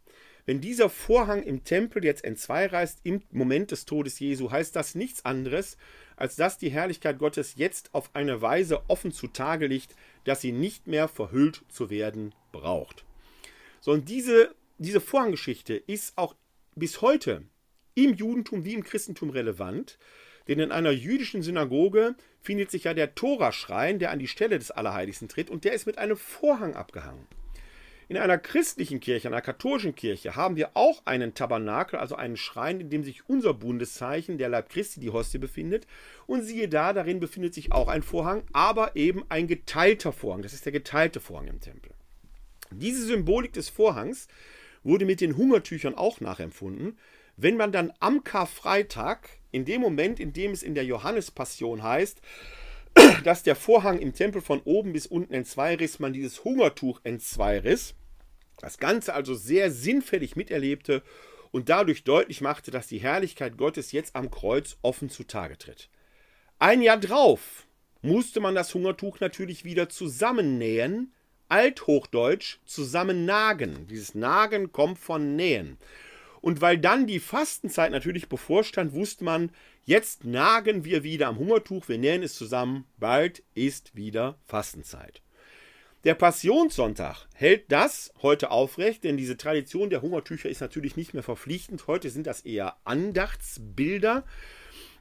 Wenn 0.47 0.61
dieser 0.61 0.89
Vorhang 0.89 1.43
im 1.43 1.65
Tempel 1.65 2.05
jetzt 2.05 2.23
entzweireißt 2.23 3.01
im 3.03 3.23
Moment 3.33 3.73
des 3.73 3.85
Todes 3.85 4.21
Jesu, 4.21 4.53
heißt 4.53 4.77
das 4.77 4.95
nichts 4.95 5.25
anderes, 5.25 5.77
als 6.15 6.37
dass 6.37 6.57
die 6.57 6.71
Herrlichkeit 6.71 7.19
Gottes 7.19 7.55
jetzt 7.57 7.93
auf 7.93 8.15
eine 8.15 8.41
Weise 8.41 8.89
offen 8.89 9.11
zutage 9.11 9.67
liegt, 9.67 9.97
dass 10.23 10.41
sie 10.41 10.53
nicht 10.53 10.87
mehr 10.87 11.09
verhüllt 11.09 11.65
zu 11.69 11.91
werden 11.91 12.33
braucht. 12.53 13.05
So, 13.81 13.91
und 13.91 14.09
diese, 14.09 14.55
diese 14.79 15.01
Vorhanggeschichte 15.01 15.75
ist 15.75 16.17
auch 16.17 16.37
bis 16.77 17.01
heute 17.01 17.43
im 17.95 18.15
Judentum 18.15 18.65
wie 18.65 18.75
im 18.75 18.85
Christentum 18.85 19.31
relevant, 19.31 19.99
denn 20.47 20.61
in 20.61 20.71
einer 20.71 20.91
jüdischen 20.91 21.43
Synagoge 21.43 22.15
findet 22.41 22.71
sich 22.71 22.85
ja 22.85 22.95
der 22.95 23.15
Toraschrein, 23.15 23.99
der 23.99 24.11
an 24.11 24.19
die 24.19 24.29
Stelle 24.29 24.59
des 24.59 24.71
Allerheiligsten 24.71 25.29
tritt, 25.29 25.51
und 25.51 25.65
der 25.65 25.73
ist 25.73 25.87
mit 25.87 25.99
einem 25.99 26.17
Vorhang 26.17 26.75
abgehangen. 26.75 27.27
In 28.09 28.19
einer 28.19 28.39
christlichen 28.39 29.01
Kirche, 29.01 29.27
einer 29.27 29.41
katholischen 29.41 29.97
Kirche, 29.97 30.37
haben 30.37 30.55
wir 30.55 30.77
auch 30.77 31.03
einen 31.07 31.35
Tabernakel, 31.35 31.99
also 31.99 32.15
einen 32.15 32.37
Schrein, 32.37 32.79
in 32.79 32.89
dem 32.89 33.03
sich 33.03 33.29
unser 33.29 33.53
Bundeszeichen, 33.53 34.39
der 34.39 34.49
Leib 34.49 34.69
Christi, 34.69 35.01
die 35.01 35.11
Hostie, 35.11 35.39
befindet. 35.39 35.89
Und 36.29 36.43
siehe 36.43 36.69
da, 36.69 36.93
darin 36.93 37.19
befindet 37.19 37.55
sich 37.55 37.73
auch 37.73 37.89
ein 37.89 38.03
Vorhang, 38.03 38.45
aber 38.53 38.95
eben 38.95 39.25
ein 39.29 39.49
geteilter 39.49 40.12
Vorhang. 40.12 40.43
Das 40.43 40.53
ist 40.53 40.67
der 40.67 40.73
geteilte 40.73 41.19
Vorhang 41.19 41.49
im 41.49 41.59
Tempel. 41.59 41.91
Diese 42.71 43.05
Symbolik 43.05 43.53
des 43.55 43.71
Vorhangs 43.71 44.29
wurde 44.87 45.05
mit 45.05 45.20
den 45.20 45.37
Hungertüchern 45.37 45.94
auch 45.94 46.20
nachempfunden. 46.20 46.99
Wenn 47.37 47.57
man 47.57 47.72
dann 47.72 47.92
am 48.01 48.25
Karfreitag, 48.25 49.29
in 49.51 49.64
dem 49.64 49.81
Moment, 49.81 50.20
in 50.20 50.33
dem 50.33 50.53
es 50.53 50.62
in 50.62 50.75
der 50.75 50.85
Johannespassion 50.85 51.83
heißt, 51.83 52.20
dass 53.25 53.42
der 53.42 53.57
Vorhang 53.57 53.99
im 53.99 54.14
Tempel 54.14 54.40
von 54.40 54.61
oben 54.64 54.92
bis 54.92 55.07
unten 55.07 55.35
entzweiriss, 55.35 55.99
man 55.99 56.12
dieses 56.12 56.44
Hungertuch 56.44 57.01
entzweiriss, 57.05 57.94
das 58.59 58.79
Ganze 58.79 59.12
also 59.12 59.35
sehr 59.35 59.70
sinnfällig 59.70 60.37
miterlebte 60.37 61.03
und 61.51 61.68
dadurch 61.68 62.05
deutlich 62.05 62.40
machte, 62.40 62.70
dass 62.70 62.87
die 62.87 62.99
Herrlichkeit 62.99 63.59
Gottes 63.59 63.92
jetzt 63.92 64.16
am 64.16 64.31
Kreuz 64.31 64.79
offen 64.83 65.11
zutage 65.11 65.59
tritt. 65.59 65.90
Ein 66.59 66.81
Jahr 66.81 66.99
drauf 66.99 67.66
musste 68.01 68.40
man 68.40 68.55
das 68.55 68.72
Hungertuch 68.72 69.20
natürlich 69.20 69.64
wieder 69.64 69.88
zusammennähen, 69.88 71.12
althochdeutsch 71.49 72.59
zusammennagen. 72.65 73.87
Dieses 73.89 74.15
Nagen 74.15 74.73
kommt 74.73 74.99
von 74.99 75.37
Nähen. 75.37 75.79
Und 76.41 76.61
weil 76.61 76.79
dann 76.79 77.07
die 77.07 77.21
Fastenzeit 77.21 77.91
natürlich 77.91 78.29
bevorstand, 78.29 78.93
wusste 78.93 79.25
man, 79.25 79.51
jetzt 79.85 80.25
nagen 80.25 80.85
wir 80.85 81.03
wieder 81.03 81.29
am 81.29 81.39
Hungertuch, 81.39 81.89
wir 81.89 81.99
nähen 81.99 82.23
es 82.23 82.35
zusammen, 82.35 82.85
bald 82.99 83.43
ist 83.55 83.97
wieder 83.97 84.39
Fastenzeit. 84.45 85.23
Der 86.05 86.15
Passionssonntag 86.15 87.27
hält 87.35 87.65
das 87.73 88.13
heute 88.23 88.53
aufrecht, 88.53 89.03
denn 89.03 89.17
diese 89.17 89.37
Tradition 89.37 89.91
der 89.91 90.03
Hungertücher 90.03 90.49
ist 90.49 90.61
natürlich 90.61 90.95
nicht 90.95 91.15
mehr 91.15 91.25
verpflichtend. 91.25 91.89
Heute 91.89 92.11
sind 92.11 92.29
das 92.29 92.43
eher 92.43 92.77
Andachtsbilder. 92.85 94.25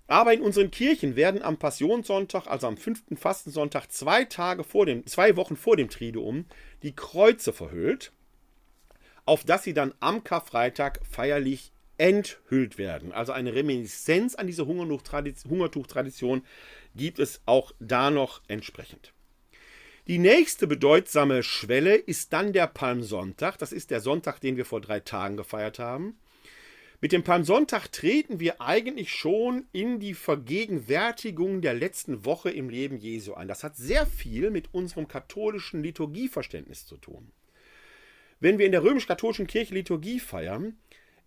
Aber 0.07 0.33
in 0.33 0.41
unseren 0.41 0.71
Kirchen 0.71 1.15
werden 1.15 1.41
am 1.41 1.57
Passionssonntag, 1.57 2.47
also 2.47 2.67
am 2.67 2.77
fünften 2.77 3.17
Fastensonntag, 3.17 3.91
zwei 3.91 4.25
Tage 4.25 4.63
vor 4.63 4.85
dem, 4.85 5.05
zwei 5.07 5.35
Wochen 5.35 5.55
vor 5.55 5.77
dem 5.77 5.89
Triduum, 5.89 6.45
die 6.83 6.95
Kreuze 6.95 7.53
verhüllt 7.53 8.11
auf 9.25 9.43
das 9.43 9.63
sie 9.63 9.73
dann 9.73 9.93
am 9.99 10.23
Karfreitag 10.23 10.99
feierlich 11.09 11.71
enthüllt 11.97 12.77
werden. 12.77 13.11
Also 13.11 13.31
eine 13.31 13.53
Reminiszenz 13.55 14.35
an 14.35 14.47
diese 14.47 14.65
Hungertuchtradition 14.67 16.43
gibt 16.95 17.19
es 17.19 17.41
auch 17.45 17.71
da 17.79 18.11
noch 18.11 18.41
entsprechend. 18.47 19.13
Die 20.07 20.19
nächste 20.19 20.67
bedeutsame 20.67 21.41
Schwelle 21.41 21.95
ist 21.95 22.31
dann 22.31 22.53
der 22.53 22.67
Palmsonntag. 22.67 23.57
Das 23.57 23.71
ist 23.71 23.89
der 23.89 24.01
Sonntag, 24.01 24.39
den 24.39 24.55
wir 24.55 24.65
vor 24.65 24.81
drei 24.81 24.99
Tagen 24.99 25.35
gefeiert 25.35 25.79
haben. 25.79 26.19
Mit 27.01 27.11
dem 27.11 27.23
Palmsonntag 27.23 27.91
treten 27.91 28.39
wir 28.39 28.61
eigentlich 28.61 29.11
schon 29.11 29.65
in 29.73 29.99
die 29.99 30.13
Vergegenwärtigung 30.13 31.61
der 31.61 31.73
letzten 31.73 32.23
Woche 32.23 32.49
im 32.49 32.69
Leben 32.69 32.97
Jesu 32.97 33.33
ein. 33.33 33.47
Das 33.47 33.63
hat 33.63 33.75
sehr 33.75 34.05
viel 34.05 34.49
mit 34.49 34.73
unserem 34.73 35.07
katholischen 35.07 35.83
Liturgieverständnis 35.83 36.85
zu 36.85 36.97
tun. 36.97 37.31
Wenn 38.39 38.57
wir 38.59 38.65
in 38.65 38.71
der 38.71 38.83
römisch-katholischen 38.83 39.47
Kirche 39.47 39.73
Liturgie 39.73 40.19
feiern, 40.19 40.77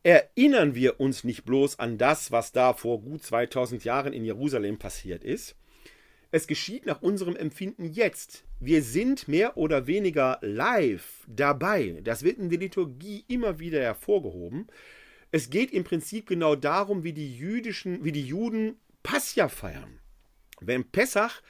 erinnern 0.03 0.75
wir 0.75 1.01
uns 1.01 1.25
nicht 1.25 1.45
bloß 1.45 1.79
an 1.79 1.99
das, 1.99 2.33
was 2.33 2.53
da 2.53 2.73
vor 2.73 3.03
gut 3.03 3.23
2000 3.23 3.85
Jahren 3.85 4.13
in 4.13 4.25
Jerusalem 4.25 4.79
passiert 4.79 5.23
ist. 5.23 5.55
Es 6.31 6.47
geschieht 6.47 6.85
nach 6.87 7.01
unserem 7.03 7.37
Empfinden 7.37 7.85
jetzt. 7.85 8.45
Wir 8.61 8.83
sind 8.83 9.29
mehr 9.29 9.57
oder 9.57 9.87
weniger 9.87 10.39
live 10.43 11.27
dabei. 11.27 12.01
Das 12.05 12.23
wird 12.23 12.39
in 12.39 12.51
der 12.51 12.59
Liturgie 12.59 13.25
immer 13.29 13.59
wieder 13.59 13.81
hervorgehoben. 13.81 14.67
Es 15.31 15.51
geht 15.51 15.73
im 15.73 15.85
Prinzip 15.85 16.27
genau 16.27 16.55
darum, 16.55 17.05
wie 17.05 17.13
die 17.13 17.37
jüdischen, 17.37 18.05
wie 18.05 18.13
die 18.13 18.27
Juden 18.27 18.77
Pascha 19.03 19.49
feiern. 19.49 20.01
Wenn 20.61 20.85
Pessach 20.91 21.43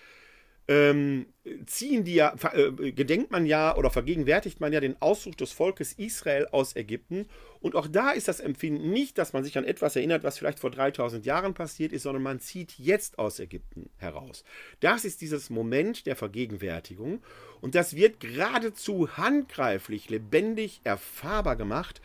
ähm, 0.68 1.26
ziehen 1.64 2.04
die 2.04 2.14
ja, 2.14 2.34
äh, 2.52 2.92
gedenkt 2.92 3.30
man 3.30 3.46
ja 3.46 3.74
oder 3.74 3.90
vergegenwärtigt 3.90 4.60
man 4.60 4.70
ja 4.70 4.80
den 4.80 5.00
Auszug 5.00 5.36
des 5.38 5.50
Volkes 5.52 5.94
Israel 5.94 6.46
aus 6.52 6.76
Ägypten. 6.76 7.26
Und 7.60 7.74
auch 7.74 7.86
da 7.86 8.10
ist 8.10 8.28
das 8.28 8.40
Empfinden 8.40 8.90
nicht, 8.90 9.16
dass 9.16 9.32
man 9.32 9.44
sich 9.44 9.56
an 9.56 9.64
etwas 9.64 9.96
erinnert, 9.96 10.24
was 10.24 10.36
vielleicht 10.36 10.60
vor 10.60 10.70
3000 10.70 11.24
Jahren 11.24 11.54
passiert 11.54 11.92
ist, 11.92 12.02
sondern 12.02 12.22
man 12.22 12.38
zieht 12.38 12.78
jetzt 12.78 13.18
aus 13.18 13.40
Ägypten 13.40 13.88
heraus. 13.96 14.44
Das 14.80 15.06
ist 15.06 15.22
dieses 15.22 15.48
Moment 15.48 16.04
der 16.04 16.16
Vergegenwärtigung. 16.16 17.22
Und 17.62 17.74
das 17.74 17.96
wird 17.96 18.20
geradezu 18.20 19.16
handgreiflich, 19.16 20.10
lebendig, 20.10 20.82
erfahrbar 20.84 21.56
gemacht 21.56 22.02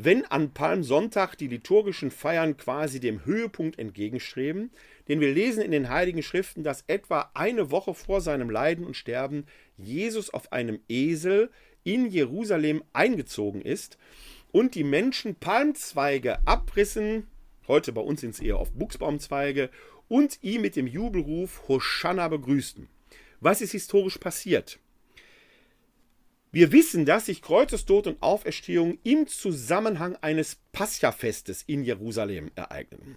wenn 0.00 0.24
an 0.26 0.52
Palmsonntag 0.54 1.34
die 1.34 1.48
liturgischen 1.48 2.12
Feiern 2.12 2.56
quasi 2.56 3.00
dem 3.00 3.24
Höhepunkt 3.24 3.80
entgegenstreben, 3.80 4.70
denn 5.08 5.18
wir 5.18 5.34
lesen 5.34 5.60
in 5.60 5.72
den 5.72 5.88
Heiligen 5.88 6.22
Schriften, 6.22 6.62
dass 6.62 6.84
etwa 6.86 7.32
eine 7.34 7.72
Woche 7.72 7.94
vor 7.94 8.20
seinem 8.20 8.48
Leiden 8.48 8.86
und 8.86 8.96
Sterben 8.96 9.44
Jesus 9.76 10.30
auf 10.30 10.52
einem 10.52 10.78
Esel 10.88 11.50
in 11.82 12.06
Jerusalem 12.06 12.84
eingezogen 12.92 13.60
ist 13.60 13.98
und 14.52 14.76
die 14.76 14.84
Menschen 14.84 15.34
Palmzweige 15.34 16.46
abrissen, 16.46 17.26
heute 17.66 17.90
bei 17.90 18.00
uns 18.00 18.20
sind 18.20 18.34
es 18.34 18.40
eher 18.40 18.58
auf 18.58 18.70
Buchsbaumzweige, 18.70 19.68
und 20.06 20.38
ihn 20.42 20.60
mit 20.60 20.76
dem 20.76 20.86
Jubelruf 20.86 21.66
Hosanna 21.66 22.28
begrüßten. 22.28 22.88
Was 23.40 23.60
ist 23.60 23.72
historisch 23.72 24.18
passiert? 24.18 24.78
Wir 26.50 26.72
wissen, 26.72 27.04
dass 27.04 27.26
sich 27.26 27.42
Kreuzestod 27.42 28.06
und 28.06 28.22
Auferstehung 28.22 28.98
im 29.02 29.26
Zusammenhang 29.26 30.16
eines 30.22 30.56
Pascha-Festes 30.72 31.62
in 31.62 31.84
Jerusalem 31.84 32.50
ereigneten. 32.54 33.16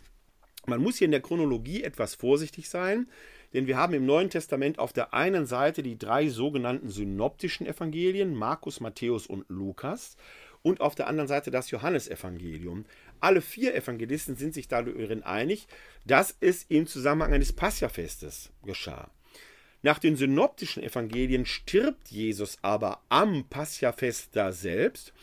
Man 0.65 0.81
muss 0.81 0.97
hier 0.97 1.05
in 1.05 1.11
der 1.11 1.21
Chronologie 1.21 1.81
etwas 1.81 2.13
vorsichtig 2.13 2.69
sein, 2.69 3.07
denn 3.53 3.67
wir 3.67 3.77
haben 3.77 3.93
im 3.93 4.05
Neuen 4.05 4.29
Testament 4.29 4.79
auf 4.79 4.91
der 4.91 5.13
einen 5.13 5.45
Seite 5.45 5.81
die 5.81 5.97
drei 5.97 6.27
sogenannten 6.27 6.89
synoptischen 6.89 7.65
Evangelien, 7.65 8.35
Markus, 8.35 8.81
Matthäus 8.81 9.27
und 9.27 9.45
Lukas, 9.47 10.17
und 10.61 10.81
auf 10.81 10.93
der 10.93 11.07
anderen 11.07 11.27
Seite 11.27 11.51
das 11.51 11.71
Johannesevangelium. 11.71 12.85
Alle 13.19 13.41
vier 13.41 13.73
Evangelisten 13.73 14.35
sind 14.35 14.53
sich 14.53 14.67
darin 14.67 15.23
einig, 15.23 15.67
dass 16.05 16.35
es 16.39 16.65
im 16.69 16.85
Zusammenhang 16.85 17.33
eines 17.33 17.53
Passafestes 17.53 18.51
geschah. 18.63 19.09
Nach 19.83 19.99
den 19.99 20.15
synoptischen 20.15 20.83
Evangelien 20.83 21.45
stirbt 21.45 22.09
Jesus 22.09 22.57
aber 22.61 23.01
am 23.09 23.45
Passafest 23.49 24.35
da 24.35 24.51
selbst, 24.51 25.13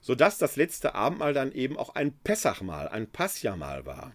sodass 0.00 0.38
das 0.38 0.56
letzte 0.56 0.94
Abendmahl 0.94 1.32
dann 1.32 1.52
eben 1.52 1.76
auch 1.76 1.94
ein 1.94 2.12
Pessachmahl, 2.12 2.88
ein 2.88 3.06
Passamahl 3.06 3.86
war. 3.86 4.12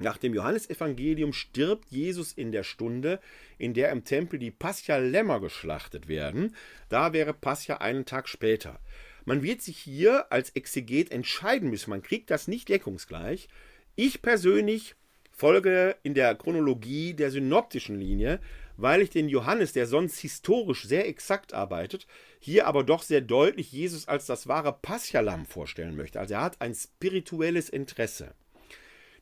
Nach 0.00 0.16
dem 0.16 0.32
Johannesevangelium 0.32 1.32
stirbt 1.32 1.90
Jesus 1.90 2.32
in 2.32 2.52
der 2.52 2.62
Stunde, 2.62 3.18
in 3.58 3.74
der 3.74 3.90
im 3.90 4.04
Tempel 4.04 4.38
die 4.38 4.52
Pascha-Lämmer 4.52 5.40
geschlachtet 5.40 6.06
werden. 6.06 6.54
Da 6.88 7.12
wäre 7.12 7.34
Pascha 7.34 7.78
einen 7.78 8.04
Tag 8.04 8.28
später. 8.28 8.78
Man 9.24 9.42
wird 9.42 9.60
sich 9.60 9.76
hier 9.76 10.30
als 10.30 10.50
Exeget 10.50 11.10
entscheiden 11.10 11.68
müssen. 11.68 11.90
Man 11.90 12.02
kriegt 12.02 12.30
das 12.30 12.46
nicht 12.46 12.68
deckungsgleich. 12.68 13.48
Ich 13.96 14.22
persönlich 14.22 14.94
folge 15.32 15.96
in 16.04 16.14
der 16.14 16.36
Chronologie 16.36 17.14
der 17.14 17.32
synoptischen 17.32 17.98
Linie, 17.98 18.40
weil 18.78 19.02
ich 19.02 19.10
den 19.10 19.28
Johannes, 19.28 19.72
der 19.72 19.86
sonst 19.86 20.20
historisch 20.20 20.84
sehr 20.84 21.06
exakt 21.08 21.52
arbeitet, 21.52 22.06
hier 22.38 22.68
aber 22.68 22.84
doch 22.84 23.02
sehr 23.02 23.20
deutlich 23.20 23.72
Jesus 23.72 24.06
als 24.06 24.24
das 24.26 24.46
wahre 24.46 24.72
Paschalam 24.72 25.44
vorstellen 25.44 25.96
möchte. 25.96 26.20
Also 26.20 26.34
er 26.34 26.42
hat 26.42 26.60
ein 26.60 26.74
spirituelles 26.74 27.68
Interesse. 27.68 28.34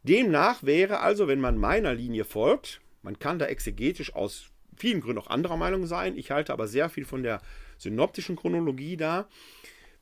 Demnach 0.02 0.62
wäre 0.62 1.00
also, 1.00 1.26
wenn 1.26 1.40
man 1.40 1.56
meiner 1.56 1.94
Linie 1.94 2.24
folgt, 2.24 2.82
man 3.02 3.18
kann 3.18 3.38
da 3.38 3.46
exegetisch 3.46 4.14
aus 4.14 4.50
vielen 4.76 5.00
Gründen 5.00 5.22
auch 5.22 5.28
anderer 5.28 5.56
Meinung 5.56 5.86
sein, 5.86 6.18
ich 6.18 6.30
halte 6.30 6.52
aber 6.52 6.68
sehr 6.68 6.90
viel 6.90 7.06
von 7.06 7.22
der 7.22 7.40
synoptischen 7.78 8.36
Chronologie 8.36 8.98
da, 8.98 9.26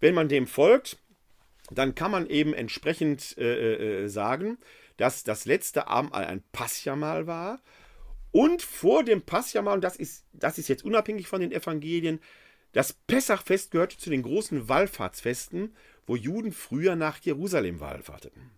wenn 0.01 0.15
man 0.15 0.29
dem 0.29 0.49
folgt, 0.49 0.99
dann 1.71 1.95
kann 1.95 2.11
man 2.11 2.29
eben 2.29 2.55
entsprechend 2.55 3.39
äh, 3.39 4.03
äh, 4.03 4.09
sagen, 4.09 4.59
dass 4.97 5.23
das 5.23 5.45
letzte 5.45 5.87
Abendmahl 5.87 6.25
ein 6.25 6.43
Passjamal 6.51 7.29
war 7.29 7.61
und 8.35 8.63
vor 8.63 9.05
dem 9.05 9.23
Passjamal, 9.23 9.77
und 9.77 9.85
das 9.85 9.95
ist, 9.95 10.25
das 10.33 10.59
ist 10.59 10.67
jetzt 10.67 10.85
unabhängig 10.85 11.29
von 11.29 11.41
den 11.41 11.53
Evangelien, 11.53 12.19
das 12.73 12.93
Pessachfest 12.93 13.71
gehörte 13.71 13.97
zu 13.97 14.11
den 14.11 14.23
großen 14.23 14.69
Wallfahrtsfesten, 14.69 15.73
wo 16.05 16.17
Juden 16.17 16.51
früher 16.51 16.97
nach 16.97 17.19
Jerusalem 17.19 17.79
wallfahrteten. 17.79 18.51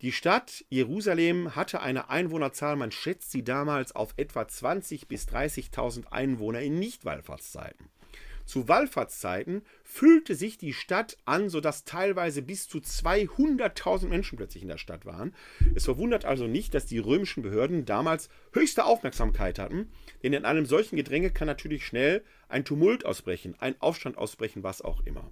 Die 0.00 0.12
Stadt 0.12 0.64
Jerusalem 0.68 1.56
hatte 1.56 1.80
eine 1.80 2.08
Einwohnerzahl, 2.08 2.76
man 2.76 2.92
schätzt 2.92 3.32
sie 3.32 3.42
damals 3.42 3.96
auf 3.96 4.14
etwa 4.16 4.42
20.000 4.42 5.08
bis 5.08 5.26
30.000 5.26 6.06
Einwohner 6.12 6.60
in 6.60 6.78
Nicht-Wallfahrtszeiten. 6.78 7.88
Zu 8.46 8.68
Wallfahrtszeiten 8.68 9.62
füllte 9.82 10.36
sich 10.36 10.56
die 10.56 10.72
Stadt 10.72 11.18
an, 11.24 11.50
sodass 11.50 11.84
teilweise 11.84 12.42
bis 12.42 12.68
zu 12.68 12.78
200.000 12.78 14.06
Menschen 14.06 14.38
plötzlich 14.38 14.62
in 14.62 14.68
der 14.68 14.78
Stadt 14.78 15.04
waren. 15.04 15.34
Es 15.74 15.84
verwundert 15.84 16.24
also 16.24 16.46
nicht, 16.46 16.72
dass 16.72 16.86
die 16.86 16.98
römischen 16.98 17.42
Behörden 17.42 17.84
damals 17.84 18.28
höchste 18.52 18.84
Aufmerksamkeit 18.84 19.58
hatten, 19.58 19.90
denn 20.22 20.32
in 20.32 20.44
einem 20.44 20.64
solchen 20.64 20.96
Gedränge 20.96 21.30
kann 21.30 21.46
natürlich 21.46 21.84
schnell 21.84 22.24
ein 22.48 22.64
Tumult 22.64 23.04
ausbrechen, 23.04 23.56
ein 23.58 23.74
Aufstand 23.80 24.16
ausbrechen, 24.16 24.62
was 24.62 24.80
auch 24.80 25.04
immer. 25.04 25.28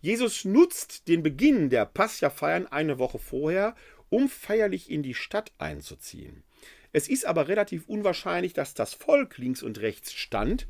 Jesus 0.00 0.44
nutzt 0.44 1.08
den 1.08 1.22
Beginn 1.22 1.70
der 1.70 1.86
Pascha-Feiern 1.86 2.66
eine 2.66 2.98
Woche 2.98 3.18
vorher, 3.18 3.76
um 4.10 4.28
feierlich 4.28 4.90
in 4.90 5.02
die 5.02 5.14
Stadt 5.14 5.52
einzuziehen. 5.58 6.42
Es 6.92 7.08
ist 7.08 7.26
aber 7.26 7.48
relativ 7.48 7.88
unwahrscheinlich, 7.88 8.52
dass 8.52 8.74
das 8.74 8.94
Volk 8.94 9.38
links 9.38 9.62
und 9.62 9.80
rechts 9.80 10.12
stand, 10.12 10.68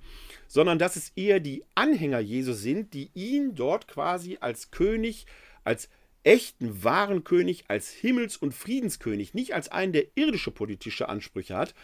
sondern 0.55 0.79
dass 0.79 0.95
es 0.95 1.11
eher 1.17 1.41
die 1.41 1.65
Anhänger 1.75 2.21
Jesu 2.21 2.53
sind, 2.53 2.95
die 2.95 3.11
ihn 3.15 3.57
dort 3.57 3.89
quasi 3.89 4.39
als 4.41 4.71
König, 4.71 5.27
als 5.65 5.89
echten 6.23 6.85
wahren 6.85 7.25
König, 7.25 7.65
als 7.67 7.91
Himmels- 7.91 8.37
und 8.37 8.55
Friedenskönig, 8.55 9.35
nicht 9.35 9.53
als 9.53 9.73
einen, 9.73 9.93
der 9.93 10.07
irdische 10.15 10.53
politische 10.53 11.09
Ansprüche 11.09 11.57
hat, 11.57 11.75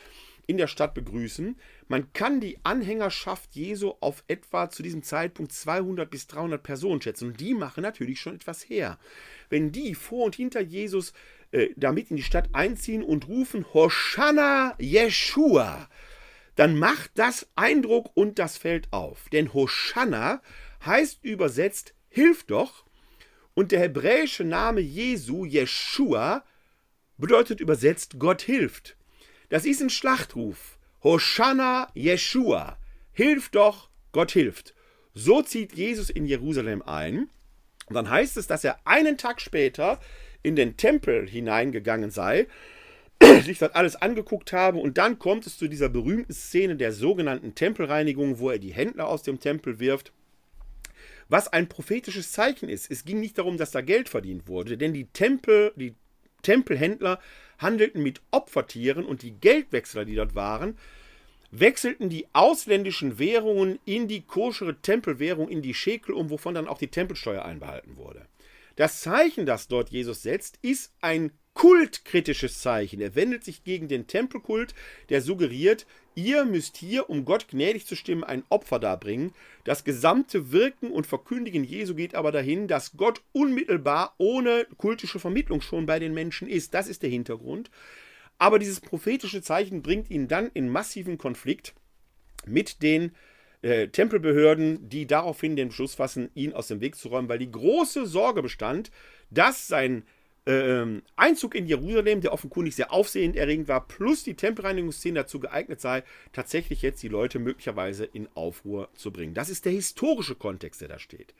in 0.47 0.57
der 0.57 0.69
Stadt 0.69 0.95
begrüßen. 0.95 1.57
Man 1.89 2.13
kann 2.13 2.41
die 2.41 2.59
Anhängerschaft 2.63 3.57
Jesu 3.57 3.95
auf 3.99 4.23
etwa 4.29 4.71
zu 4.71 4.85
diesem 4.85 5.03
Zeitpunkt 5.03 5.51
200 5.51 6.09
bis 6.09 6.29
300 6.29 6.63
Personen 6.63 7.03
schätzen. 7.03 7.31
Und 7.31 7.41
die 7.41 7.55
machen 7.55 7.83
natürlich 7.83 8.21
schon 8.21 8.37
etwas 8.37 8.69
her. 8.69 9.01
Wenn 9.49 9.73
die 9.73 9.97
vor 9.97 10.27
und 10.27 10.37
hinter 10.37 10.61
Jesus 10.61 11.13
äh, 11.51 11.71
damit 11.75 12.13
in 12.13 12.17
die 12.17 12.23
Stadt 12.23 12.51
einziehen 12.53 13.03
und 13.03 13.27
rufen 13.27 13.67
Hosanna 13.75 14.77
Yeshua, 14.79 15.89
dann 16.61 16.79
macht 16.79 17.12
das 17.14 17.49
Eindruck 17.57 18.11
und 18.12 18.38
das 18.38 18.59
fällt 18.59 18.92
auf. 18.92 19.31
Denn 19.31 19.55
Hosanna 19.55 20.42
heißt 20.85 21.25
übersetzt 21.25 21.94
Hilf 22.11 22.44
doch. 22.44 22.85
Und 23.55 23.73
der 23.73 23.81
hebräische 23.81 24.44
Name 24.44 24.83
Jesu, 24.83 25.46
Yeshua, 25.46 26.44
bedeutet 27.16 27.61
übersetzt 27.61 28.18
Gott 28.18 28.42
hilft. 28.42 28.99
Das 29.49 29.64
ist 29.64 29.81
ein 29.81 29.88
Schlachtruf. 29.88 30.79
Hosanna 31.03 31.88
Yeshua. 31.94 32.77
Hilf 33.12 33.49
doch, 33.49 33.88
Gott 34.12 34.33
hilft. 34.33 34.75
So 35.14 35.40
zieht 35.40 35.73
Jesus 35.73 36.11
in 36.11 36.27
Jerusalem 36.27 36.83
ein. 36.83 37.31
Und 37.87 37.94
dann 37.94 38.11
heißt 38.11 38.37
es, 38.37 38.46
dass 38.46 38.64
er 38.64 38.87
einen 38.87 39.16
Tag 39.16 39.40
später 39.40 39.99
in 40.42 40.57
den 40.57 40.77
Tempel 40.77 41.27
hineingegangen 41.27 42.11
sei, 42.11 42.49
sich 43.45 43.59
dort 43.59 43.77
alles 43.77 43.97
angeguckt 43.97 44.53
habe 44.53 44.79
und 44.79 44.99
dann 44.99 45.19
kommt 45.19 45.47
es 45.47 45.59
zu 45.59 45.69
dieser 45.69 45.89
berühmten 45.89 46.33
Szene 46.33 46.77
der 46.77 46.93
sogenannten 46.93 47.55
Tempelreinigung, 47.55 48.39
wo 48.39 48.51
er 48.51 48.59
die 48.59 48.73
Händler 48.73 49.09
aus 49.09 49.23
dem 49.23 49.41
Tempel 49.41 49.79
wirft. 49.79 50.13
Was 51.29 51.49
ein 51.49 51.69
prophetisches 51.69 52.33
Zeichen 52.33 52.69
ist. 52.69 52.91
Es 52.91 53.05
ging 53.05 53.21
nicht 53.21 53.39
darum, 53.39 53.57
dass 53.57 53.71
da 53.71 53.83
Geld 53.83 54.09
verdient 54.09 54.49
wurde, 54.49 54.77
denn 54.77 54.93
die 54.93 55.07
Tempel, 55.07 55.73
die 55.77 55.95
Tempelhändler 56.43 57.21
handelten 57.59 58.03
mit 58.03 58.21
Opfertieren 58.31 59.05
und 59.05 59.23
die 59.23 59.33
Geldwechsler, 59.33 60.05
die 60.05 60.17
dort 60.17 60.35
waren, 60.35 60.77
wechselten 61.51 62.09
die 62.09 62.27
ausländischen 62.33 63.19
Währungen 63.19 63.79
in 63.85 64.09
die 64.09 64.23
koschere 64.23 64.81
Tempelwährung, 64.81 65.49
in 65.49 65.63
die 65.63 65.75
Schekel 65.75 66.15
um, 66.15 66.31
wovon 66.31 66.55
dann 66.55 66.69
auch 66.69 66.79
die 66.79 66.89
Tempelsteuer 66.89 67.45
einbehalten 67.45 67.97
wurde. 67.97 68.27
Das 68.77 69.01
Zeichen, 69.01 69.47
das 69.47 69.69
dort 69.69 69.91
Jesus 69.91 70.23
setzt, 70.23 70.59
ist 70.63 70.93
ein 71.01 71.33
kultkritisches 71.55 72.61
Zeichen. 72.61 73.01
Er 73.01 73.15
wendet 73.15 73.45
sich 73.45 73.65
gegen 73.65 73.89
den 73.89 74.07
Tempelkult, 74.07 74.75
der 75.09 75.21
suggeriert, 75.21 75.87
ihr 76.15 76.45
müsst 76.45 76.77
hier, 76.77 77.11
um 77.11 77.25
Gott 77.25 77.49
gnädig 77.49 77.87
zu 77.87 77.97
stimmen, 77.97 78.25
ein 78.25 78.45
Opfer 78.49 78.79
darbringen. 78.79 79.33
Das 79.65 79.85
gesamte 79.85 80.53
Wirken 80.53 80.91
und 80.91 81.07
Verkündigen 81.07 81.65
Jesu 81.65 81.95
geht 81.95 82.15
aber 82.15 82.33
dahin, 82.33 82.69
dass 82.69 82.97
Gott 82.97 83.23
unmittelbar 83.33 84.15
ohne 84.19 84.67
kultische 84.77 85.19
Vermittlung 85.19 85.61
schon 85.61 85.87
bei 85.87 85.99
den 85.99 86.15
Menschen 86.15 86.49
ist. 86.49 86.75
Das 86.75 86.89
ist 86.89 87.03
der 87.03 87.11
Hintergrund. 87.11 87.71
Aber 88.39 88.59
dieses 88.59 88.81
prophetische 88.81 89.43
Zeichen 89.43 89.83
bringt 89.83 90.11
ihn 90.11 90.29
dann 90.29 90.51
in 90.55 90.71
massiven 90.71 91.19
Konflikt 91.19 91.75
mit 92.47 92.83
den 92.83 93.13
äh, 93.61 93.89
Tempelbehörden, 93.89 94.89
die 94.89 95.07
daraufhin 95.07 95.57
den 95.57 95.69
Beschluss 95.69 95.95
fassen, 95.95 96.31
ihn 96.35 96.55
aus 96.55 96.69
dem 96.69 96.81
Weg 96.81 96.97
zu 96.97 97.09
räumen, 97.09 97.29
weil 97.29 97.39
die 97.39 97.51
große 97.51 98.07
Sorge 98.07 98.41
bestand, 98.41 98.91
dass 99.31 99.69
sein 99.69 100.05
ähm, 100.46 101.03
Einzug 101.16 101.55
in 101.55 101.66
Jerusalem, 101.66 102.20
der 102.20 102.33
offenkundig 102.33 102.74
sehr 102.74 102.92
aufsehenerregend 102.92 103.68
war, 103.68 103.87
plus 103.87 104.24
die 104.24 104.35
Tempelreinigungsszene 104.35 105.20
dazu 105.20 105.40
geeignet 105.40 105.81
sei, 105.81 106.03
tatsächlich 106.33 106.83
jetzt 106.83 107.03
die 107.03 107.09
Leute 107.09 107.38
möglicherweise 107.38 108.05
in 108.05 108.29
Aufruhr 108.35 108.88
zu 108.94 109.12
bringen. 109.12 109.35
Das 109.35 109.50
ist 109.50 109.64
der 109.64 109.72
historische 109.72 110.35
Kontext, 110.35 110.81
der 110.81 110.88
da 110.88 110.98
steht. 110.98 111.35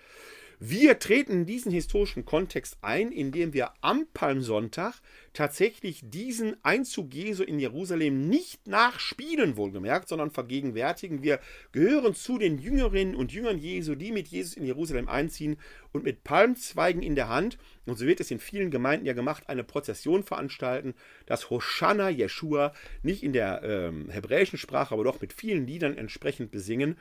Wir 0.63 0.99
treten 0.99 1.47
diesen 1.47 1.73
historischen 1.73 2.27
Kontext 2.27 2.77
ein, 2.83 3.13
indem 3.13 3.55
wir 3.55 3.73
am 3.81 4.07
Palmsonntag 4.13 5.01
tatsächlich 5.33 6.03
diesen 6.05 6.55
Einzug 6.63 7.15
Jesu 7.15 7.45
in 7.45 7.59
Jerusalem 7.59 8.29
nicht 8.29 8.67
nachspielen, 8.67 9.57
wohlgemerkt, 9.57 10.11
sondern 10.11 10.31
vergegenwärtigen. 10.31 11.23
Wir 11.23 11.41
gehören 11.73 12.15
zu 12.15 12.37
den 12.37 12.59
Jüngerinnen 12.59 13.15
und 13.15 13.33
Jüngern 13.33 13.57
Jesu, 13.57 13.95
die 13.95 14.13
mit 14.13 14.29
Jesus 14.29 14.53
in 14.53 14.67
Jerusalem 14.67 15.09
einziehen 15.09 15.57
und 15.93 16.05
mit 16.05 16.25
Palmzweigen 16.25 17.03
in 17.03 17.15
der 17.15 17.29
Hand, 17.29 17.59
und 17.87 17.99
so 17.99 18.07
wird 18.07 18.21
es 18.21 18.31
in 18.31 18.39
vielen 18.39 18.71
Gemeinden 18.71 19.07
ja 19.07 19.13
gemacht, 19.13 19.45
eine 19.49 19.65
Prozession 19.65 20.23
veranstalten, 20.23 20.95
das 21.27 21.51
Hosanna 21.51 22.09
Jeshua 22.09 22.73
nicht 23.03 23.23
in 23.23 23.33
der 23.33 23.63
ähm, 23.63 24.09
hebräischen 24.11 24.59
Sprache, 24.59 24.95
aber 24.95 25.05
doch 25.05 25.21
mit 25.21 25.33
vielen 25.33 25.67
Liedern 25.67 25.99
entsprechend 25.99 26.51
besingen 26.51 26.97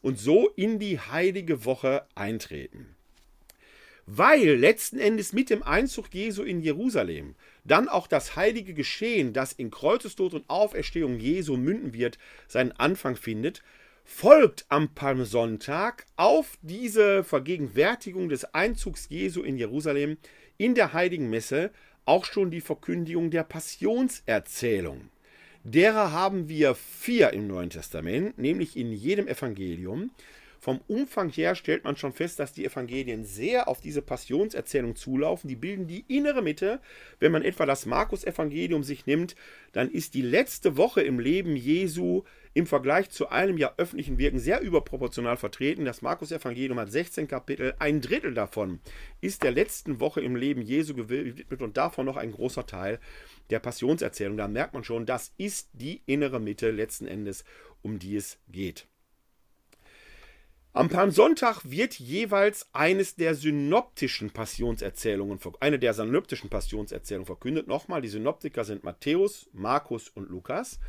und 0.00 0.18
so 0.18 0.48
in 0.56 0.78
die 0.78 0.98
heilige 0.98 1.64
Woche 1.64 2.04
eintreten. 2.14 2.96
weil 4.06 4.56
letzten 4.56 4.98
Endes 4.98 5.32
mit 5.32 5.48
dem 5.48 5.62
Einzug 5.62 6.12
Jesu 6.12 6.42
in 6.42 6.60
Jerusalem 6.60 7.34
dann 7.64 7.88
auch 7.88 8.08
das 8.08 8.34
heilige 8.34 8.74
Geschehen, 8.74 9.32
das 9.32 9.52
in 9.52 9.70
Kreuzestod 9.70 10.34
und 10.34 10.50
Auferstehung 10.50 11.18
Jesu 11.18 11.56
münden 11.56 11.94
wird, 11.94 12.18
seinen 12.48 12.72
Anfang 12.72 13.16
findet, 13.16 13.62
folgt 14.04 14.64
am 14.68 14.94
Palmsonntag 14.94 16.06
auf 16.16 16.58
diese 16.62 17.24
Vergegenwärtigung 17.24 18.28
des 18.28 18.44
Einzugs 18.54 19.06
Jesu 19.08 19.42
in 19.42 19.56
Jerusalem 19.56 20.18
in 20.58 20.74
der 20.74 20.92
heiligen 20.92 21.30
Messe 21.30 21.70
auch 22.04 22.24
schon 22.24 22.50
die 22.50 22.60
Verkündigung 22.60 23.30
der 23.30 23.44
Passionserzählung. 23.44 25.08
Derer 25.64 26.10
haben 26.10 26.48
wir 26.48 26.74
vier 26.74 27.32
im 27.32 27.46
Neuen 27.46 27.70
Testament, 27.70 28.36
nämlich 28.38 28.76
in 28.76 28.92
jedem 28.92 29.28
Evangelium. 29.28 30.10
Vom 30.58 30.80
Umfang 30.86 31.28
her 31.28 31.54
stellt 31.54 31.84
man 31.84 31.96
schon 31.96 32.12
fest, 32.12 32.38
dass 32.38 32.52
die 32.52 32.64
Evangelien 32.64 33.24
sehr 33.24 33.68
auf 33.68 33.80
diese 33.80 34.02
Passionserzählung 34.02 34.94
zulaufen. 34.94 35.48
Die 35.48 35.56
bilden 35.56 35.88
die 35.88 36.04
innere 36.06 36.42
Mitte. 36.42 36.80
Wenn 37.18 37.32
man 37.32 37.42
etwa 37.42 37.66
das 37.66 37.86
Markus-Evangelium 37.86 38.84
sich 38.84 39.06
nimmt, 39.06 39.34
dann 39.72 39.90
ist 39.90 40.14
die 40.14 40.22
letzte 40.22 40.76
Woche 40.76 41.02
im 41.02 41.18
Leben 41.18 41.56
Jesu 41.56 42.22
im 42.54 42.66
Vergleich 42.66 43.10
zu 43.10 43.28
einem 43.28 43.56
Jahr 43.56 43.74
öffentlichen 43.78 44.18
Wirken 44.18 44.38
sehr 44.38 44.60
überproportional 44.60 45.36
vertreten. 45.36 45.84
Das 45.84 46.02
Markus-Evangelium 46.02 46.78
hat 46.78 46.92
16 46.92 47.28
Kapitel. 47.28 47.74
Ein 47.78 48.00
Drittel 48.00 48.34
davon 48.34 48.80
ist 49.20 49.42
der 49.42 49.52
letzten 49.52 50.00
Woche 50.00 50.20
im 50.20 50.36
Leben 50.36 50.62
Jesu 50.62 50.94
gewidmet 50.94 51.62
und 51.62 51.76
davon 51.76 52.06
noch 52.06 52.16
ein 52.16 52.32
großer 52.32 52.66
Teil 52.66 53.00
der 53.50 53.60
Passionserzählung. 53.60 54.36
Da 54.36 54.48
merkt 54.48 54.74
man 54.74 54.84
schon, 54.84 55.06
das 55.06 55.32
ist 55.38 55.70
die 55.72 56.02
innere 56.06 56.40
Mitte 56.40 56.70
letzten 56.70 57.06
Endes, 57.06 57.44
um 57.80 57.98
die 57.98 58.16
es 58.16 58.38
geht. 58.48 58.86
Am 60.74 60.88
Palmsonntag 60.88 61.60
wird 61.64 61.98
jeweils 61.98 62.66
eines 62.72 63.14
der 63.14 63.34
synoptischen 63.34 64.30
Passionserzählungen, 64.30 65.38
eine 65.60 65.78
der 65.78 65.92
synoptischen 65.92 66.48
Passionserzählungen 66.48 67.26
verkündet. 67.26 67.66
Nochmal, 67.66 68.00
die 68.00 68.08
Synoptiker 68.08 68.64
sind 68.64 68.82
Matthäus, 68.82 69.50
Markus 69.52 70.08
und 70.08 70.30
Lukas. 70.30 70.80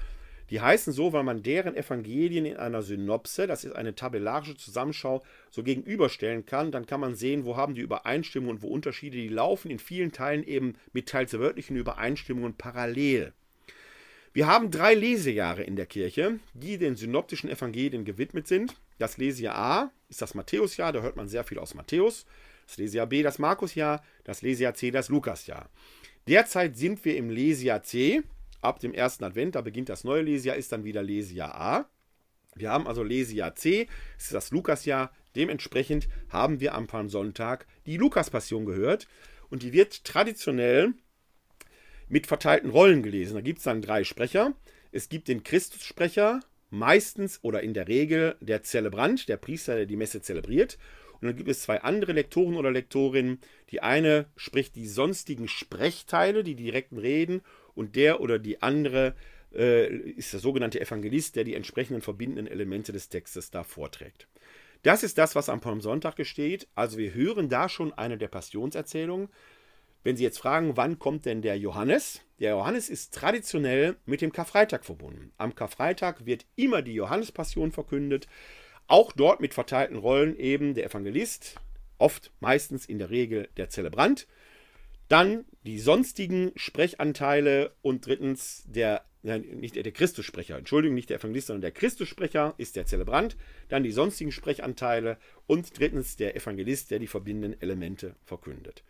Die 0.54 0.62
heißen 0.62 0.94
so, 0.94 1.14
weil 1.14 1.24
man 1.24 1.42
deren 1.42 1.76
Evangelien 1.76 2.46
in 2.46 2.58
einer 2.58 2.84
Synopse, 2.84 3.48
das 3.48 3.66
ist 3.66 3.76
eine 3.76 3.96
tabellarische 3.96 4.56
Zusammenschau, 4.56 5.24
so 5.50 5.64
gegenüberstellen 5.64 6.46
kann. 6.46 6.72
Dann 6.72 6.86
kann 6.86 7.00
man 7.00 7.16
sehen, 7.16 7.44
wo 7.44 7.58
haben 7.58 7.74
die 7.74 7.82
Übereinstimmungen 7.82 8.58
und 8.58 8.62
wo 8.62 8.68
Unterschiede. 8.68 9.18
Die 9.18 9.30
laufen 9.30 9.72
in 9.72 9.80
vielen 9.80 10.12
Teilen 10.12 10.44
eben 10.44 10.76
mit 10.92 11.10
teils 11.10 11.34
wörtlichen 11.34 11.76
Übereinstimmungen 11.76 12.54
parallel. 12.54 13.34
Wir 14.32 14.46
haben 14.46 14.70
drei 14.70 14.94
Lesejahre 14.94 15.64
in 15.64 15.76
der 15.76 15.88
Kirche, 15.88 16.38
die 16.54 16.78
den 16.78 16.96
synoptischen 16.96 17.50
Evangelien 17.50 18.06
gewidmet 18.06 18.48
sind. 18.48 18.76
Das 19.00 19.18
Lesejahr 19.18 19.56
A 19.56 19.92
ist 20.08 20.22
das 20.22 20.36
Matthäusjahr, 20.36 20.94
da 20.94 21.02
hört 21.02 21.16
man 21.16 21.28
sehr 21.28 21.46
viel 21.46 21.58
aus 21.58 21.74
Matthäus. 21.74 22.28
Das 22.68 22.78
Lesejahr 22.78 23.08
B 23.08 23.24
das 23.24 23.40
Markusjahr, 23.40 24.04
das 24.24 24.44
Lesejahr 24.44 24.76
C 24.76 24.92
das 24.92 25.10
Lukasjahr. 25.10 25.68
Derzeit 26.28 26.78
sind 26.78 27.04
wir 27.06 27.18
im 27.18 27.32
Lesejahr 27.32 27.82
C. 27.82 28.22
Ab 28.64 28.80
dem 28.80 28.94
ersten 28.94 29.26
Advent, 29.26 29.56
da 29.56 29.62
beginnt 29.62 29.90
das 29.90 30.06
neue 30.06 30.22
Lesejahr, 30.22 30.56
ist 30.56 30.72
dann 30.72 30.86
wieder 30.86 31.04
Lesejahr 31.04 31.60
A. 31.60 31.90
Wir 32.56 32.72
haben 32.72 32.88
also 32.88 33.04
Lesejahr 33.04 33.56
C, 33.56 33.88
das 34.16 34.26
ist 34.26 34.34
das 34.34 34.52
Lukasjahr. 34.52 35.12
Dementsprechend 35.36 36.08
haben 36.30 36.60
wir 36.62 36.74
am 36.74 36.88
Palmsonntag 36.88 37.68
die 37.86 37.98
Lukaspassion 37.98 38.66
gehört. 38.66 39.08
Und 39.50 39.64
die 39.64 39.74
wird 39.74 40.06
traditionell 40.06 40.94
mit 42.08 42.26
verteilten 42.26 42.70
Rollen 42.70 43.04
gelesen. 43.04 43.34
Da 43.36 43.42
gibt 43.42 43.58
es 43.58 43.66
dann 43.66 43.82
drei 43.82 44.06
Sprecher. 44.06 44.54
Es 44.92 45.10
gibt 45.10 45.28
den 45.28 45.44
Christussprecher, 45.44 46.40
meistens 46.70 47.40
oder 47.44 47.64
in 47.64 47.74
der 47.74 47.90
Regel 47.90 48.36
der 48.40 48.64
Zelebrant, 48.64 49.28
der 49.28 49.38
Priester, 49.38 49.76
der 49.76 49.88
die 49.88 49.98
Messe 49.98 50.22
zelebriert. 50.22 50.78
Und 51.20 51.28
dann 51.28 51.36
gibt 51.36 51.50
es 51.50 51.64
zwei 51.64 51.82
andere 51.82 52.14
Lektoren 52.14 52.56
oder 52.56 52.72
Lektorinnen. 52.72 53.40
Die 53.72 53.82
eine 53.82 54.28
spricht 54.36 54.76
die 54.76 54.88
sonstigen 54.88 55.48
Sprechteile, 55.48 56.44
die 56.44 56.56
direkten 56.56 56.98
Reden, 56.98 57.42
und 57.76 57.96
der 57.96 58.22
oder 58.22 58.40
die 58.40 58.62
andere 58.62 59.16
äh, 59.54 59.88
ist 59.88 60.34
der 60.34 60.40
sogenannte 60.40 60.80
Evangelist, 60.80 61.36
der 61.36 61.44
die 61.44 61.56
entsprechenden 61.56 62.02
verbindenden 62.02 62.48
Elemente 62.48 62.92
des 62.92 63.10
Textes 63.10 63.52
da 63.52 63.64
vorträgt. 63.64 64.28
Das 64.84 65.02
ist 65.04 65.18
das, 65.18 65.36
was 65.36 65.50
am 65.50 65.62
Palmsonntag 65.62 66.16
gesteht. 66.16 66.68
Also 66.76 66.98
wir 66.98 67.14
hören 67.14 67.50
da 67.50 67.70
schon 67.70 67.94
eine 67.94 68.18
der 68.18 68.28
Passionserzählungen. 68.28 69.30
Wenn 70.04 70.18
Sie 70.18 70.24
jetzt 70.24 70.40
fragen, 70.40 70.76
wann 70.76 71.00
kommt 71.00 71.26
denn 71.26 71.42
der 71.42 71.58
Johannes? 71.58 72.20
Der 72.40 72.52
Johannes 72.52 72.90
ist 72.90 73.14
traditionell 73.14 73.96
mit 74.06 74.20
dem 74.20 74.34
Karfreitag 74.34 74.84
verbunden. 74.84 75.32
Am 75.38 75.56
Karfreitag 75.56 76.26
wird 76.26 76.46
immer 76.58 76.82
die 76.82 76.94
Johannespassion 76.94 77.72
verkündet. 77.72 78.28
Auch 78.88 79.14
dort 79.14 79.40
mit 79.40 79.54
verteilten 79.54 79.96
Rollen 79.96 80.38
eben 80.38 80.74
der 80.74 80.86
Evangelist, 80.86 81.56
oft 81.98 82.34
meistens 82.42 82.86
in 82.86 83.00
der 83.00 83.10
Regel 83.10 83.48
der 83.56 83.70
Zelebrant. 83.70 84.28
Dann 85.08 85.46
die 85.66 85.80
sonstigen 85.80 86.52
Sprechanteile 86.56 87.74
und 87.82 88.06
drittens 88.06 88.64
der, 88.68 89.06
nein, 89.22 89.42
nicht 89.42 89.76
der, 89.76 89.84
der 89.84 89.94
Christussprecher, 89.94 90.58
Entschuldigung, 90.58 90.96
nicht 90.96 91.10
der 91.10 91.18
Evangelist, 91.20 91.48
sondern 91.48 91.62
der 91.62 91.72
Christussprecher 91.72 92.54
ist 92.58 92.76
der 92.76 92.86
Zelebrant. 92.86 93.38
Dann 93.70 93.84
die 93.84 93.92
sonstigen 93.92 94.32
Sprechanteile 94.32 95.18
und 95.48 95.78
drittens 95.78 96.18
der 96.18 96.36
Evangelist, 96.36 96.92
der 96.92 97.00
die 97.00 97.08
verbindenden 97.08 97.62
Elemente 97.62 98.16
verkündet. 98.26 98.84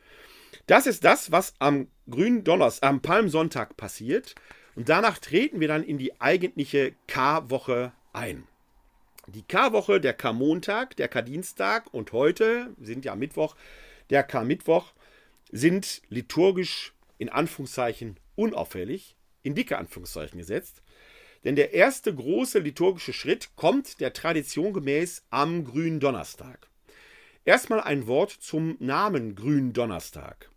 Das 0.68 0.88
ist 0.88 1.04
das, 1.04 1.32
was 1.32 1.54
am 1.60 1.88
grünen 2.10 2.44
Donnerstag, 2.44 2.90
am 2.90 3.02
Palmsonntag 3.02 3.78
passiert. 3.78 4.36
Und 4.76 4.90
danach 4.90 5.20
treten 5.20 5.60
wir 5.60 5.68
dann 5.68 5.84
in 5.84 6.00
die 6.00 6.20
eigentliche 6.20 6.94
K-Woche 7.08 7.92
ein. 8.14 8.48
Die 9.28 9.44
K-Woche, 9.44 10.02
der 10.02 10.14
K-Montag, 10.14 10.96
der 10.98 11.08
K-Dienstag 11.08 11.94
und 11.94 12.12
heute 12.12 12.74
sind 12.82 13.06
ja 13.06 13.16
Mittwoch, 13.16 13.56
der 14.10 14.24
K-Mittwoch 14.24 14.94
sind 15.54 16.02
liturgisch 16.10 16.94
in 17.20 17.30
Anführungszeichen 17.30 18.20
unauffällig, 18.36 19.16
in 19.44 19.54
dicke 19.54 19.78
Anführungszeichen 19.78 20.40
gesetzt. 20.40 20.82
Denn 21.44 21.56
der 21.56 21.74
erste 21.74 22.14
große 22.14 22.60
liturgische 22.60 23.14
Schritt 23.14 23.56
kommt 23.56 24.02
der 24.02 24.14
Tradition 24.14 24.74
gemäß 24.74 25.24
am 25.30 25.64
grünen 25.64 26.00
Donnerstag. 26.00 26.68
Erstmal 27.46 27.82
ein 27.82 28.08
Wort 28.08 28.32
zum 28.32 28.78
Namen 28.80 29.36
Gründonnerstag. 29.36 30.50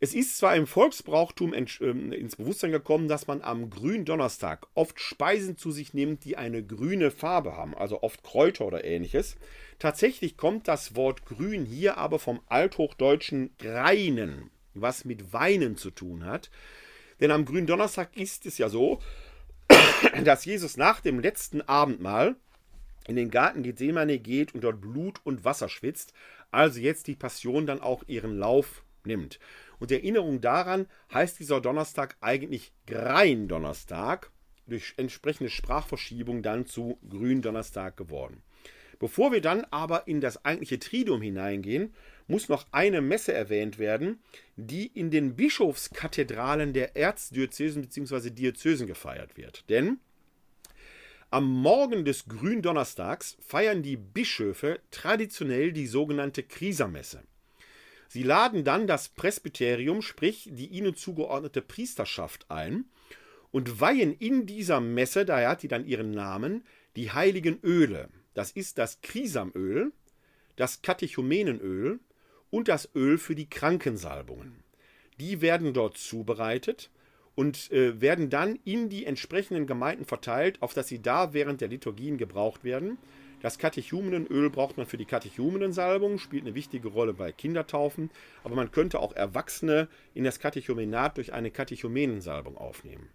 Es 0.00 0.14
ist 0.14 0.36
zwar 0.36 0.56
im 0.56 0.66
Volksbrauchtum 0.66 1.54
ähm, 1.54 2.12
ins 2.12 2.36
Bewusstsein 2.36 2.72
gekommen, 2.72 3.08
dass 3.08 3.26
man 3.26 3.42
am 3.42 3.70
Gründonnerstag 3.70 4.66
oft 4.74 5.00
Speisen 5.00 5.56
zu 5.56 5.70
sich 5.70 5.94
nimmt, 5.94 6.24
die 6.24 6.36
eine 6.36 6.64
grüne 6.64 7.10
Farbe 7.10 7.56
haben, 7.56 7.74
also 7.74 8.02
oft 8.02 8.22
Kräuter 8.22 8.66
oder 8.66 8.84
ähnliches. 8.84 9.36
Tatsächlich 9.78 10.36
kommt 10.36 10.68
das 10.68 10.96
Wort 10.96 11.24
grün 11.24 11.64
hier 11.64 11.96
aber 11.96 12.18
vom 12.18 12.40
althochdeutschen 12.48 13.50
greinen, 13.58 14.50
was 14.74 15.04
mit 15.04 15.32
Weinen 15.32 15.76
zu 15.76 15.90
tun 15.90 16.24
hat. 16.24 16.50
Denn 17.20 17.30
am 17.30 17.44
Gründonnerstag 17.44 18.16
ist 18.16 18.46
es 18.46 18.58
ja 18.58 18.68
so, 18.68 19.00
dass 20.24 20.44
Jesus 20.44 20.76
nach 20.76 21.00
dem 21.00 21.20
letzten 21.20 21.62
Abendmahl 21.62 22.36
in 23.06 23.16
den 23.16 23.30
Garten 23.30 23.62
Gethsemane 23.62 24.18
geht 24.18 24.54
und 24.54 24.64
dort 24.64 24.80
Blut 24.80 25.20
und 25.24 25.44
Wasser 25.44 25.68
schwitzt, 25.68 26.12
also 26.50 26.80
jetzt 26.80 27.06
die 27.06 27.16
Passion 27.16 27.66
dann 27.66 27.80
auch 27.80 28.02
ihren 28.06 28.38
Lauf 28.38 28.83
nimmt. 29.06 29.38
Und 29.78 29.90
Erinnerung 29.90 30.40
daran 30.40 30.86
heißt 31.12 31.38
dieser 31.38 31.60
Donnerstag 31.60 32.16
eigentlich 32.20 32.72
Grein-Donnerstag, 32.86 34.30
durch 34.66 34.94
entsprechende 34.96 35.50
Sprachverschiebung 35.50 36.42
dann 36.42 36.66
zu 36.66 36.98
Gründonnerstag 37.08 37.96
geworden. 37.96 38.42
Bevor 38.98 39.32
wir 39.32 39.40
dann 39.40 39.64
aber 39.70 40.06
in 40.08 40.20
das 40.20 40.44
eigentliche 40.44 40.78
Triduum 40.78 41.20
hineingehen, 41.20 41.92
muss 42.26 42.48
noch 42.48 42.66
eine 42.70 43.00
Messe 43.02 43.32
erwähnt 43.32 43.78
werden, 43.78 44.22
die 44.56 44.86
in 44.86 45.10
den 45.10 45.36
Bischofskathedralen 45.36 46.72
der 46.72 46.96
Erzdiözesen 46.96 47.82
bzw. 47.82 48.30
Diözesen 48.30 48.86
gefeiert 48.86 49.36
wird. 49.36 49.68
Denn 49.68 49.98
am 51.30 51.50
Morgen 51.50 52.04
des 52.04 52.26
Gründonnerstags 52.26 53.36
feiern 53.40 53.82
die 53.82 53.96
Bischöfe 53.96 54.80
traditionell 54.90 55.72
die 55.72 55.88
sogenannte 55.88 56.44
Krisermesse. 56.44 57.24
Sie 58.14 58.22
laden 58.22 58.62
dann 58.62 58.86
das 58.86 59.08
Presbyterium, 59.08 60.00
sprich 60.00 60.48
die 60.52 60.68
ihnen 60.68 60.94
zugeordnete 60.94 61.60
Priesterschaft 61.60 62.48
ein 62.48 62.84
und 63.50 63.80
weihen 63.80 64.12
in 64.16 64.46
dieser 64.46 64.80
Messe, 64.80 65.24
daher 65.24 65.48
hat 65.48 65.64
die 65.64 65.68
dann 65.68 65.84
ihren 65.84 66.12
Namen, 66.12 66.62
die 66.94 67.10
heiligen 67.10 67.58
Öle. 67.64 68.08
Das 68.32 68.52
ist 68.52 68.78
das 68.78 69.00
Krisamöl, 69.00 69.90
das 70.54 70.80
Katechumenenöl 70.80 71.98
und 72.50 72.68
das 72.68 72.88
Öl 72.94 73.18
für 73.18 73.34
die 73.34 73.50
Krankensalbungen. 73.50 74.62
Die 75.18 75.40
werden 75.40 75.74
dort 75.74 75.98
zubereitet 75.98 76.92
und 77.34 77.72
äh, 77.72 78.00
werden 78.00 78.30
dann 78.30 78.60
in 78.64 78.90
die 78.90 79.06
entsprechenden 79.06 79.66
Gemeinden 79.66 80.04
verteilt, 80.04 80.62
auf 80.62 80.72
dass 80.72 80.86
sie 80.86 81.02
da 81.02 81.32
während 81.32 81.60
der 81.60 81.66
Liturgien 81.66 82.16
gebraucht 82.16 82.62
werden. 82.62 82.96
Das 83.44 83.58
Katechumenenöl 83.58 84.48
braucht 84.48 84.78
man 84.78 84.86
für 84.86 84.96
die 84.96 85.04
Katechumenensalbung, 85.04 86.18
spielt 86.18 86.46
eine 86.46 86.54
wichtige 86.54 86.88
Rolle 86.88 87.12
bei 87.12 87.30
Kindertaufen, 87.30 88.08
aber 88.42 88.54
man 88.54 88.70
könnte 88.70 89.00
auch 89.00 89.14
Erwachsene 89.14 89.88
in 90.14 90.24
das 90.24 90.38
Katechumenat 90.38 91.18
durch 91.18 91.34
eine 91.34 91.50
Katechumenensalbung 91.50 92.56
aufnehmen. 92.56 93.06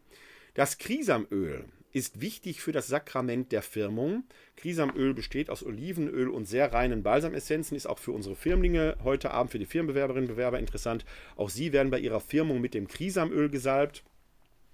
Das 0.54 0.78
Krisamöl 0.78 1.66
ist 1.94 2.22
wichtig 2.22 2.62
für 2.62 2.72
das 2.72 2.86
Sakrament 2.86 3.52
der 3.52 3.64
Firmung. 3.64 4.24
Krisamöl 4.56 5.16
besteht 5.16 5.50
aus 5.50 5.66
Olivenöl 5.66 6.30
und 6.30 6.46
sehr 6.46 6.72
reinen 6.72 7.02
Balsamessenzen, 7.02 7.76
ist 7.76 7.88
auch 7.88 7.98
für 7.98 8.12
unsere 8.12 8.36
Firmlinge 8.36 8.98
heute 9.04 9.32
Abend, 9.32 9.52
für 9.52 9.58
die 9.58 9.66
Firmenbewerberinnen 9.66 10.30
und 10.30 10.36
Bewerber 10.36 10.60
interessant. 10.60 11.06
Auch 11.38 11.50
sie 11.50 11.74
werden 11.74 11.90
bei 11.90 11.98
ihrer 11.98 12.20
Firmung 12.20 12.62
mit 12.62 12.76
dem 12.76 12.88
Krisamöl 12.88 13.50
gesalbt. 13.50 14.04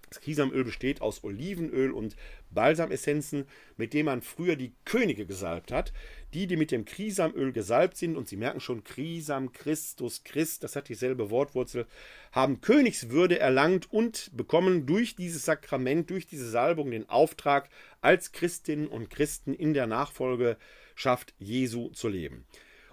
Das 0.10 0.22
Krisamöl 0.22 0.64
besteht 0.64 1.02
aus 1.02 1.24
Olivenöl 1.24 1.92
und 1.92 2.16
Balsamessenzen, 2.52 3.46
mit 3.78 3.94
dem 3.94 4.06
man 4.06 4.22
früher 4.22 4.56
die 4.56 4.74
Könige 4.86 5.26
gesalbt 5.26 5.72
hat. 5.72 5.94
Die, 6.34 6.48
die 6.48 6.58
mit 6.58 6.72
dem 6.72 6.86
Krisamöl 6.86 7.52
gesalbt 7.52 7.98
sind, 7.98 8.16
und 8.16 8.28
Sie 8.28 8.38
merken 8.38 8.60
schon, 8.60 8.84
Krisam, 8.84 9.52
Christus, 9.52 10.24
Christ, 10.24 10.64
das 10.64 10.76
hat 10.76 10.90
dieselbe 10.90 11.30
Wortwurzel, 11.30 11.86
haben 12.32 12.62
Königswürde 12.62 13.40
erlangt 13.40 13.92
und 13.92 14.32
bekommen 14.36 14.86
durch 14.86 15.16
dieses 15.16 15.46
Sakrament, 15.46 16.10
durch 16.10 16.28
diese 16.28 16.50
Salbung 16.50 16.92
den 16.92 17.10
Auftrag, 17.10 17.70
als 18.02 18.32
Christinnen 18.32 18.88
und 18.88 19.10
Christen 19.10 19.54
in 19.54 19.74
der 19.74 19.88
Nachfolgeschaft 19.88 21.34
Jesu 21.40 21.90
zu 21.90 22.08
leben. 22.08 22.46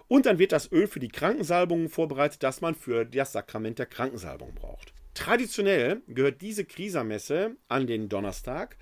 Und 0.07 0.25
dann 0.25 0.39
wird 0.39 0.51
das 0.51 0.71
Öl 0.71 0.87
für 0.87 0.99
die 0.99 1.09
Krankensalbungen 1.09 1.89
vorbereitet, 1.89 2.43
das 2.43 2.61
man 2.61 2.75
für 2.75 3.05
das 3.05 3.31
Sakrament 3.31 3.79
der 3.79 3.85
Krankensalbung 3.85 4.53
braucht. 4.53 4.93
Traditionell 5.13 6.01
gehört 6.07 6.41
diese 6.41 6.65
Krisamesse 6.65 7.55
an 7.67 7.87
den 7.87 8.09
Donnerstag 8.09 8.77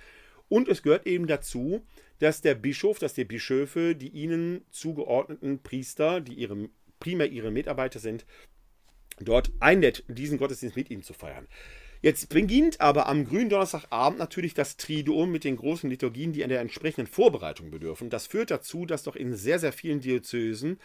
und 0.47 0.67
es 0.67 0.81
gehört 0.81 1.07
eben 1.07 1.27
dazu, 1.27 1.85
dass 2.19 2.41
der 2.41 2.55
Bischof, 2.55 2.99
dass 2.99 3.13
die 3.13 3.25
Bischöfe 3.25 3.95
die 3.95 4.09
ihnen 4.09 4.65
zugeordneten 4.69 5.61
Priester, 5.63 6.21
die 6.21 6.35
ihre, 6.35 6.69
primär 6.99 7.31
ihre 7.31 7.51
Mitarbeiter 7.51 7.99
sind, 7.99 8.25
dort 9.19 9.51
einlädt, 9.59 10.03
diesen 10.07 10.37
Gottesdienst 10.37 10.75
mit 10.75 10.89
ihnen 10.89 11.03
zu 11.03 11.13
feiern. 11.13 11.47
Jetzt 12.01 12.29
beginnt 12.29 12.81
aber 12.81 13.07
am 13.07 13.25
grünen 13.25 13.49
Donnerstagabend 13.49 14.17
natürlich 14.17 14.55
das 14.55 14.75
Triduum 14.77 15.31
mit 15.31 15.43
den 15.43 15.55
großen 15.55 15.87
Liturgien, 15.89 16.33
die 16.33 16.43
an 16.43 16.49
der 16.49 16.61
entsprechenden 16.61 17.05
Vorbereitung 17.05 17.69
bedürfen. 17.69 18.09
Das 18.09 18.25
führt 18.25 18.49
dazu, 18.49 18.87
dass 18.87 19.03
doch 19.03 19.15
in 19.15 19.35
sehr, 19.35 19.59
sehr 19.59 19.71
vielen 19.71 19.99
Diözesen 19.99 20.79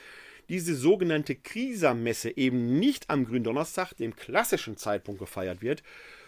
diese 0.49 0.75
sogenannte 0.75 1.35
Krisamesse 1.35 2.37
eben 2.37 2.79
nicht 2.79 3.11
am 3.11 3.25
Gründonnerstag, 3.25 3.95
dem 3.95 4.15
klassischen 4.17 4.77
Zeitpunkt, 4.77 5.21
gefeiert 5.21 5.63
wird, 5.63 5.83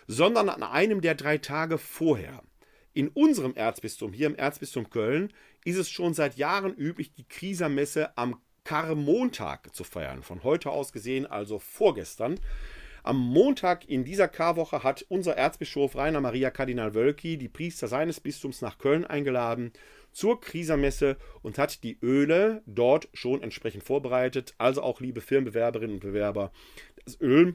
sondern 0.06 0.48
an 0.48 0.62
einem 0.62 1.00
der 1.00 1.14
drei 1.14 1.38
Tage 1.38 1.78
vorher. 1.78 2.42
In 2.94 3.08
unserem 3.08 3.54
Erzbistum, 3.54 4.12
hier 4.12 4.26
im 4.26 4.34
Erzbistum 4.34 4.90
Köln, 4.90 5.32
ist 5.64 5.76
es 5.76 5.90
schon 5.90 6.14
seit 6.14 6.36
Jahren 6.36 6.74
üblich, 6.74 7.12
die 7.12 7.28
Krisamesse 7.28 8.16
am 8.16 8.40
Karmontag 8.64 9.74
zu 9.74 9.84
feiern. 9.84 10.22
Von 10.22 10.42
heute 10.42 10.70
aus 10.70 10.92
gesehen, 10.92 11.26
also 11.26 11.58
vorgestern. 11.58 12.40
Am 13.02 13.16
Montag 13.16 13.88
in 13.88 14.04
dieser 14.04 14.28
Karwoche 14.28 14.82
hat 14.82 15.04
unser 15.08 15.36
Erzbischof 15.36 15.96
Rainer 15.96 16.20
Maria 16.20 16.50
Kardinal 16.50 16.94
Wölki 16.94 17.38
die 17.38 17.48
Priester 17.48 17.88
seines 17.88 18.20
Bistums 18.20 18.60
nach 18.60 18.78
Köln 18.78 19.06
eingeladen 19.06 19.72
zur 20.18 20.40
Krisermesse 20.40 21.16
und 21.42 21.58
hat 21.58 21.84
die 21.84 21.96
Öle 22.02 22.60
dort 22.66 23.08
schon 23.14 23.40
entsprechend 23.40 23.84
vorbereitet. 23.84 24.52
Also 24.58 24.82
auch 24.82 25.00
liebe 25.00 25.20
Firmenbewerberinnen 25.20 25.94
und 25.94 26.00
Bewerber, 26.00 26.50
das 27.04 27.20
Öl, 27.20 27.54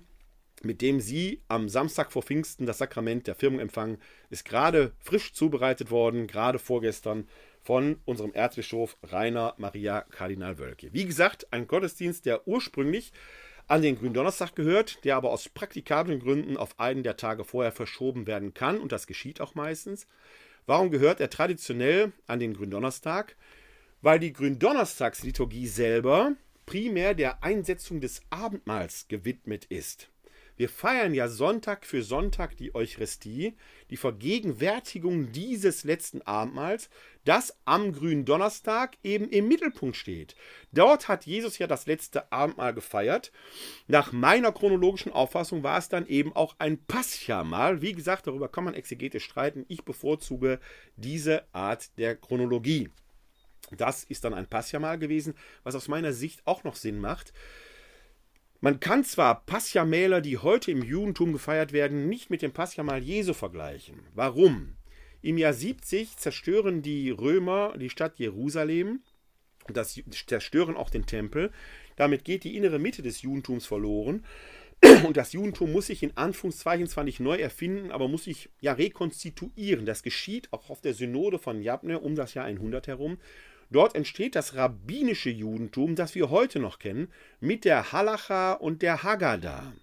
mit 0.61 0.82
dem 0.82 1.01
Sie 1.01 1.41
am 1.49 1.68
Samstag 1.68 2.14
vor 2.14 2.24
Pfingsten 2.24 2.66
das 2.66 2.78
Sakrament 2.78 3.28
der 3.28 3.36
Firmung 3.36 3.59
empfangen, 3.59 3.97
ist 4.30 4.45
gerade 4.45 4.93
frisch 4.99 5.34
zubereitet 5.34 5.91
worden, 5.91 6.26
gerade 6.26 6.57
vorgestern 6.57 7.28
von 7.61 7.97
unserem 8.05 8.32
Erzbischof 8.32 8.95
Rainer 9.03 9.55
Maria 9.57 9.99
Kardinal 10.03 10.57
Wölke. 10.57 10.93
Wie 10.93 11.03
gesagt, 11.03 11.51
ein 11.51 11.68
Gottesdienst, 11.68 12.26
der 12.26 12.47
ursprünglich 12.47 13.11
an 13.68 13.82
den 13.82 13.97
Gründonnerstag 13.97 14.55
gehört, 14.55 15.03
der 15.03 15.18
aber 15.18 15.32
aus 15.32 15.49
praktikablen 15.49 16.22
Gründen 16.22 16.55
auf 16.55 16.80
einen 16.80 17.03
der 17.03 17.18
Tage 17.18 17.43
vorher 17.43 17.74
verschoben 17.74 18.26
werden 18.26 18.53
kann 18.53 18.80
und 18.80 18.93
das 18.93 19.05
geschieht 19.05 19.41
auch 19.41 19.53
meistens. 19.53 20.07
Warum 20.66 20.91
gehört 20.91 21.20
er 21.20 21.30
traditionell 21.30 22.14
an 22.28 22.39
den 22.39 22.53
Gründonnerstag? 22.53 23.36
Weil 24.01 24.20
die 24.20 24.34
Gründonnerstagsliturgie 24.34 25.68
selber 25.68 26.36
primär 26.66 27.14
der 27.14 27.43
Einsetzung 27.43 27.99
des 27.99 28.22
Abendmahls 28.30 29.07
gewidmet 29.07 29.66
ist. 29.66 30.09
Wir 30.56 30.70
feiern 30.70 31.14
ja 31.14 31.28
Sonntag 31.28 31.86
für 31.86 32.04
Sonntag 32.04 32.56
die 32.58 32.76
Eucharistie, 32.76 33.56
die 33.89 33.97
Vergegenwärtigung 33.97 35.32
dieses 35.32 35.84
letzten 35.84 36.22
Abendmahls, 36.22 36.89
das 37.26 37.58
am 37.66 37.91
grünen 37.91 38.26
Donnerstag 38.26 38.97
eben 39.04 39.30
im 39.30 39.47
Mittelpunkt 39.47 39.95
steht. 39.95 40.36
Dort 40.72 41.08
hat 41.08 41.26
Jesus 41.26 41.58
ja 41.58 41.66
das 41.66 41.88
letzte 41.88 42.32
Abendmahl 42.32 42.74
gefeiert. 42.74 43.32
Nach 43.88 44.12
meiner 44.12 44.51
chronologischen 44.51 45.12
Auffassung 45.12 45.64
war 45.64 45.80
es 45.80 45.89
dann 45.89 46.06
eben 46.06 46.36
auch 46.36 46.56
ein 46.60 46.84
Pascha-Mahl. 46.86 47.82
Wie 47.82 47.93
gesagt, 47.93 48.28
darüber 48.28 48.47
kann 48.47 48.64
man 48.64 48.76
exegetisch 48.76 49.26
streiten. 49.26 49.66
Ich 49.70 49.84
bevorzuge 49.84 50.60
diese 50.97 51.43
Art 51.54 51.97
der 51.97 52.16
Chronologie. 52.16 52.89
Das 53.72 54.04
ist 54.04 54.24
dann 54.24 54.34
ein 54.34 54.47
Pascha-Mahl 54.47 54.99
gewesen, 54.99 55.34
was 55.64 55.76
aus 55.76 55.88
meiner 55.88 56.14
Sicht 56.14 56.45
auch 56.45 56.64
noch 56.64 56.76
Sinn 56.76 56.99
macht. 56.99 57.34
Man 58.64 58.80
kann 58.80 59.03
zwar 59.03 59.45
Paschamäler, 59.45 60.22
die 60.22 60.38
heute 60.38 60.72
im 60.72 60.84
Judentum 60.84 61.34
gefeiert 61.34 61.74
werden, 61.74 62.07
nicht 62.07 62.30
mit 62.30 62.41
dem 62.41 62.53
Paschamal 62.53 63.03
Jesu 63.03 63.34
vergleichen. 63.34 63.99
Warum? 64.14 64.78
Im 65.22 65.38
Jahr 65.38 65.51
70 65.51 66.16
zerstören 66.16 66.82
die 66.82 67.09
Römer 67.09 67.78
die 67.78 67.89
Stadt 67.89 68.20
Jerusalem, 68.20 69.01
das 69.68 70.01
zerstören 70.26 70.78
auch 70.78 70.89
den 70.89 71.05
Tempel. 71.05 71.51
Damit 71.97 72.24
geht 72.24 72.45
die 72.45 72.55
innere 72.55 72.80
Mitte 72.80 73.01
des 73.01 73.22
Judentums 73.22 73.66
verloren. 73.66 74.26
Und 75.05 75.18
das 75.18 75.34
Judentum 75.34 75.74
muss 75.74 75.88
sich 75.88 76.01
in 76.01 76.16
Anführungszeichen 76.16 76.88
zwar 76.88 77.03
nicht 77.03 77.20
neu 77.20 77.36
erfinden, 77.36 77.91
aber 77.91 78.07
muss 78.07 78.24
sich 78.24 78.49
ja 78.61 78.72
rekonstituieren. 78.72 79.86
Das 79.86 80.03
geschieht 80.03 80.53
auch 80.53 80.70
auf 80.70 80.80
der 80.80 80.93
Synode 80.93 81.38
von 81.38 81.61
Jabne 81.61 81.99
um 81.99 82.16
das 82.16 82.34
Jahr 82.34 82.45
100 82.45 82.88
herum. 82.88 83.18
Dort 83.74 83.96
entsteht 83.96 84.36
das 84.36 84.54
rabbinische 84.54 85.32
Judentum, 85.32 85.96
das 85.96 86.14
wir 86.14 86.30
heute 86.30 86.60
noch 86.60 86.78
kennen, 86.78 87.08
mit 87.40 87.66
der 87.66 87.92
Halacha 87.92 88.54
und 88.54 88.84
der 88.84 89.02
Haggadah. 89.02 89.74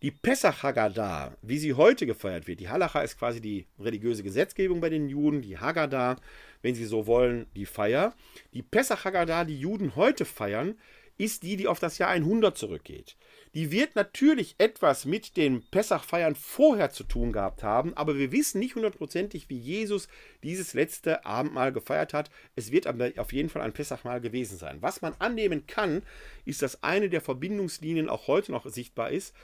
Die 0.00 0.12
Pesach 0.12 0.62
Haggadah, 0.62 1.36
wie 1.42 1.58
sie 1.58 1.74
heute 1.74 2.06
gefeiert 2.06 2.46
wird, 2.46 2.60
die 2.60 2.68
Halacha 2.68 3.00
ist 3.00 3.18
quasi 3.18 3.40
die 3.40 3.66
religiöse 3.80 4.22
Gesetzgebung 4.22 4.80
bei 4.80 4.90
den 4.90 5.08
Juden, 5.08 5.42
die 5.42 5.58
Haggadah, 5.58 6.16
wenn 6.62 6.76
sie 6.76 6.84
so 6.84 7.08
wollen, 7.08 7.46
die 7.56 7.66
Feier. 7.66 8.14
Die 8.54 8.62
Pesach 8.62 9.04
Haggadah, 9.04 9.44
die 9.44 9.58
Juden 9.58 9.96
heute 9.96 10.24
feiern, 10.24 10.78
ist 11.18 11.42
die, 11.42 11.56
die 11.56 11.68
auf 11.68 11.78
das 11.78 11.98
Jahr 11.98 12.10
100 12.10 12.56
zurückgeht. 12.56 13.16
Die 13.54 13.70
wird 13.70 13.96
natürlich 13.96 14.54
etwas 14.58 15.06
mit 15.06 15.36
den 15.36 15.62
Pessachfeiern 15.70 16.34
vorher 16.34 16.90
zu 16.90 17.04
tun 17.04 17.32
gehabt 17.32 17.62
haben, 17.62 17.96
aber 17.96 18.18
wir 18.18 18.32
wissen 18.32 18.58
nicht 18.58 18.74
hundertprozentig, 18.74 19.48
wie 19.48 19.58
Jesus 19.58 20.08
dieses 20.42 20.74
letzte 20.74 21.24
Abendmahl 21.24 21.72
gefeiert 21.72 22.12
hat. 22.12 22.30
Es 22.54 22.70
wird 22.70 22.86
aber 22.86 23.12
auf 23.16 23.32
jeden 23.32 23.48
Fall 23.48 23.62
ein 23.62 23.72
Pessachmahl 23.72 24.20
gewesen 24.20 24.58
sein. 24.58 24.82
Was 24.82 25.00
man 25.00 25.14
annehmen 25.18 25.66
kann, 25.66 26.02
ist, 26.44 26.60
dass 26.60 26.82
eine 26.82 27.08
der 27.08 27.22
Verbindungslinien 27.22 28.10
auch 28.10 28.26
heute 28.26 28.52
noch 28.52 28.66
sichtbar 28.66 29.10
ist, 29.10 29.34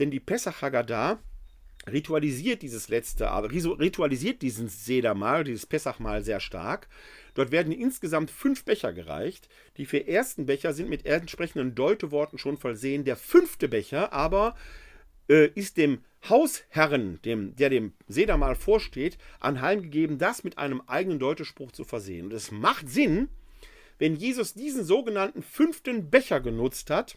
denn 0.00 0.10
die 0.10 0.20
Pessach 0.20 0.62
Haggadah 0.62 1.20
ritualisiert 1.88 2.62
dieses 2.62 2.88
letzte, 2.88 3.26
ritualisiert 3.26 4.42
diesen 4.42 4.68
Sedermahl, 4.68 5.44
dieses 5.44 5.66
Pessachmahl 5.66 6.22
sehr 6.22 6.40
stark. 6.40 6.88
Dort 7.34 7.52
werden 7.52 7.72
insgesamt 7.72 8.30
fünf 8.30 8.64
Becher 8.64 8.92
gereicht. 8.92 9.48
Die 9.76 9.86
vier 9.86 10.08
ersten 10.08 10.46
Becher 10.46 10.72
sind 10.72 10.88
mit 10.88 11.06
entsprechenden 11.06 11.74
Deuteworten 11.74 12.38
schon 12.38 12.58
versehen. 12.58 13.04
Der 13.04 13.16
fünfte 13.16 13.68
Becher 13.68 14.12
aber 14.12 14.56
äh, 15.28 15.48
ist 15.54 15.76
dem 15.76 16.00
Hausherren, 16.28 17.20
dem, 17.22 17.56
der 17.56 17.70
dem 17.70 17.94
Sedermahl 18.08 18.56
vorsteht, 18.56 19.16
anheimgegeben, 19.38 20.18
das 20.18 20.44
mit 20.44 20.58
einem 20.58 20.82
eigenen 20.86 21.18
Deutespruch 21.18 21.72
zu 21.72 21.84
versehen. 21.84 22.26
Und 22.26 22.32
es 22.32 22.50
macht 22.50 22.90
Sinn, 22.90 23.28
wenn 23.98 24.16
Jesus 24.16 24.54
diesen 24.54 24.84
sogenannten 24.84 25.42
fünften 25.42 26.10
Becher 26.10 26.40
genutzt 26.40 26.90
hat, 26.90 27.16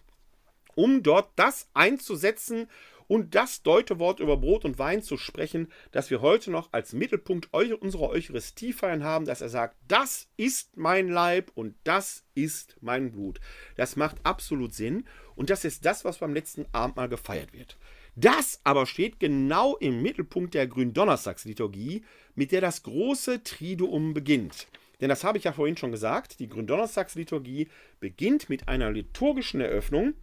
um 0.76 1.04
dort 1.04 1.32
das 1.36 1.70
einzusetzen, 1.74 2.68
und 3.08 3.36
das 3.36 3.64
Deutewort 3.64 4.20
über 4.20 4.38
Brot 4.38 4.66
und 4.66 4.80
Wein 4.80 5.02
zu 5.02 5.18
sprechen, 5.18 5.72
das 5.92 6.10
wir 6.10 6.22
heute 6.22 6.52
noch 6.52 6.70
als 6.72 6.94
Mittelpunkt 6.94 7.54
unserer 7.54 8.10
Eucharistie 8.10 8.74
feiern 8.74 9.04
haben, 9.04 9.26
dass 9.26 9.42
er 9.42 9.50
sagt, 9.50 9.76
das 9.88 10.28
ist 10.38 10.78
mein 10.78 11.08
Leib 11.08 11.52
und 11.56 11.76
das 11.84 12.26
ist 12.36 12.78
mein 12.82 13.12
Blut. 13.12 13.40
Das 13.76 13.96
macht 13.96 14.18
absolut 14.24 14.74
Sinn 14.74 15.06
und 15.36 15.50
das 15.50 15.66
ist 15.66 15.86
das, 15.86 16.06
was 16.06 16.20
beim 16.20 16.34
letzten 16.34 16.66
Abendmahl 16.72 17.10
gefeiert 17.10 17.54
wird. 17.54 17.78
Das 18.16 18.62
aber 18.64 18.86
steht 18.86 19.20
genau 19.20 19.76
im 19.78 20.02
Mittelpunkt 20.02 20.54
der 20.54 20.68
Gründonnerstagsliturgie, 20.68 22.04
mit 22.36 22.52
der 22.52 22.62
das 22.62 22.84
große 22.84 23.44
Triduum 23.44 24.14
beginnt. 24.14 24.68
Denn 25.02 25.10
das 25.10 25.24
habe 25.24 25.38
ich 25.38 25.46
ja 25.46 25.52
vorhin 25.52 25.78
schon 25.78 25.92
gesagt, 25.92 26.40
die 26.40 26.48
Gründonnerstagsliturgie 26.48 27.68
beginnt 28.00 28.50
mit 28.50 28.68
einer 28.68 28.92
liturgischen 28.92 29.62
Eröffnung, 29.62 30.14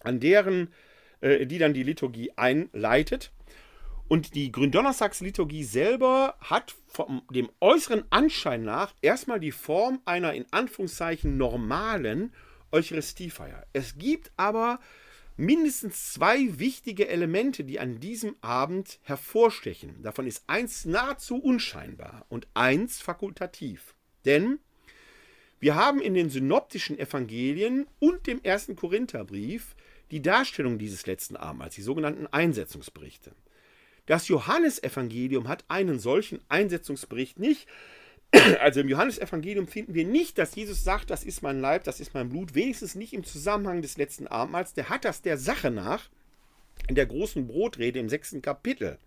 an 0.00 0.20
deren 0.20 0.68
äh, 1.24 1.46
die 1.46 1.56
dann 1.56 1.72
die 1.72 1.82
Liturgie 1.82 2.32
einleitet. 2.36 3.32
Und 4.08 4.34
die 4.34 4.52
Gründonnerstagsliturgie 4.52 5.64
selber 5.64 6.36
hat 6.38 6.74
von 6.86 7.22
dem 7.30 7.48
äußeren 7.60 8.04
Anschein 8.10 8.62
nach 8.62 8.94
erstmal 9.00 9.40
die 9.40 9.50
Form 9.50 10.02
einer 10.04 10.34
in 10.34 10.44
Anführungszeichen 10.50 11.38
normalen 11.38 12.34
Eucharistiefeier. 12.70 13.64
Es 13.72 13.96
gibt 13.96 14.32
aber 14.36 14.78
mindestens 15.38 16.12
zwei 16.12 16.58
wichtige 16.58 17.08
Elemente, 17.08 17.64
die 17.64 17.80
an 17.80 17.98
diesem 17.98 18.36
Abend 18.42 19.00
hervorstechen. 19.02 20.02
Davon 20.02 20.26
ist 20.26 20.44
eins 20.46 20.84
nahezu 20.84 21.36
unscheinbar 21.36 22.26
und 22.28 22.46
eins 22.52 23.00
fakultativ. 23.00 23.94
Denn 24.26 24.58
wir 25.58 25.74
haben 25.74 26.02
in 26.02 26.12
den 26.12 26.28
synoptischen 26.28 26.98
Evangelien 26.98 27.86
und 27.98 28.26
dem 28.26 28.42
ersten 28.42 28.76
Korintherbrief 28.76 29.74
die 30.14 30.22
Darstellung 30.22 30.78
dieses 30.78 31.08
letzten 31.08 31.34
Abendmahls, 31.34 31.74
die 31.74 31.82
sogenannten 31.82 32.28
Einsetzungsberichte. 32.28 33.32
Das 34.06 34.28
Johannesevangelium 34.28 35.48
hat 35.48 35.64
einen 35.66 35.98
solchen 35.98 36.40
Einsetzungsbericht 36.48 37.40
nicht. 37.40 37.66
Also 38.60 38.80
im 38.80 38.88
Johannesevangelium 38.88 39.66
finden 39.66 39.94
wir 39.94 40.04
nicht, 40.04 40.38
dass 40.38 40.54
Jesus 40.54 40.84
sagt, 40.84 41.10
das 41.10 41.24
ist 41.24 41.42
mein 41.42 41.60
Leib, 41.60 41.82
das 41.82 41.98
ist 41.98 42.14
mein 42.14 42.28
Blut, 42.28 42.54
wenigstens 42.54 42.94
nicht 42.94 43.12
im 43.12 43.24
Zusammenhang 43.24 43.82
des 43.82 43.96
letzten 43.96 44.28
Abendmahls. 44.28 44.72
Der 44.74 44.88
hat 44.88 45.04
das 45.04 45.20
der 45.20 45.36
Sache 45.36 45.72
nach 45.72 46.08
in 46.88 46.94
der 46.94 47.06
großen 47.06 47.48
Brotrede 47.48 47.98
im 47.98 48.08
sechsten 48.08 48.40
Kapitel. 48.40 48.98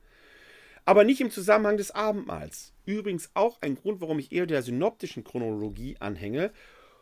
Aber 0.84 1.06
nicht 1.06 1.22
im 1.22 1.32
Zusammenhang 1.32 1.78
des 1.78 1.92
Abendmahls. 1.92 2.74
Übrigens 2.86 3.32
auch 3.34 3.62
ein 3.62 3.76
Grund, 3.76 4.02
warum 4.02 4.20
ich 4.20 4.34
eher 4.34 4.46
der 4.46 4.62
synoptischen 4.62 5.24
Chronologie 5.24 5.96
anhänge, 6.00 6.52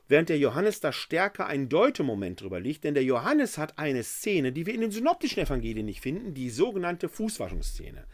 während 0.08 0.30
der 0.30 0.38
Johannes 0.38 0.80
da 0.80 0.92
stärker 0.92 1.48
einen 1.48 1.70
Deutemoment 1.70 2.42
drüber 2.42 2.60
liegt, 2.60 2.84
denn 2.84 2.94
der 2.94 3.04
Johannes 3.04 3.58
hat 3.58 3.78
eine 3.78 4.04
Szene, 4.04 4.52
die 4.52 4.66
wir 4.66 4.74
in 4.74 4.82
den 4.82 4.92
synoptischen 4.92 5.42
Evangelien 5.44 5.86
nicht 5.86 6.02
finden, 6.02 6.34
die 6.34 6.50
sogenannte 6.50 7.10
Fußwaschungsszene. 7.10 8.06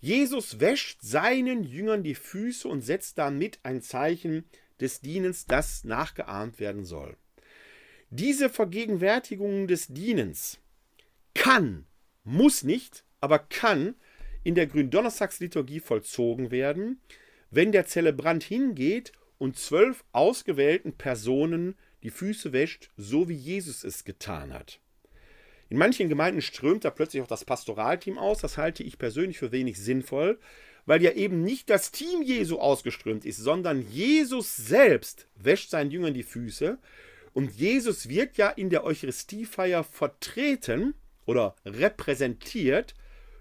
Jesus 0.00 0.60
wäscht 0.60 1.00
seinen 1.02 1.64
Jüngern 1.64 2.02
die 2.02 2.14
Füße 2.14 2.68
und 2.68 2.82
setzt 2.82 3.18
damit 3.18 3.58
ein 3.62 3.82
Zeichen 3.82 4.44
des 4.80 5.00
Dienens, 5.00 5.46
das 5.46 5.84
nachgeahmt 5.84 6.60
werden 6.60 6.84
soll. 6.84 7.16
Diese 8.10 8.48
Vergegenwärtigung 8.48 9.66
des 9.66 9.88
Dienens 9.88 10.58
kann, 11.34 11.86
muss 12.24 12.62
nicht, 12.62 13.04
aber 13.20 13.38
kann 13.38 13.96
in 14.44 14.54
der 14.54 14.66
Gründonnerstagsliturgie 14.66 15.80
vollzogen 15.80 16.50
werden, 16.50 17.00
wenn 17.50 17.72
der 17.72 17.86
Zelebrant 17.86 18.44
hingeht 18.44 19.12
und 19.38 19.56
zwölf 19.56 20.04
ausgewählten 20.12 20.92
Personen 20.92 21.76
die 22.02 22.10
Füße 22.10 22.52
wäscht, 22.52 22.90
so 22.96 23.28
wie 23.28 23.34
Jesus 23.34 23.84
es 23.84 24.04
getan 24.04 24.52
hat. 24.52 24.80
In 25.68 25.78
manchen 25.78 26.08
Gemeinden 26.08 26.40
strömt 26.40 26.84
da 26.84 26.90
plötzlich 26.90 27.22
auch 27.22 27.28
das 27.28 27.44
Pastoralteam 27.44 28.18
aus. 28.18 28.40
Das 28.40 28.56
halte 28.56 28.82
ich 28.82 28.98
persönlich 28.98 29.38
für 29.38 29.52
wenig 29.52 29.78
sinnvoll, 29.78 30.38
weil 30.86 31.02
ja 31.02 31.12
eben 31.12 31.42
nicht 31.42 31.68
das 31.68 31.90
Team 31.90 32.22
Jesu 32.22 32.58
ausgeströmt 32.58 33.26
ist, 33.26 33.38
sondern 33.38 33.82
Jesus 33.90 34.56
selbst 34.56 35.28
wäscht 35.36 35.70
seinen 35.70 35.90
Jüngern 35.90 36.14
die 36.14 36.22
Füße. 36.22 36.78
Und 37.34 37.52
Jesus 37.54 38.08
wird 38.08 38.38
ja 38.38 38.48
in 38.48 38.70
der 38.70 38.84
Eucharistiefeier 38.84 39.84
vertreten 39.84 40.94
oder 41.26 41.54
repräsentiert 41.66 42.94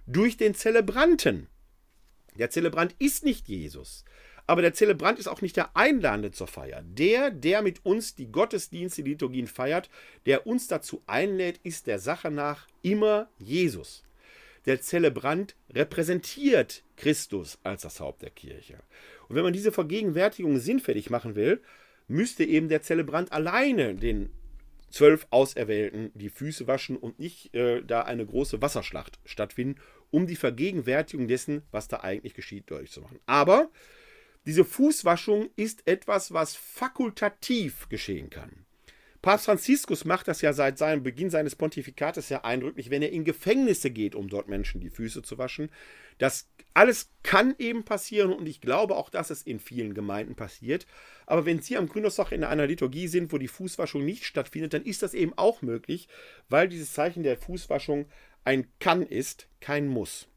durch 0.06 0.36
den 0.36 0.54
Zelebranten. 0.54 1.48
Der 2.38 2.50
Zelebrant 2.50 2.96
ist 3.00 3.24
nicht 3.24 3.48
Jesus. 3.48 4.04
Aber 4.48 4.62
der 4.62 4.74
Zelebrant 4.74 5.20
ist 5.20 5.28
auch 5.28 5.42
nicht 5.42 5.58
der 5.58 5.76
Einladende 5.76 6.32
zur 6.32 6.48
Feier. 6.48 6.82
Der, 6.82 7.32
der 7.32 7.62
mit 7.62 7.86
uns 7.86 8.16
die 8.16 8.32
Gottesdienste, 8.32 9.04
die 9.04 9.12
Liturgien 9.12 9.48
feiert, 9.48 9.90
der 10.26 10.48
uns 10.48 10.68
dazu 10.68 11.04
einlädt, 11.06 11.60
ist 11.64 11.86
der 11.86 12.00
Sache 12.00 12.32
nach 12.32 12.68
immer 12.82 13.30
Jesus. 13.38 14.04
Der 14.66 14.82
Zelebrant 14.82 15.56
repräsentiert 15.74 16.84
Christus 16.96 17.60
als 17.64 17.82
das 17.82 18.00
Haupt 18.00 18.22
der 18.22 18.30
Kirche. 18.30 18.80
Und 19.28 19.36
wenn 19.36 19.44
man 19.44 19.54
diese 19.54 19.74
Vergegenwärtigung 19.74 20.60
sinnfällig 20.60 21.10
machen 21.10 21.36
will, 21.36 21.62
müsste 22.08 22.46
eben 22.46 22.70
der 22.70 22.82
Zelebrant 22.82 23.34
alleine 23.34 23.96
den 23.96 24.30
zwölf 24.90 25.28
Auserwählten 25.30 26.12
die 26.14 26.30
Füße 26.30 26.68
waschen 26.68 26.96
und 26.96 27.20
nicht 27.20 27.54
äh, 27.54 27.84
da 27.84 28.04
eine 28.04 28.26
große 28.26 28.62
Wasserschlacht 28.62 29.20
stattfinden, 29.26 29.80
um 30.10 30.26
die 30.26 30.38
Vergegenwärtigung 30.38 31.28
dessen, 31.28 31.64
was 31.72 31.90
da 31.90 32.00
eigentlich 32.00 32.34
geschieht, 32.34 32.72
deutlich 32.72 32.92
zu 32.92 33.02
machen. 33.02 33.20
Aber 33.26 33.70
diese 34.48 34.64
Fußwaschung 34.64 35.50
ist 35.58 35.86
etwas, 35.88 36.32
was 36.32 36.56
fakultativ 36.56 37.90
geschehen 37.90 38.30
kann. 38.30 38.66
Papst 39.22 39.46
Franziskus 39.46 40.06
macht 40.06 40.30
das 40.30 40.42
ja 40.42 40.54
seit 40.54 40.78
seinem 40.78 41.04
Beginn 41.04 41.30
seines 41.30 41.58
Pontifikates 41.58 42.30
ja 42.30 42.46
eindrücklich, 42.46 42.90
wenn 42.90 43.02
er 43.02 43.12
in 43.12 43.26
Gefängnisse 43.26 43.92
geht, 43.92 44.16
um 44.16 44.30
dort 44.30 44.48
Menschen 44.48 44.80
die 44.80 44.90
Füße 44.90 45.22
zu 45.22 45.38
waschen. 45.38 45.70
Das 46.18 46.50
alles 46.74 47.10
kann 47.24 47.56
eben 47.60 47.84
passieren 47.84 48.32
und 48.32 48.48
ich 48.48 48.62
glaube 48.62 48.96
auch, 48.96 49.10
dass 49.10 49.32
es 49.32 49.42
in 49.42 49.60
vielen 49.60 49.94
Gemeinden 49.94 50.36
passiert. 50.36 50.88
Aber 51.26 51.46
wenn 51.46 51.62
Sie 51.62 51.76
am 51.76 51.90
Gründerstag 51.90 52.32
in 52.32 52.46
einer 52.46 52.68
Liturgie 52.68 53.10
sind, 53.10 53.34
wo 53.34 53.38
die 53.38 53.50
Fußwaschung 53.50 54.06
nicht 54.06 54.24
stattfindet, 54.24 54.74
dann 54.74 54.86
ist 54.86 55.04
das 55.04 55.14
eben 55.14 55.34
auch 55.36 55.62
möglich, 55.62 56.08
weil 56.48 56.70
dieses 56.70 56.94
Zeichen 56.94 57.24
der 57.24 57.38
Fußwaschung 57.38 58.06
ein 58.46 58.68
Kann 58.80 59.02
ist, 59.02 59.50
kein 59.60 59.88
Muss. 59.88 60.30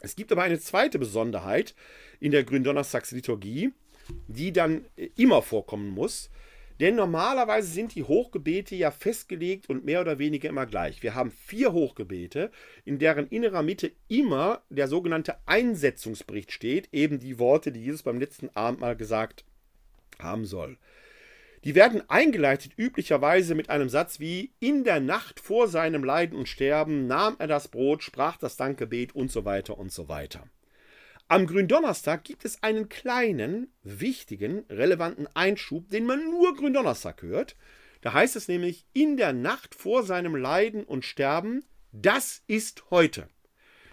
Es 0.00 0.16
gibt 0.16 0.32
aber 0.32 0.42
eine 0.42 0.58
zweite 0.58 0.98
Besonderheit, 0.98 1.74
in 2.20 2.32
der 2.32 2.44
Gründonnerstagsliturgie, 2.44 3.72
die 4.28 4.52
dann 4.52 4.84
äh, 4.96 5.08
immer 5.16 5.42
vorkommen 5.42 5.90
muss. 5.90 6.30
Denn 6.80 6.96
normalerweise 6.96 7.68
sind 7.68 7.94
die 7.94 8.04
Hochgebete 8.04 8.74
ja 8.74 8.90
festgelegt 8.90 9.68
und 9.68 9.84
mehr 9.84 10.00
oder 10.00 10.18
weniger 10.18 10.48
immer 10.48 10.64
gleich. 10.64 11.02
Wir 11.02 11.14
haben 11.14 11.30
vier 11.30 11.72
Hochgebete, 11.72 12.50
in 12.86 12.98
deren 12.98 13.28
innerer 13.28 13.62
Mitte 13.62 13.92
immer 14.08 14.62
der 14.70 14.88
sogenannte 14.88 15.36
Einsetzungsbericht 15.44 16.52
steht, 16.52 16.88
eben 16.92 17.18
die 17.18 17.38
Worte, 17.38 17.70
die 17.70 17.84
Jesus 17.84 18.02
beim 18.02 18.18
letzten 18.18 18.48
Abendmahl 18.56 18.96
gesagt 18.96 19.44
haben 20.18 20.46
soll. 20.46 20.78
Die 21.64 21.74
werden 21.74 22.02
eingeleitet 22.08 22.72
üblicherweise 22.78 23.54
mit 23.54 23.68
einem 23.68 23.90
Satz 23.90 24.18
wie 24.18 24.52
In 24.60 24.82
der 24.82 25.00
Nacht 25.00 25.40
vor 25.40 25.68
seinem 25.68 26.02
Leiden 26.02 26.38
und 26.38 26.48
Sterben 26.48 27.06
nahm 27.06 27.36
er 27.38 27.46
das 27.46 27.68
Brot, 27.68 28.02
sprach 28.02 28.38
das 28.38 28.56
Dankgebet 28.56 29.14
und 29.14 29.30
so 29.30 29.44
weiter 29.44 29.76
und 29.76 29.92
so 29.92 30.08
weiter. 30.08 30.48
Am 31.30 31.46
Gründonnerstag 31.46 32.24
gibt 32.24 32.44
es 32.44 32.60
einen 32.64 32.88
kleinen, 32.88 33.72
wichtigen, 33.84 34.64
relevanten 34.68 35.28
Einschub, 35.32 35.88
den 35.88 36.04
man 36.04 36.28
nur 36.28 36.56
Gründonnerstag 36.56 37.22
hört. 37.22 37.54
Da 38.00 38.14
heißt 38.14 38.34
es 38.34 38.48
nämlich, 38.48 38.84
in 38.94 39.16
der 39.16 39.32
Nacht 39.32 39.76
vor 39.76 40.02
seinem 40.02 40.34
Leiden 40.34 40.82
und 40.82 41.04
Sterben, 41.04 41.64
das 41.92 42.42
ist 42.48 42.90
heute. 42.90 43.28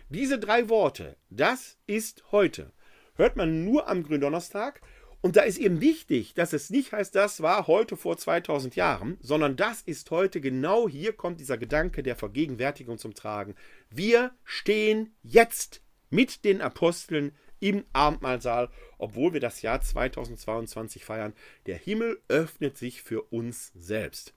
Diese 0.10 0.40
drei 0.40 0.68
Worte, 0.68 1.16
das 1.30 1.78
ist 1.86 2.24
heute, 2.32 2.72
hört 3.14 3.36
man 3.36 3.64
nur 3.66 3.88
am 3.88 4.02
Gründonnerstag. 4.02 4.82
Und 5.22 5.36
da 5.36 5.42
ist 5.42 5.60
eben 5.60 5.80
wichtig, 5.80 6.34
dass 6.34 6.54
es 6.54 6.72
nicht 6.72 6.92
heißt, 6.92 7.14
das 7.14 7.44
war 7.44 7.68
heute 7.68 7.98
vor 7.98 8.18
2000 8.18 8.76
Jahren, 8.76 9.16
sondern 9.22 9.56
das 9.56 9.84
ist 9.84 10.10
heute 10.10 10.42
genau 10.42 10.90
hier 10.90 11.14
kommt 11.14 11.40
dieser 11.40 11.60
Gedanke 11.60 12.02
der 12.02 12.16
Vergegenwärtigung 12.16 12.98
zum 12.98 13.14
Tragen. 13.14 13.54
Wir 13.92 14.32
stehen 14.44 15.16
jetzt 15.22 15.84
mit 16.10 16.46
den 16.46 16.62
Aposteln 16.62 17.34
im 17.60 17.86
Abendmahlsaal, 17.94 18.70
obwohl 18.98 19.34
wir 19.34 19.40
das 19.40 19.62
Jahr 19.62 19.82
2022 19.82 21.04
feiern. 21.06 21.34
Der 21.66 21.78
Himmel 21.78 22.20
öffnet 22.28 22.78
sich 22.78 23.02
für 23.02 23.22
uns 23.24 23.72
selbst. 23.76 24.34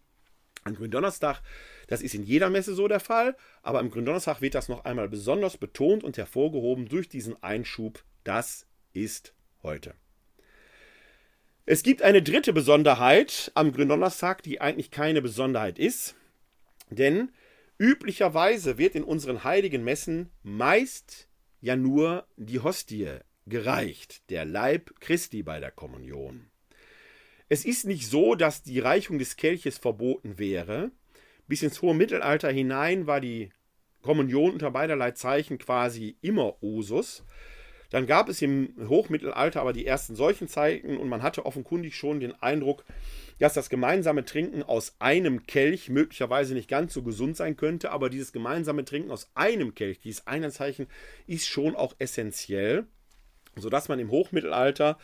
Am 0.64 0.75
Gründonnerstag, 0.75 1.41
das 1.87 2.03
ist 2.03 2.14
in 2.14 2.23
jeder 2.23 2.51
Messe 2.51 2.75
so 2.75 2.87
der 2.87 3.01
Fall, 3.01 3.37
aber 3.62 3.79
am 3.79 3.91
Gründonnerstag 3.91 4.41
wird 4.43 4.55
das 4.55 4.68
noch 4.68 4.85
einmal 4.85 5.09
besonders 5.09 5.57
betont 5.57 6.05
und 6.05 6.18
hervorgehoben 6.18 6.87
durch 6.87 7.09
diesen 7.09 7.43
Einschub. 7.43 8.05
Das 8.25 8.66
ist 8.93 9.33
heute. 9.62 9.95
Es 11.64 11.83
gibt 11.83 12.03
eine 12.03 12.23
dritte 12.23 12.53
Besonderheit 12.53 13.53
am 13.55 13.73
Gründonnerstag, 13.73 14.43
die 14.43 14.61
eigentlich 14.61 14.91
keine 14.91 15.23
Besonderheit 15.23 15.79
ist, 15.79 16.14
denn 16.91 17.31
üblicherweise 17.79 18.77
wird 18.77 18.95
in 18.95 19.05
unseren 19.05 19.45
heiligen 19.45 19.85
Messen 19.85 20.31
meist 20.43 21.30
ja 21.61 21.76
nur 21.76 22.26
die 22.36 22.61
Hostie 22.61 23.18
gereicht, 23.46 24.28
der 24.30 24.44
Leib 24.44 25.00
Christi 25.00 25.42
bei 25.42 25.61
der 25.61 25.70
Kommunion. 25.70 26.50
Es 27.48 27.64
ist 27.64 27.84
nicht 27.84 28.06
so, 28.06 28.34
dass 28.34 28.62
die 28.62 28.78
Reichung 28.78 29.18
des 29.18 29.36
Kelches 29.36 29.78
verboten 29.78 30.38
wäre. 30.38 30.92
Bis 31.48 31.62
ins 31.62 31.82
hohe 31.82 31.94
Mittelalter 31.94 32.50
hinein 32.50 33.06
war 33.06 33.20
die 33.20 33.50
Kommunion 34.02 34.52
unter 34.52 34.70
beiderlei 34.70 35.11
Zeichen 35.11 35.58
quasi 35.58 36.16
immer 36.20 36.62
Usus. 36.62 37.24
Dann 37.91 38.07
gab 38.07 38.28
es 38.28 38.41
im 38.41 38.72
Hochmittelalter 38.88 39.61
aber 39.61 39.72
die 39.72 39.84
ersten 39.84 40.14
solchen 40.14 40.49
Zeichen 40.49 40.97
und 40.97 41.09
man 41.09 41.22
hatte 41.22 41.45
offenkundig 41.45 41.97
schon 41.97 42.20
den 42.20 42.32
Eindruck, 42.41 42.84
dass 43.38 43.55
das 43.55 43.68
gemeinsame 43.68 44.24
Trinken 44.24 44.62
aus 44.62 44.95
einem 45.01 45.47
Kelch 45.47 45.88
möglicherweise 45.88 46.55
nicht 46.55 46.68
ganz 46.68 46.95
so 46.95 47.03
gesund 47.03 47.36
sein 47.36 47.57
könnte, 47.57 47.91
aber 47.91 48.09
dieses 48.09 48.32
gemeinsame 48.32 48.84
Trinken 48.84 49.11
aus 49.11 49.30
einem 49.34 49.74
Kelch, 49.74 50.01
dieses 50.01 50.26
eine 50.26 50.51
Zeichen, 50.51 50.86
ist 51.26 51.49
schon 51.49 51.74
auch 51.74 51.95
essentiell, 51.99 52.86
sodass 53.57 53.88
man 53.88 53.99
im 53.99 54.11
Hochmittelalter 54.11 54.99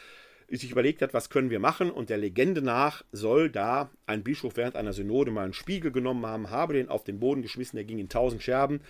sich 0.48 0.70
überlegt 0.70 1.02
hat, 1.02 1.12
was 1.12 1.30
können 1.30 1.50
wir 1.50 1.58
machen? 1.58 1.90
Und 1.90 2.08
der 2.08 2.18
Legende 2.18 2.62
nach 2.62 3.04
soll 3.10 3.50
da 3.50 3.90
ein 4.06 4.22
Bischof 4.22 4.56
während 4.56 4.76
einer 4.76 4.92
Synode 4.92 5.32
mal 5.32 5.44
einen 5.44 5.52
Spiegel 5.52 5.90
genommen 5.90 6.24
haben, 6.24 6.50
habe 6.50 6.74
den 6.74 6.88
auf 6.88 7.02
den 7.02 7.18
Boden 7.18 7.42
geschmissen, 7.42 7.76
der 7.76 7.84
ging 7.84 7.98
in 7.98 8.08
tausend 8.08 8.42
Scherben 8.42 8.80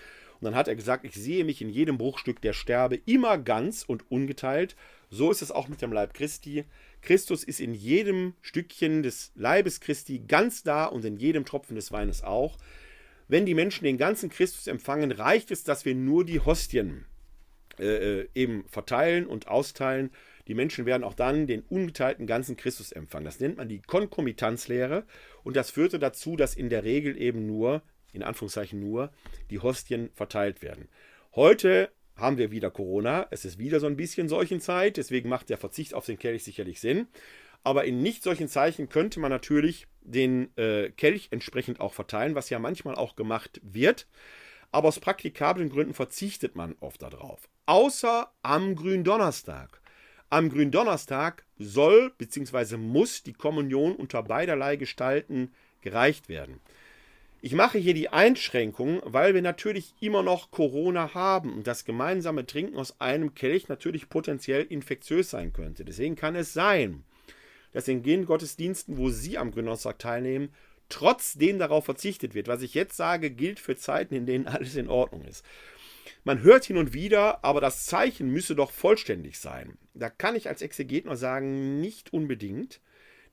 und 0.41 0.45
dann 0.45 0.55
hat 0.55 0.69
er 0.69 0.77
gesagt, 0.77 1.05
ich 1.05 1.15
sehe 1.15 1.45
mich 1.45 1.63
in 1.63 1.69
jedem 1.69 1.99
Bruchstück 1.99 2.41
der 2.41 2.53
Sterbe 2.53 2.97
immer 3.07 3.39
ganz 3.39 3.83
und 3.83 4.11
ungeteilt. 4.11 4.77
So 5.11 5.31
ist 5.31 5.43
es 5.43 5.51
auch 5.51 5.69
mit 5.69 5.83
dem 5.83 5.93
Leib 5.93 6.15
Christi. 6.15 6.65
Christus 7.01 7.45
ist 7.45 7.61
in 7.61 7.75
jedem 7.75 8.35
Stückchen 8.43 9.03
des 9.03 9.33
Leibes 9.35 9.81
Christi 9.81 10.19
ganz 10.21 10.63
da 10.63 10.87
und 10.87 11.05
in 11.05 11.17
jedem 11.17 11.45
Tropfen 11.45 11.77
des 11.77 11.93
Weines 11.93 12.23
auch. 12.23 12.59
wenn 13.29 13.47
die 13.47 13.55
Menschen 13.55 13.85
den 13.85 13.99
ganzen 13.99 14.31
Christus 14.31 14.69
empfangen, 14.69 15.11
reicht 15.11 15.51
es, 15.51 15.65
dass 15.65 15.85
wir 15.85 15.95
nur 15.95 16.25
die 16.25 16.41
Hostien 16.41 17.07
äh, 17.79 18.21
äh, 18.21 18.29
eben 18.35 18.65
verteilen 18.69 19.27
und 19.27 19.49
austeilen. 19.49 20.11
Die 20.49 20.55
Menschen 20.55 20.87
werden 20.87 21.05
auch 21.05 21.15
dann 21.15 21.47
den 21.47 21.63
ungeteilten 21.63 22.27
ganzen 22.27 22.57
Christus 22.57 22.93
empfangen. 22.93 23.25
Das 23.25 23.41
nennt 23.41 23.57
man 23.57 23.69
die 23.69 23.83
Konkomitanzlehre 23.83 25.05
und 25.45 25.57
das 25.57 25.71
führte 25.71 25.99
dazu, 25.99 26.37
dass 26.37 26.55
in 26.55 26.71
der 26.71 26.85
Regel 26.85 27.21
eben 27.21 27.47
nur, 27.47 27.83
in 28.13 28.23
Anführungszeichen 28.23 28.81
nur, 28.81 29.11
die 29.51 29.59
Hostien 29.59 30.11
verteilt 30.15 30.63
werden. 30.63 30.89
Heute 31.35 31.91
haben 32.17 32.39
wir 32.39 32.51
wieder 32.51 32.71
Corona. 32.71 33.27
Es 33.31 33.45
ist 33.45 33.59
wieder 33.59 33.79
so 33.81 33.87
ein 33.87 33.97
bisschen 33.97 34.29
Seuchenzeit, 34.29 34.97
deswegen 34.97 35.29
macht 35.29 35.51
der 35.51 35.59
Verzicht 35.59 35.95
auf 35.95 36.07
den 36.07 36.19
Kelch 36.19 36.45
sicherlich 36.45 36.81
Sinn. 36.81 37.09
Aber 37.63 37.85
in 37.85 38.01
nicht 38.01 38.23
solchen 38.23 38.49
Zeichen 38.49 38.89
könnte 38.89 39.21
man 39.21 39.31
natürlich 39.31 39.87
den 40.01 40.57
äh, 40.57 40.91
Kelch 40.91 41.29
entsprechend 41.33 41.81
auch 41.81 41.95
verteilen, 41.95 42.35
was 42.35 42.49
ja 42.49 42.59
manchmal 42.59 42.95
auch 42.95 43.17
gemacht 43.17 43.61
wird. 43.63 44.07
Aber 44.71 44.89
aus 44.89 45.01
praktikablen 45.01 45.69
Gründen 45.69 45.95
verzichtet 45.95 46.55
man 46.55 46.77
oft 46.81 47.03
darauf. 47.03 47.49
Außer 47.67 48.31
am 48.43 48.77
Gründonnerstag. 48.77 49.81
Am 50.31 50.49
Gründonnerstag 50.49 51.45
soll 51.59 52.13
bzw. 52.19 52.77
muss 52.77 53.23
die 53.23 53.33
Kommunion 53.33 53.95
unter 53.95 54.23
beiderlei 54.23 54.77
Gestalten 54.77 55.53
gereicht 55.81 56.29
werden. 56.29 56.61
Ich 57.47 57.53
mache 57.53 57.79
hier 57.79 57.95
die 57.95 58.09
Einschränkung, 58.09 59.01
weil 59.05 59.33
wir 59.33 59.41
natürlich 59.41 59.95
immer 60.01 60.25
noch 60.25 60.51
Corona 60.51 61.15
haben 61.15 61.55
und 61.55 61.69
das 61.69 61.85
gemeinsame 61.85 62.45
Trinken 62.45 62.77
aus 62.77 63.01
einem 63.01 63.37
Kelch 63.37 63.69
natürlich 63.69 64.09
potenziell 64.09 64.65
infektiös 64.65 65.31
sein 65.31 65.53
könnte. 65.53 65.85
Deswegen 65.85 66.17
kann 66.17 66.35
es 66.35 66.53
sein, 66.53 67.05
dass 67.71 67.87
in 67.87 68.03
den 68.03 68.27
Gottesdiensten, 68.27 68.97
wo 68.97 69.11
Sie 69.11 69.39
am 69.39 69.53
Gründonnerstag 69.53 70.01
teilnehmen, 70.01 70.49
trotzdem 70.89 71.61
darauf 71.61 71.85
verzichtet 71.85 72.35
wird. 72.35 72.49
Was 72.49 72.63
ich 72.63 72.75
jetzt 72.75 72.97
sage, 72.97 73.31
gilt 73.31 73.61
für 73.61 73.77
Zeiten, 73.77 74.17
in 74.17 74.27
denen 74.27 74.49
alles 74.49 74.75
in 74.75 74.89
Ordnung 74.89 75.23
ist. 75.23 75.45
Man 76.25 76.43
hört 76.43 76.65
hin 76.65 76.79
und 76.79 76.95
wieder, 76.95 77.45
aber 77.45 77.61
das 77.61 77.87
Zeichen 77.87 78.29
müsse 78.29 78.57
doch 78.57 78.73
vollständig 78.73 79.39
sein. 79.39 79.79
Da 79.95 80.11
kann 80.11 80.35
ich 80.35 80.49
als 80.49 80.63
Exeget 80.63 81.05
nur 81.05 81.17
sagen, 81.17 81.81
nicht 81.81 82.13
unbedingt. 82.13 82.81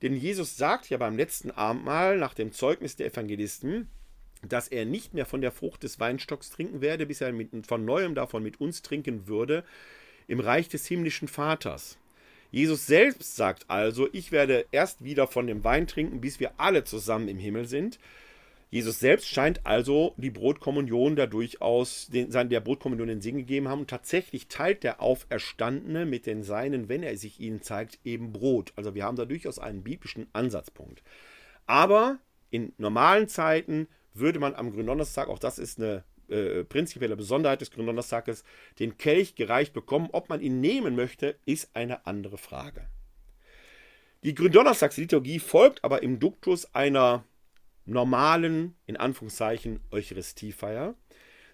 Denn 0.04 0.14
Jesus 0.16 0.56
sagt 0.56 0.88
ja 0.92 1.00
beim 1.00 1.18
letzten 1.18 1.50
Abendmahl 1.50 2.20
nach 2.20 2.36
dem 2.36 2.52
Zeugnis 2.52 2.96
der 2.96 3.08
Evangelisten, 3.08 3.90
dass 4.48 4.68
er 4.68 4.86
nicht 4.86 5.14
mehr 5.14 5.26
von 5.26 5.42
der 5.42 5.52
Frucht 5.52 5.84
des 5.84 6.00
Weinstocks 6.00 6.52
trinken 6.52 6.82
werde, 6.82 7.06
bis 7.06 7.22
er 7.22 7.32
mit, 7.32 7.68
von 7.68 7.86
neuem 7.86 8.16
davon 8.16 8.44
mit 8.44 8.60
uns 8.60 8.82
trinken 8.82 9.28
würde, 9.28 9.64
im 10.28 10.40
Reich 10.40 10.70
des 10.70 10.86
himmlischen 10.88 11.28
Vaters. 11.28 11.98
Jesus 12.52 12.86
selbst 12.86 13.36
sagt 13.36 13.66
also, 13.68 14.08
ich 14.12 14.32
werde 14.32 14.66
erst 14.72 15.04
wieder 15.04 15.28
von 15.28 15.48
dem 15.48 15.64
Wein 15.64 15.88
trinken, 15.88 16.22
bis 16.22 16.40
wir 16.40 16.52
alle 16.58 16.84
zusammen 16.84 17.28
im 17.28 17.40
Himmel 17.40 17.66
sind. 17.66 17.98
Jesus 18.70 19.00
selbst 19.00 19.28
scheint 19.28 19.66
also 19.66 20.16
die 20.18 20.32
Brotkommunion 20.32 21.16
da 21.16 21.28
durchaus 21.28 22.08
den, 22.08 22.32
der 22.32 22.60
Brotkommunion 22.60 23.08
den 23.08 23.22
Sinn 23.22 23.38
gegeben 23.38 23.68
haben. 23.68 23.82
Und 23.82 23.90
tatsächlich 23.90 24.48
teilt 24.48 24.84
der 24.84 25.00
Auferstandene 25.00 26.08
mit 26.08 26.26
den 26.26 26.42
Seinen, 26.42 26.90
wenn 26.90 27.04
er 27.04 27.16
sich 27.18 27.40
ihnen 27.40 27.62
zeigt, 27.62 28.00
eben 28.04 28.34
Brot. 28.34 28.74
Also 28.76 28.96
wir 28.96 29.04
haben 29.04 29.16
da 29.16 29.26
durchaus 29.26 29.60
einen 29.60 29.84
biblischen 29.84 30.28
Ansatzpunkt. 30.34 31.04
Aber 31.68 32.18
in 32.50 32.74
normalen 32.78 33.28
Zeiten 33.28 33.88
würde 34.14 34.40
man 34.40 34.56
am 34.56 34.72
Gründonnerstag, 34.72 35.28
auch 35.28 35.40
das 35.40 35.60
ist 35.60 35.80
eine 35.80 36.04
äh, 36.30 36.64
prinzipielle 36.64 37.16
Besonderheit 37.16 37.62
des 37.62 37.72
Gründonnerstages, 37.72 38.44
den 38.80 38.98
Kelch 38.98 39.36
gereicht 39.36 39.74
bekommen. 39.74 40.10
Ob 40.12 40.30
man 40.30 40.42
ihn 40.42 40.62
nehmen 40.62 40.96
möchte, 40.96 41.38
ist 41.46 41.76
eine 41.76 42.06
andere 42.06 42.38
Frage. 42.38 42.88
Die 44.24 44.34
Gründonnerstagsliturgie 44.34 45.40
folgt 45.40 45.84
aber 45.84 46.02
im 46.02 46.20
Duktus 46.20 46.74
einer 46.74 47.26
normalen, 47.86 48.76
in 48.86 48.96
Anführungszeichen, 48.96 49.82
Eucharistiefeier. 49.92 50.96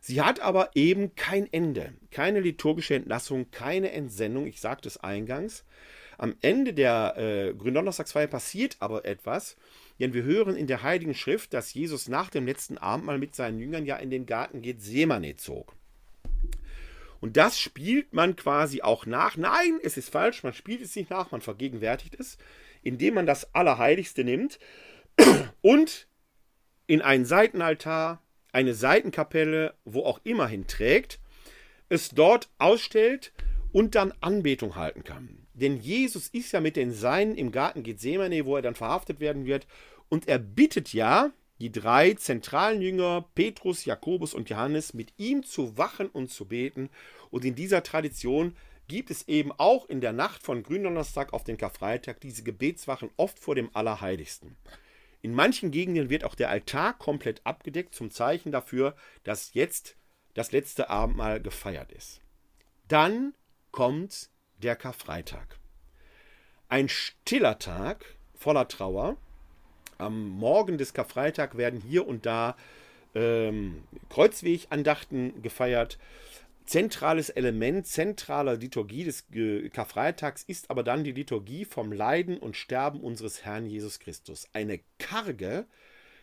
Sie 0.02 0.22
hat 0.22 0.40
aber 0.40 0.72
eben 0.76 1.16
kein 1.16 1.52
Ende, 1.52 1.94
keine 2.12 2.40
liturgische 2.40 2.96
Entlassung, 2.96 3.52
keine 3.52 3.92
Entsendung, 3.92 4.46
ich 4.46 4.62
sagte 4.62 4.88
es 4.88 4.98
eingangs. 4.98 5.66
Am 6.18 6.36
Ende 6.42 6.74
der 6.74 7.16
äh, 7.18 7.54
Gründonnerstagsfeier 7.54 8.28
passiert 8.28 8.78
aber 8.80 9.06
etwas, 9.06 9.58
denn 10.00 10.14
wir 10.14 10.24
hören 10.24 10.56
in 10.56 10.68
der 10.68 10.84
Heiligen 10.84 11.14
Schrift, 11.14 11.54
dass 11.54 11.74
Jesus 11.74 12.08
nach 12.08 12.30
dem 12.30 12.46
letzten 12.46 12.78
Abendmahl 12.78 13.18
mit 13.18 13.36
seinen 13.36 13.60
Jüngern 13.60 13.86
ja 13.86 13.98
in 13.98 14.10
den 14.10 14.26
Garten 14.26 14.62
Gethsemane 14.62 15.36
zog. 15.36 15.76
Und 17.20 17.36
das 17.36 17.60
spielt 17.60 18.14
man 18.14 18.36
quasi 18.36 18.82
auch 18.82 19.06
nach. 19.06 19.36
Nein, 19.36 19.80
es 19.84 19.98
ist 19.98 20.10
falsch, 20.10 20.44
man 20.44 20.54
spielt 20.54 20.82
es 20.82 20.96
nicht 20.96 21.10
nach, 21.10 21.32
man 21.32 21.42
vergegenwärtigt 21.42 22.16
es, 22.18 22.38
indem 22.82 23.16
man 23.16 23.26
das 23.26 23.54
Allerheiligste 23.54 24.24
nimmt 24.24 24.60
und 25.62 26.08
in 26.88 27.02
einen 27.02 27.26
Seitenaltar, 27.26 28.24
eine 28.52 28.74
Seitenkapelle, 28.74 29.76
wo 29.84 30.04
auch 30.04 30.22
immer 30.24 30.48
hin 30.48 30.66
trägt, 30.66 31.20
es 31.90 32.10
dort 32.10 32.50
ausstellt 32.58 33.34
und 33.72 33.96
dann 33.96 34.14
Anbetung 34.22 34.76
halten 34.76 35.04
kann. 35.04 35.39
Denn 35.60 35.78
Jesus 35.78 36.28
ist 36.30 36.52
ja 36.52 36.62
mit 36.62 36.76
den 36.76 36.92
Seinen 36.92 37.36
im 37.36 37.52
Garten 37.52 37.84
Gethsemane, 37.84 38.46
wo 38.46 38.56
er 38.56 38.62
dann 38.62 38.76
verhaftet 38.76 39.20
werden 39.20 39.46
wird. 39.46 39.68
Und 40.08 40.28
er 40.28 40.40
bittet 40.40 40.94
ja 40.94 41.32
die 41.60 41.72
drei 41.72 42.14
zentralen 42.14 42.82
Jünger, 42.82 43.26
Petrus, 43.36 43.86
Jakobus 43.86 44.34
und 44.34 44.50
Johannes, 44.50 44.94
mit 44.94 45.14
ihm 45.18 45.44
zu 45.44 45.78
wachen 45.78 46.08
und 46.08 46.32
zu 46.32 46.46
beten. 46.46 46.90
Und 47.30 47.44
in 47.46 47.56
dieser 47.56 47.84
Tradition 47.84 48.56
gibt 48.88 49.12
es 49.12 49.28
eben 49.28 49.52
auch 49.52 49.88
in 49.88 50.02
der 50.02 50.14
Nacht 50.14 50.42
von 50.42 50.64
Gründonnerstag 50.64 51.34
auf 51.34 51.44
den 51.44 51.58
Karfreitag 51.58 52.22
diese 52.22 52.44
Gebetswachen 52.44 53.10
oft 53.18 53.38
vor 53.38 53.56
dem 53.56 53.70
Allerheiligsten. 53.74 54.56
In 55.22 55.34
manchen 55.34 55.72
Gegenden 55.72 56.10
wird 56.10 56.24
auch 56.24 56.36
der 56.36 56.50
Altar 56.50 56.98
komplett 56.98 57.42
abgedeckt, 57.46 57.94
zum 57.94 58.10
Zeichen 58.10 58.52
dafür, 58.52 58.96
dass 59.24 59.54
jetzt 59.54 59.96
das 60.34 60.52
letzte 60.52 60.90
Abendmahl 60.90 61.42
gefeiert 61.42 61.92
ist. 61.92 62.22
Dann 62.88 63.34
kommt 63.72 64.30
der 64.62 64.76
Karfreitag. 64.76 65.58
Ein 66.68 66.90
stiller 66.90 67.60
Tag 67.60 68.06
voller 68.36 68.68
Trauer. 68.68 69.18
Am 69.98 70.30
Morgen 70.30 70.78
des 70.78 70.94
Karfreitag 70.94 71.58
werden 71.58 71.82
hier 71.82 72.08
und 72.08 72.26
da 72.26 72.56
ähm, 73.16 73.84
Kreuzwegandachten 74.10 75.42
gefeiert. 75.42 75.98
Zentrales 76.66 77.32
Element 77.32 77.88
zentraler 77.88 78.56
Liturgie 78.56 79.04
des 79.04 79.26
Karfreitags 79.74 80.44
ist 80.44 80.70
aber 80.70 80.84
dann 80.84 81.04
die 81.04 81.14
Liturgie 81.14 81.66
vom 81.66 81.92
Leiden 81.92 82.38
und 82.38 82.56
Sterben 82.56 83.02
unseres 83.02 83.44
Herrn 83.44 83.66
Jesus 83.66 84.00
Christus. 84.00 84.48
Eine 84.54 84.80
karge, 85.00 85.66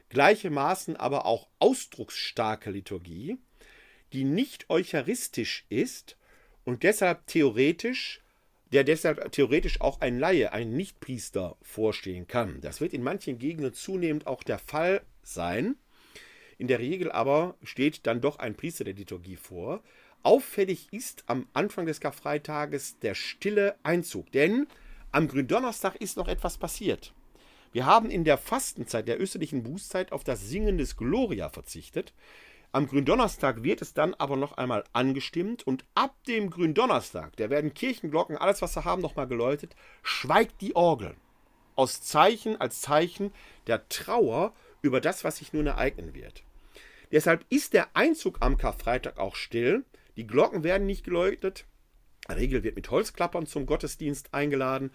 gleichermaßen 0.09 0.97
aber 0.97 1.27
auch 1.27 1.49
ausdrucksstarke 1.59 2.71
Liturgie, 2.71 3.39
die 4.13 4.23
nicht 4.23 4.71
eucharistisch 4.71 5.67
ist 5.69 6.17
und 6.65 6.85
deshalb 6.85 7.27
theoretisch, 7.27 8.21
der 8.73 8.85
deshalb 8.85 9.33
theoretisch 9.33 9.81
auch 9.81 10.01
ein 10.01 10.19
Laie, 10.19 10.53
ein 10.53 10.73
Nichtpriester 10.73 11.57
vorstehen 11.63 12.27
kann. 12.27 12.61
Das 12.61 12.81
wird 12.81 12.93
in 12.93 13.03
manchen 13.03 13.39
Gegenden 13.39 13.73
zunehmend 13.73 14.27
auch 14.27 14.43
der 14.43 14.59
Fall 14.59 15.03
sein. 15.23 15.77
In 16.59 16.69
der 16.69 16.79
Regel 16.79 17.13
aber 17.13 17.57
steht 17.63 18.07
dann 18.07 18.21
doch 18.21 18.39
ein 18.39 18.55
Priester 18.55 18.85
der 18.85 18.95
Liturgie 18.95 19.37
vor. 19.37 19.83
Auffällig 20.23 20.89
ist 20.91 21.25
am 21.27 21.47
Anfang 21.53 21.87
des 21.87 22.01
Karfreitages 22.01 22.99
der 22.99 23.15
stille 23.15 23.77
Einzug, 23.83 24.33
denn 24.33 24.67
am 25.13 25.29
Gründonnerstag 25.29 25.97
ist 25.97 26.17
noch 26.17 26.29
etwas 26.29 26.59
passiert. 26.59 27.13
Wir 27.73 27.87
haben 27.87 28.11
in 28.11 28.25
der 28.25 28.39
Fastenzeit, 28.39 29.07
der 29.07 29.21
österlichen 29.21 29.63
Bußzeit, 29.63 30.11
auf 30.11 30.25
das 30.25 30.49
Singen 30.49 30.79
des 30.79 30.97
Gloria 30.97 31.51
verzichtet. 31.51 32.15
Am 32.73 32.87
Gründonnerstag 32.87 33.63
wird 33.63 33.81
es 33.81 33.95
dann 33.95 34.15
aber 34.15 34.37
noch 34.37 34.57
einmal 34.59 34.85
angestimmt 34.93 35.67
und 35.67 35.85
ab 35.95 36.15
dem 36.25 36.51
Gründonnerstag, 36.51 37.37
da 37.37 37.49
werden 37.49 37.73
Kirchenglocken, 37.73 38.37
alles 38.37 38.61
was 38.63 38.77
wir 38.77 38.85
haben, 38.85 39.03
nochmal 39.03 39.27
geläutet, 39.27 39.75
schweigt 40.03 40.61
die 40.61 40.77
Orgel. 40.77 41.15
Aus 41.75 42.03
Zeichen, 42.03 42.61
als 42.61 42.81
Zeichen 42.81 43.33
der 43.67 43.89
Trauer 43.89 44.53
über 44.83 45.01
das, 45.01 45.25
was 45.25 45.39
sich 45.39 45.53
nun 45.53 45.67
ereignen 45.67 46.15
wird. 46.15 46.43
Deshalb 47.13 47.45
ist 47.49 47.73
der 47.73 47.89
Einzug 47.95 48.39
am 48.41 48.57
Karfreitag 48.57 49.19
auch 49.19 49.37
still. 49.37 49.85
Die 50.17 50.27
Glocken 50.27 50.65
werden 50.65 50.87
nicht 50.87 51.05
geläutet. 51.05 51.65
In 52.29 52.35
der 52.35 52.37
Regel 52.39 52.63
wird 52.65 52.77
mit 52.77 52.91
Holzklappern 52.91 53.47
zum 53.47 53.67
Gottesdienst 53.67 54.35
eingeladen. 54.35 54.91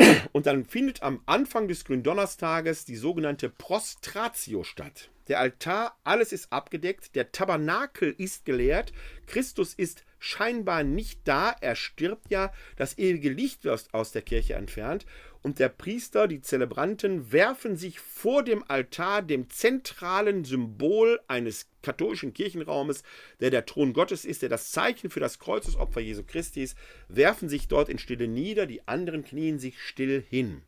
Und 0.32 0.46
dann 0.46 0.64
findet 0.64 1.02
am 1.02 1.22
Anfang 1.26 1.68
des 1.68 1.84
Gründonnerstages 1.84 2.84
die 2.84 2.96
sogenannte 2.96 3.48
Prostratio 3.48 4.64
statt. 4.64 5.10
Der 5.28 5.38
Altar, 5.38 5.96
alles 6.02 6.32
ist 6.32 6.52
abgedeckt, 6.52 7.14
der 7.14 7.32
Tabernakel 7.32 8.14
ist 8.18 8.44
geleert, 8.44 8.92
Christus 9.26 9.74
ist 9.74 10.04
scheinbar 10.18 10.82
nicht 10.82 11.20
da, 11.24 11.54
er 11.60 11.76
stirbt 11.76 12.30
ja, 12.30 12.52
das 12.76 12.98
ewige 12.98 13.30
Licht 13.30 13.64
wird 13.64 13.88
aus 13.92 14.12
der 14.12 14.22
Kirche 14.22 14.54
entfernt 14.54 15.06
und 15.42 15.58
der 15.58 15.70
Priester, 15.70 16.28
die 16.28 16.42
Zelebranten 16.42 17.32
werfen 17.32 17.76
sich 17.76 17.98
vor 17.98 18.42
dem 18.42 18.62
Altar, 18.68 19.22
dem 19.22 19.48
zentralen 19.48 20.44
Symbol 20.44 21.18
eines 21.28 21.66
katholischen 21.82 22.34
Kirchenraumes, 22.34 23.02
der 23.40 23.50
der 23.50 23.64
Thron 23.64 23.94
Gottes 23.94 24.26
ist, 24.26 24.42
der 24.42 24.50
das 24.50 24.70
Zeichen 24.70 25.08
für 25.08 25.20
das 25.20 25.38
Kreuzesopfer 25.38 26.00
Jesu 26.00 26.24
Christi 26.24 26.62
ist, 26.62 26.76
werfen 27.08 27.48
sich 27.48 27.68
dort 27.68 27.88
in 27.88 27.98
Stille 27.98 28.28
nieder, 28.28 28.66
die 28.66 28.86
anderen 28.86 29.24
knien 29.24 29.58
sich 29.58 29.80
still 29.80 30.22
hin. 30.28 30.62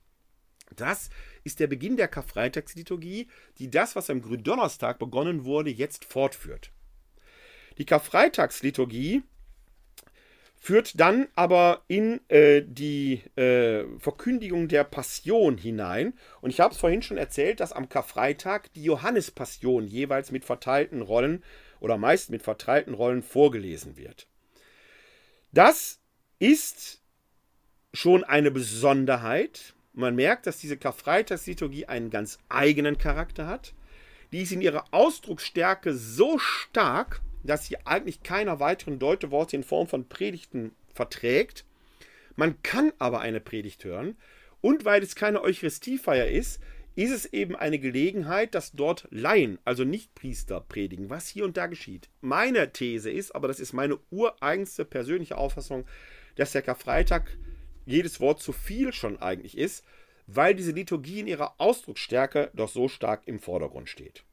Das 0.75 1.11
ist 1.45 1.61
der 1.61 1.67
Beginn 1.67 1.99
der 1.99 2.09
Karfreitagsliturgie, 2.09 3.29
die 3.59 3.71
das, 3.71 3.95
was 3.95 4.09
am 4.09 4.23
Gründonnerstag 4.23 4.99
begonnen 4.99 5.45
wurde, 5.45 5.69
jetzt 5.69 6.07
fortführt. 6.07 6.73
Die 7.77 7.85
Karfreitagsliturgie 7.85 9.23
führt 10.63 11.01
dann 11.01 11.27
aber 11.35 11.83
in 11.89 12.21
äh, 12.29 12.63
die 12.65 13.15
äh, 13.35 13.85
Verkündigung 13.99 14.69
der 14.69 14.85
Passion 14.85 15.59
hinein. 15.59 16.15
Und 16.41 16.51
ich 16.51 16.61
habe 16.61 16.73
es 16.73 16.79
vorhin 16.79 17.03
schon 17.03 17.17
erzählt, 17.17 17.59
dass 17.59 17.73
am 17.73 17.89
Karfreitag 17.89 18.73
die 18.75 18.85
Johannespassion 18.85 19.89
jeweils 19.89 20.31
mit 20.31 20.45
verteilten 20.45 21.03
Rollen 21.03 21.43
oder 21.81 21.99
meist 21.99 22.31
mit 22.31 22.43
verteilten 22.43 22.95
Rollen 22.95 23.25
vorgelesen 23.25 23.97
wird. 23.97 24.29
Das 25.51 25.99
ist 26.39 27.01
schon 27.93 28.23
eine 28.23 28.53
Besonderheit. 28.53 29.75
Man 29.93 30.15
merkt, 30.15 30.47
dass 30.47 30.59
diese 30.59 30.77
Karfreitagsliturgie 30.77 31.87
einen 31.87 32.11
ganz 32.11 32.39
eigenen 32.49 32.99
Charakter 32.99 33.49
hat. 33.49 33.75
Die 34.31 34.43
ist 34.43 34.53
in 34.53 34.61
ihrer 34.61 34.85
Ausdrucksstärke 34.93 35.93
so 35.93 36.39
stark, 36.39 37.21
dass 37.43 37.67
sie 37.67 37.77
eigentlich 37.87 38.23
keiner 38.23 38.61
weiteren 38.61 38.99
Deuteworte 38.99 39.57
in 39.57 39.65
Form 39.65 39.87
von 39.87 40.09
Predigten 40.09 40.73
verträgt. 40.95 41.65
Man 42.37 42.63
kann 42.63 42.93
aber 42.99 43.21
eine 43.21 43.41
Predigt 43.41 43.85
hören. 43.85 44.17
Und 44.61 44.85
weil 44.85 45.03
es 45.03 45.17
keine 45.17 45.43
Eucharistiefeier 45.43 46.29
ist, 46.29 46.61
ist 46.95 47.11
es 47.11 47.27
eben 47.27 47.57
eine 47.57 47.79
Gelegenheit, 47.79 48.55
dass 48.55 48.73
dort 48.73 49.09
Laien, 49.11 49.59
also 49.65 49.83
Nichtpriester, 49.83 50.61
predigen, 50.61 51.11
was 51.11 51.27
hier 51.27 51.45
und 51.45 51.57
da 51.57 51.67
geschieht. 51.67 52.09
Meine 52.21 52.73
These 52.73 53.11
ist, 53.11 53.35
aber 53.35 53.49
das 53.49 53.61
ist 53.61 53.73
meine 53.73 53.99
ureigenste 54.11 54.85
persönliche 54.85 55.37
Auffassung, 55.37 55.87
dass 56.37 56.53
der 56.53 56.63
Karfreitag 56.63 57.37
jedes 57.87 58.21
Wort 58.21 58.41
zu 58.41 58.53
viel 58.53 58.93
schon 58.93 59.21
eigentlich 59.21 59.57
ist, 59.57 59.85
weil 60.27 60.55
diese 60.55 60.73
Liturgie 60.73 61.21
in 61.21 61.27
ihrer 61.27 61.55
Ausdrucksstärke 61.59 62.51
doch 62.55 62.69
so 62.69 62.89
stark 62.89 63.23
im 63.27 63.41
Vordergrund 63.41 63.89
steht 63.89 64.25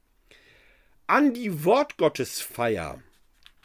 an 1.10 1.34
die 1.34 1.66
Wortgottesfeier 1.66 3.02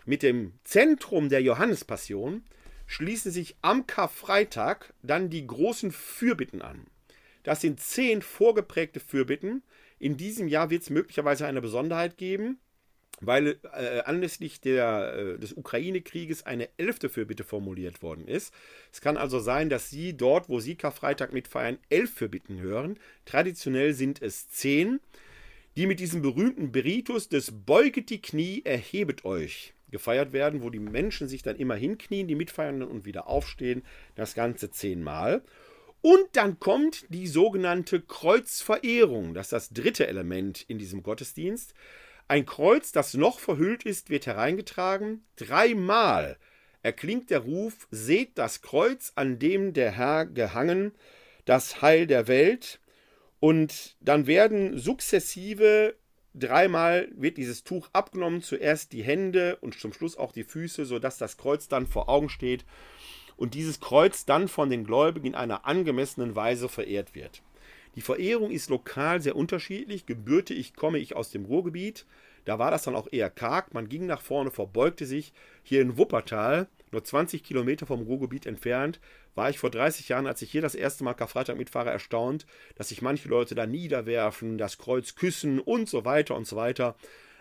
mit 0.07 0.23
dem 0.23 0.55
Zentrum 0.65 1.29
der 1.29 1.43
Johannespassion 1.43 2.43
schließen 2.87 3.31
sich 3.33 3.57
am 3.61 3.87
Karfreitag 3.87 4.95
dann 5.03 5.29
die 5.29 5.47
großen 5.47 5.93
Fürbitten 5.93 6.63
an. 6.63 6.87
Das 7.43 7.61
sind 7.61 7.81
zehn 7.81 8.23
vorgeprägte 8.23 8.99
Fürbitten. 8.99 9.63
In 9.99 10.17
diesem 10.17 10.49
Jahr 10.49 10.71
wird 10.71 10.85
es 10.85 10.91
möglicherweise 10.91 11.47
eine 11.47 11.61
Besonderheit 11.61 12.17
geben, 12.17 12.61
weil 13.21 13.59
äh, 13.75 14.01
anlässlich 14.01 14.63
der, 14.63 15.15
äh, 15.15 15.39
des 15.39 15.53
Ukraine-Krieges 15.53 16.47
eine 16.47 16.71
elfte 16.79 17.11
Fürbitte 17.11 17.45
formuliert 17.45 18.03
worden 18.03 18.27
ist. 18.27 18.55
Es 18.91 19.03
kann 19.03 19.19
also 19.19 19.39
sein, 19.39 19.69
dass 19.69 19.91
Sie 19.91 20.17
dort, 20.17 20.49
wo 20.49 20.61
Sie 20.61 20.77
Karfreitag 20.77 21.35
mitfeiern, 21.35 21.77
elf 21.91 22.11
Fürbitten 22.11 22.59
hören. 22.59 22.99
Traditionell 23.27 23.93
sind 23.93 24.23
es 24.23 24.49
zehn 24.49 25.01
die 25.77 25.87
mit 25.87 26.01
diesem 26.01 26.23
berühmten 26.23 26.73
Beritus 26.73 27.29
des 27.29 27.53
Beuget 27.53 28.11
die 28.11 28.23
Knie, 28.23 28.63
erhebet 28.65 29.25
euch 29.25 29.75
gefeiert 29.91 30.33
werden, 30.33 30.63
wo 30.63 30.71
die 30.71 30.81
Menschen 30.81 31.29
sich 31.29 31.43
dann 31.43 31.57
immer 31.57 31.77
hinknien, 31.77 32.27
die 32.27 32.35
Mitfeiernden 32.35 32.89
und 32.89 33.05
wieder 33.05 33.29
aufstehen, 33.29 33.85
das 34.17 34.35
Ganze 34.35 34.71
zehnmal. 34.71 35.43
Und 36.01 36.27
dann 36.33 36.59
kommt 36.59 37.07
die 37.09 37.27
sogenannte 37.27 38.01
Kreuzverehrung, 38.01 39.35
das 39.35 39.47
ist 39.47 39.53
das 39.53 39.71
dritte 39.71 40.07
Element 40.07 40.65
in 40.69 40.79
diesem 40.79 41.03
Gottesdienst. 41.03 41.75
Ein 42.27 42.45
Kreuz, 42.45 42.93
das 42.93 43.15
noch 43.15 43.39
verhüllt 43.39 43.85
ist, 43.85 44.11
wird 44.11 44.27
hereingetragen. 44.27 45.25
Dreimal 45.37 46.39
erklingt 46.83 47.31
der 47.31 47.41
Ruf, 47.41 47.87
seht 47.91 48.37
das 48.37 48.63
Kreuz, 48.63 49.13
an 49.15 49.39
dem 49.39 49.73
der 49.73 49.93
Herr 49.93 50.27
gehangen, 50.27 50.93
das 51.45 51.83
Heil 51.83 52.07
der 52.07 52.29
Welt. 52.29 52.81
Und 53.45 53.95
dann 54.01 54.27
werden 54.27 54.79
sukzessive 54.79 55.97
dreimal 56.33 57.09
wird 57.15 57.37
dieses 57.37 57.63
Tuch 57.63 57.91
abgenommen, 57.93 58.41
zuerst 58.41 58.95
die 58.95 59.03
Hände 59.03 59.57
und 59.57 59.79
zum 59.79 59.93
Schluss 59.93 60.17
auch 60.17 60.33
die 60.33 60.45
Füße, 60.45 60.87
sodass 60.87 61.19
das 61.19 61.37
Kreuz 61.37 61.69
dann 61.69 61.87
vor 61.87 62.09
Augen 62.09 62.31
steht 62.31 62.65
und 63.37 63.53
dieses 63.53 63.81
Kreuz 63.81 64.25
dann 64.25 64.49
von 64.49 64.71
den 64.71 64.85
Gläubigen 64.85 65.27
in 65.27 65.35
einer 65.35 65.67
angemessenen 65.67 66.35
Weise 66.35 66.71
verehrt 66.71 67.15
wird. 67.15 67.43
Die 67.97 68.01
Verehrung 68.01 68.51
ist 68.51 68.71
lokal 68.71 69.21
sehr 69.21 69.37
unterschiedlich. 69.37 70.07
Gebürtig 70.07 70.75
komme 70.75 70.99
ich 70.99 71.15
aus 71.15 71.29
dem 71.29 71.45
Ruhrgebiet. 71.45 72.07
Da 72.47 72.59
war 72.59 72.71
das 72.71 72.85
dann 72.85 72.97
auch 72.97 73.09
eher 73.13 73.29
karg. 73.29 73.75
Man 73.75 73.91
ging 73.91 74.07
nach 74.07 74.23
vorne, 74.23 74.53
verbeugte 74.53 75.05
sich. 75.05 75.35
Hier 75.63 75.83
in 75.83 75.99
Wuppertal, 75.99 76.67
nur 76.95 77.05
20 77.05 77.45
Kilometer 77.45 77.87
vom 77.87 78.03
Ruhrgebiet 78.03 78.47
entfernt, 78.47 79.01
war 79.35 79.51
ich 79.51 79.59
vor 79.59 79.71
30 79.71 80.09
Jahren, 80.09 80.27
als 80.27 80.41
ich 80.43 80.51
hier 80.51 80.63
das 80.63 80.75
erste 80.75 81.05
Mal 81.05 81.15
Karfreitag 81.15 81.57
mitfahre, 81.57 81.91
erstaunt, 81.91 82.47
dass 82.77 82.89
sich 82.89 83.03
manche 83.03 83.29
Leute 83.29 83.55
da 83.55 83.67
niederwerfen, 83.67 84.57
das 84.57 84.79
Kreuz 84.79 85.15
küssen 85.15 85.61
und 85.61 85.89
so 85.89 86.05
weiter 86.05 86.35
und 86.35 86.47
so 86.47 86.57
weiter. 86.57 86.97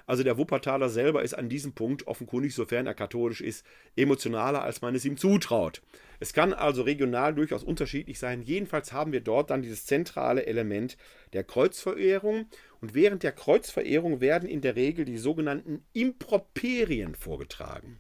Also 0.06 0.24
der 0.24 0.38
Wuppertaler 0.38 0.90
selber 0.90 1.24
ist 1.24 1.34
an 1.34 1.48
diesem 1.48 1.74
Punkt 1.74 2.08
offenkundig, 2.08 2.54
sofern 2.54 2.88
er 2.88 2.94
katholisch 2.94 3.42
ist, 3.42 3.66
emotionaler, 3.96 4.62
als 4.62 4.82
man 4.82 4.96
es 4.96 5.06
ihm 5.06 5.16
zutraut. 5.16 5.82
Es 6.20 6.34
kann 6.34 6.54
also 6.54 6.84
regional 6.84 7.34
durchaus 7.34 7.64
unterschiedlich 7.64 8.20
sein. 8.20 8.42
Jedenfalls 8.42 8.92
haben 8.92 9.14
wir 9.14 9.22
dort 9.22 9.50
dann 9.50 9.62
dieses 9.62 9.86
zentrale 9.86 10.46
Element 10.46 10.98
der 11.32 11.44
Kreuzverehrung. 11.44 12.48
Und 12.82 12.94
während 12.94 13.24
der 13.24 13.32
Kreuzverehrung 13.32 14.20
werden 14.20 14.50
in 14.50 14.62
der 14.62 14.76
Regel 14.76 15.06
die 15.06 15.18
sogenannten 15.18 15.86
Improperien 15.94 17.16
vorgetragen. 17.16 18.00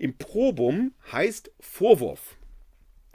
Improbum 0.00 0.94
heißt 1.12 1.52
Vorwurf. 1.60 2.36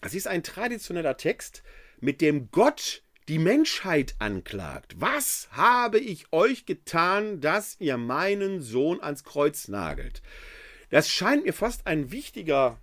Das 0.01 0.13
ist 0.13 0.27
ein 0.27 0.43
traditioneller 0.43 1.17
Text, 1.17 1.63
mit 1.99 2.21
dem 2.21 2.51
Gott 2.51 3.01
die 3.27 3.39
Menschheit 3.39 4.15
anklagt. 4.19 4.95
Was 4.99 5.47
habe 5.51 5.97
ich 5.97 6.31
euch 6.31 6.67
getan, 6.67 7.41
dass 7.41 7.75
ihr 7.79 7.97
meinen 7.97 8.61
Sohn 8.61 9.01
ans 9.01 9.23
Kreuz 9.23 9.67
nagelt? 9.67 10.21
Das 10.91 11.09
scheint 11.09 11.45
mir 11.45 11.53
fast 11.53 11.87
ein 11.87 12.11
wichtiger 12.11 12.79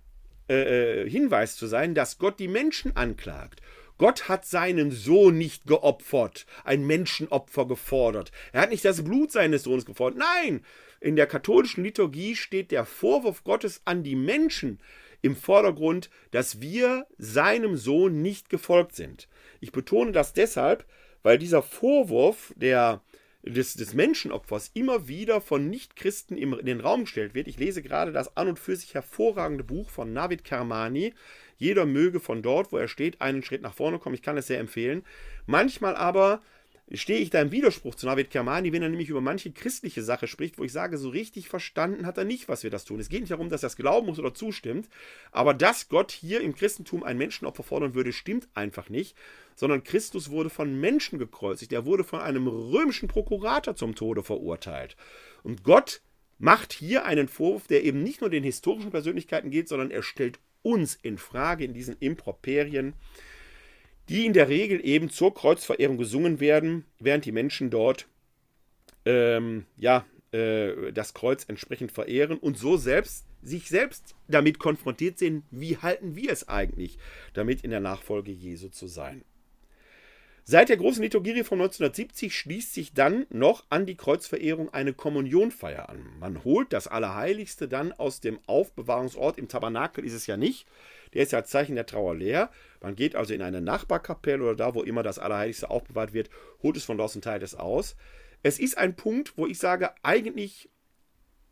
äh, 0.49 1.03
äh 1.03 1.09
Hinweis 1.09 1.55
zu 1.55 1.65
sein, 1.67 1.95
dass 1.95 2.17
Gott 2.17 2.39
die 2.39 2.49
Menschen 2.49 2.97
anklagt. 2.97 3.61
Gott 3.97 4.27
hat 4.27 4.45
seinen 4.45 4.91
Sohn 4.91 5.37
nicht 5.37 5.65
geopfert, 5.65 6.45
ein 6.65 6.85
Menschenopfer 6.85 7.65
gefordert. 7.65 8.33
Er 8.51 8.61
hat 8.63 8.71
nicht 8.71 8.83
das 8.83 9.01
Blut 9.01 9.31
seines 9.31 9.63
Sohnes 9.63 9.85
gefordert. 9.85 10.19
Nein, 10.19 10.65
in 11.03 11.15
der 11.15 11.27
katholischen 11.27 11.83
Liturgie 11.83 12.35
steht 12.35 12.71
der 12.71 12.85
Vorwurf 12.85 13.43
Gottes 13.43 13.81
an 13.85 14.03
die 14.03 14.15
Menschen, 14.15 14.79
im 15.23 15.35
Vordergrund, 15.35 16.09
dass 16.31 16.61
wir 16.61 17.07
seinem 17.17 17.77
Sohn 17.77 18.21
nicht 18.21 18.49
gefolgt 18.49 18.93
sind. 18.93 19.29
Ich 19.61 19.71
betone 19.71 20.11
das 20.11 20.33
deshalb, 20.33 20.85
weil 21.23 21.39
dieser 21.39 21.61
Vorwurf 21.61 22.53
der, 22.57 23.01
des, 23.41 23.73
des 23.75 23.93
Menschenopfers 23.93 24.71
immer 24.73 25.07
wieder 25.07 25.39
von 25.39 25.69
Nichtchristen 25.69 26.37
in 26.37 26.65
den 26.65 26.81
Raum 26.81 27.05
gestellt 27.05 27.33
wird. 27.33 27.47
Ich 27.47 27.57
lese 27.57 27.81
gerade 27.81 28.11
das 28.11 28.35
an 28.35 28.49
und 28.49 28.59
für 28.59 28.75
sich 28.75 28.93
hervorragende 28.93 29.63
Buch 29.63 29.89
von 29.89 30.11
Navid 30.11 30.43
Kermani. 30.43 31.13
Jeder 31.57 31.85
möge 31.85 32.19
von 32.19 32.41
dort, 32.41 32.73
wo 32.73 32.77
er 32.77 32.89
steht, 32.89 33.21
einen 33.21 33.43
Schritt 33.43 33.61
nach 33.61 33.73
vorne 33.73 33.99
kommen. 33.99 34.15
Ich 34.15 34.23
kann 34.23 34.37
es 34.37 34.47
sehr 34.47 34.59
empfehlen. 34.59 35.05
Manchmal 35.45 35.95
aber 35.95 36.41
stehe 36.91 37.19
ich 37.19 37.29
da 37.29 37.41
im 37.41 37.51
Widerspruch 37.51 37.95
zu 37.95 38.05
Navid 38.05 38.29
Kermani, 38.29 38.73
wenn 38.73 38.81
er 38.81 38.89
nämlich 38.89 39.09
über 39.09 39.21
manche 39.21 39.51
christliche 39.51 40.03
Sache 40.03 40.27
spricht, 40.27 40.57
wo 40.57 40.63
ich 40.63 40.71
sage, 40.71 40.97
so 40.97 41.09
richtig 41.09 41.47
verstanden 41.47 42.05
hat 42.05 42.17
er 42.17 42.25
nicht, 42.25 42.49
was 42.49 42.63
wir 42.63 42.69
das 42.69 42.85
tun. 42.85 42.99
Es 42.99 43.09
geht 43.09 43.21
nicht 43.21 43.31
darum, 43.31 43.49
dass 43.49 43.63
er 43.63 43.67
es 43.67 43.77
glauben 43.77 44.07
muss 44.07 44.19
oder 44.19 44.33
zustimmt, 44.33 44.89
aber 45.31 45.53
dass 45.53 45.89
Gott 45.89 46.11
hier 46.11 46.41
im 46.41 46.55
Christentum 46.55 47.03
ein 47.03 47.17
Menschenopfer 47.17 47.63
fordern 47.63 47.95
würde, 47.95 48.11
stimmt 48.11 48.47
einfach 48.53 48.89
nicht, 48.89 49.15
sondern 49.55 49.83
Christus 49.83 50.29
wurde 50.29 50.49
von 50.49 50.79
Menschen 50.79 51.19
gekreuzigt. 51.19 51.71
Er 51.73 51.85
wurde 51.85 52.03
von 52.03 52.19
einem 52.19 52.47
römischen 52.47 53.07
Prokurator 53.07 53.75
zum 53.75 53.95
Tode 53.95 54.23
verurteilt. 54.23 54.95
Und 55.43 55.63
Gott 55.63 56.01
macht 56.37 56.73
hier 56.73 57.05
einen 57.05 57.27
Vorwurf, 57.27 57.67
der 57.67 57.83
eben 57.83 58.03
nicht 58.03 58.21
nur 58.21 58.29
den 58.29 58.43
historischen 58.43 58.91
Persönlichkeiten 58.91 59.51
geht, 59.51 59.69
sondern 59.69 59.91
er 59.91 60.03
stellt 60.03 60.39
uns 60.61 60.95
in 60.95 61.17
Frage 61.17 61.63
in 61.65 61.73
diesen 61.73 61.95
Improperien 61.99 62.93
die 64.09 64.25
in 64.25 64.33
der 64.33 64.49
Regel 64.49 64.85
eben 64.85 65.09
zur 65.09 65.33
Kreuzverehrung 65.33 65.97
gesungen 65.97 66.39
werden, 66.39 66.85
während 66.99 67.25
die 67.25 67.31
Menschen 67.31 67.69
dort 67.69 68.07
ähm, 69.05 69.65
ja, 69.77 70.05
äh, 70.31 70.91
das 70.91 71.13
Kreuz 71.13 71.45
entsprechend 71.47 71.91
verehren 71.91 72.37
und 72.37 72.57
so 72.57 72.77
selbst 72.77 73.25
sich 73.41 73.69
selbst 73.69 74.15
damit 74.27 74.59
konfrontiert 74.59 75.19
sehen, 75.19 75.43
wie 75.51 75.77
halten 75.77 76.15
wir 76.15 76.31
es 76.31 76.47
eigentlich, 76.47 76.97
damit 77.33 77.61
in 77.63 77.71
der 77.71 77.81
Nachfolge 77.81 78.31
Jesu 78.31 78.69
zu 78.69 78.87
sein. 78.87 79.23
Seit 80.45 80.67
der 80.67 80.77
großen 80.77 81.01
Liturgie 81.01 81.43
von 81.43 81.61
1970 81.61 82.35
schließt 82.35 82.73
sich 82.73 82.93
dann 82.93 83.25
noch 83.29 83.63
an 83.69 83.85
die 83.85 83.95
Kreuzverehrung 83.95 84.73
eine 84.73 84.93
Kommunionfeier 84.93 85.87
an. 85.87 86.05
Man 86.19 86.43
holt 86.43 86.73
das 86.73 86.87
Allerheiligste 86.87 87.69
dann 87.69 87.93
aus 87.93 88.19
dem 88.19 88.39
Aufbewahrungsort, 88.45 89.37
im 89.37 89.47
Tabernakel 89.47 90.03
ist 90.03 90.13
es 90.13 90.27
ja 90.27 90.35
nicht, 90.35 90.67
der 91.13 91.23
ist 91.23 91.31
ja 91.31 91.39
als 91.39 91.49
Zeichen 91.49 91.75
der 91.75 91.85
Trauer 91.85 92.15
leer. 92.15 92.49
Man 92.81 92.95
geht 92.95 93.15
also 93.15 93.33
in 93.33 93.41
eine 93.41 93.61
Nachbarkapelle 93.61 94.43
oder 94.43 94.55
da, 94.55 94.75
wo 94.75 94.83
immer 94.83 95.03
das 95.03 95.19
Allerheiligste 95.19 95.69
aufbewahrt 95.69 96.13
wird, 96.13 96.29
holt 96.61 96.77
es 96.77 96.85
von 96.85 96.97
dort 96.97 97.15
und 97.15 97.23
teilt 97.23 97.43
es 97.43 97.55
aus. 97.55 97.95
Es 98.41 98.59
ist 98.59 98.77
ein 98.77 98.95
Punkt, 98.95 99.37
wo 99.37 99.47
ich 99.47 99.57
sage, 99.57 99.91
eigentlich 100.03 100.69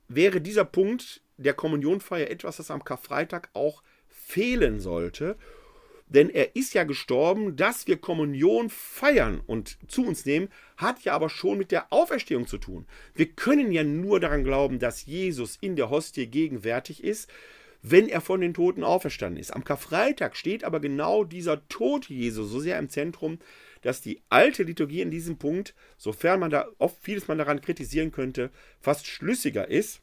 wäre 0.07 0.41
dieser 0.41 0.65
Punkt 0.65 1.21
der 1.37 1.53
Kommunionfeier 1.53 2.29
etwas, 2.29 2.57
das 2.57 2.71
am 2.71 2.83
Karfreitag 2.83 3.49
auch 3.53 3.81
fehlen 4.07 4.79
sollte, 4.79 5.37
denn 6.07 6.29
er 6.29 6.57
ist 6.57 6.73
ja 6.73 6.83
gestorben, 6.83 7.55
dass 7.55 7.87
wir 7.87 7.95
Kommunion 7.95 8.69
feiern 8.69 9.41
und 9.47 9.77
zu 9.87 10.05
uns 10.05 10.25
nehmen, 10.25 10.49
hat 10.75 11.03
ja 11.05 11.13
aber 11.13 11.29
schon 11.29 11.57
mit 11.57 11.71
der 11.71 11.93
Auferstehung 11.93 12.47
zu 12.47 12.57
tun. 12.57 12.85
Wir 13.15 13.27
können 13.27 13.71
ja 13.71 13.85
nur 13.85 14.19
daran 14.19 14.43
glauben, 14.43 14.79
dass 14.79 15.05
Jesus 15.05 15.57
in 15.61 15.77
der 15.77 15.89
Hostie 15.89 16.27
gegenwärtig 16.27 17.01
ist, 17.01 17.31
wenn 17.81 18.07
er 18.07 18.21
von 18.21 18.41
den 18.41 18.53
Toten 18.53 18.83
auferstanden 18.83 19.39
ist. 19.39 19.51
Am 19.51 19.63
Karfreitag 19.63 20.35
steht 20.35 20.63
aber 20.63 20.79
genau 20.79 21.23
dieser 21.23 21.67
Tod 21.67 22.09
Jesu 22.09 22.43
so 22.43 22.59
sehr 22.59 22.77
im 22.77 22.89
Zentrum, 22.89 23.39
dass 23.81 24.01
die 24.01 24.21
alte 24.29 24.63
Liturgie 24.63 25.01
in 25.01 25.11
diesem 25.11 25.37
Punkt, 25.37 25.73
sofern 25.97 26.39
man 26.39 26.51
da 26.51 26.67
oft 26.77 26.97
vieles 27.01 27.27
man 27.27 27.37
daran 27.37 27.61
kritisieren 27.61 28.11
könnte, 28.11 28.51
fast 28.79 29.07
schlüssiger 29.07 29.67
ist, 29.67 30.01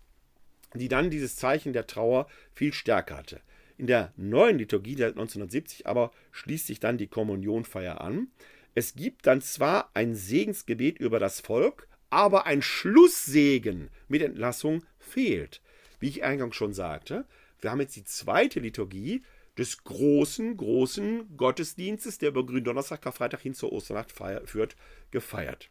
die 0.74 0.88
dann 0.88 1.10
dieses 1.10 1.36
Zeichen 1.36 1.72
der 1.72 1.86
Trauer 1.86 2.26
viel 2.52 2.72
stärker 2.72 3.16
hatte. 3.16 3.40
In 3.76 3.86
der 3.86 4.12
neuen 4.16 4.58
Liturgie 4.58 4.96
der 4.96 5.08
1970 5.08 5.86
aber 5.86 6.10
schließt 6.32 6.66
sich 6.66 6.80
dann 6.80 6.98
die 6.98 7.06
Kommunionfeier 7.06 8.00
an. 8.00 8.28
Es 8.74 8.96
gibt 8.96 9.26
dann 9.26 9.40
zwar 9.40 9.90
ein 9.94 10.16
Segensgebet 10.16 10.98
über 10.98 11.20
das 11.20 11.40
Volk, 11.40 11.86
aber 12.10 12.46
ein 12.46 12.60
Schlusssegen 12.60 13.90
mit 14.08 14.22
Entlassung 14.22 14.82
fehlt. 14.98 15.62
Wie 16.00 16.08
ich 16.08 16.24
eingangs 16.24 16.56
schon 16.56 16.72
sagte, 16.72 17.24
wir 17.60 17.70
haben 17.70 17.80
jetzt 17.80 17.96
die 17.96 18.04
zweite 18.04 18.60
Liturgie 18.60 19.22
des 19.56 19.82
großen, 19.82 20.56
großen 20.56 21.36
Gottesdienstes, 21.36 22.18
der 22.18 22.28
über 22.30 22.46
Gründonnerstag, 22.46 23.02
Karfreitag 23.02 23.40
hin 23.40 23.54
zur 23.54 23.72
Osternacht 23.72 24.12
führt, 24.12 24.76
gefeiert. 25.10 25.68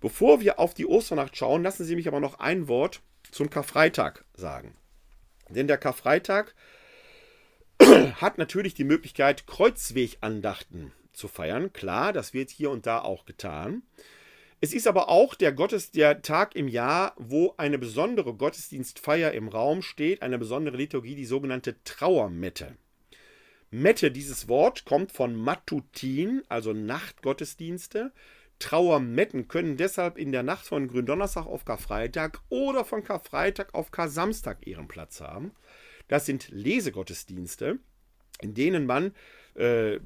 Bevor 0.00 0.40
wir 0.40 0.58
auf 0.58 0.74
die 0.74 0.86
Osternacht 0.86 1.36
schauen, 1.36 1.62
lassen 1.62 1.84
Sie 1.84 1.96
mich 1.96 2.08
aber 2.08 2.20
noch 2.20 2.38
ein 2.38 2.68
Wort 2.68 3.00
zum 3.30 3.50
Karfreitag 3.50 4.24
sagen. 4.34 4.74
Denn 5.48 5.66
der 5.66 5.78
Karfreitag 5.78 6.54
hat 7.80 8.38
natürlich 8.38 8.74
die 8.74 8.84
Möglichkeit, 8.84 9.46
Kreuzwegandachten 9.46 10.92
zu 11.12 11.28
feiern. 11.28 11.72
Klar, 11.72 12.12
das 12.12 12.34
wird 12.34 12.50
hier 12.50 12.70
und 12.70 12.86
da 12.86 13.00
auch 13.00 13.24
getan. 13.24 13.82
Es 14.62 14.74
ist 14.74 14.86
aber 14.86 15.08
auch 15.08 15.34
der, 15.34 15.52
Gottes, 15.52 15.90
der 15.90 16.20
Tag 16.20 16.54
im 16.54 16.68
Jahr, 16.68 17.14
wo 17.16 17.54
eine 17.56 17.78
besondere 17.78 18.34
Gottesdienstfeier 18.34 19.32
im 19.32 19.48
Raum 19.48 19.80
steht, 19.80 20.20
eine 20.20 20.38
besondere 20.38 20.76
Liturgie, 20.76 21.14
die 21.14 21.24
sogenannte 21.24 21.82
Trauermette. 21.84 22.76
Mette, 23.70 24.10
dieses 24.10 24.48
Wort, 24.48 24.84
kommt 24.84 25.12
von 25.12 25.34
Matutin, 25.34 26.42
also 26.48 26.74
Nachtgottesdienste. 26.74 28.12
Trauermetten 28.58 29.48
können 29.48 29.78
deshalb 29.78 30.18
in 30.18 30.32
der 30.32 30.42
Nacht 30.42 30.66
von 30.66 30.88
Gründonnerstag 30.88 31.46
auf 31.46 31.64
Karfreitag 31.64 32.42
oder 32.50 32.84
von 32.84 33.02
Karfreitag 33.02 33.74
auf 33.74 33.90
Kar-Samstag 33.90 34.66
ihren 34.66 34.88
Platz 34.88 35.22
haben. 35.22 35.52
Das 36.08 36.26
sind 36.26 36.48
Lesegottesdienste, 36.50 37.78
in 38.42 38.52
denen 38.52 38.84
man 38.84 39.14
äh, 39.54 39.98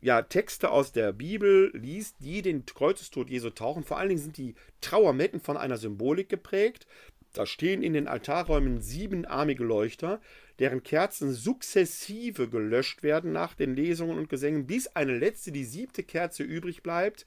ja, 0.00 0.22
Texte 0.22 0.70
aus 0.70 0.92
der 0.92 1.12
Bibel 1.12 1.70
liest, 1.74 2.16
die 2.20 2.42
den 2.42 2.66
Kreuzestod 2.66 3.30
Jesu 3.30 3.50
tauchen. 3.50 3.84
Vor 3.84 3.98
allen 3.98 4.10
Dingen 4.10 4.20
sind 4.20 4.36
die 4.36 4.54
Trauermetten 4.80 5.40
von 5.40 5.56
einer 5.56 5.76
Symbolik 5.76 6.28
geprägt. 6.28 6.86
Da 7.32 7.46
stehen 7.46 7.82
in 7.82 7.94
den 7.94 8.06
Altarräumen 8.06 8.80
siebenarmige 8.80 9.64
Leuchter, 9.64 10.20
deren 10.60 10.84
Kerzen 10.84 11.32
sukzessive 11.32 12.48
gelöscht 12.48 13.02
werden 13.02 13.32
nach 13.32 13.54
den 13.54 13.74
Lesungen 13.74 14.18
und 14.18 14.28
Gesängen, 14.28 14.66
bis 14.66 14.86
eine 14.88 15.18
letzte, 15.18 15.50
die 15.50 15.64
siebte 15.64 16.04
Kerze 16.04 16.44
übrig 16.44 16.84
bleibt, 16.84 17.26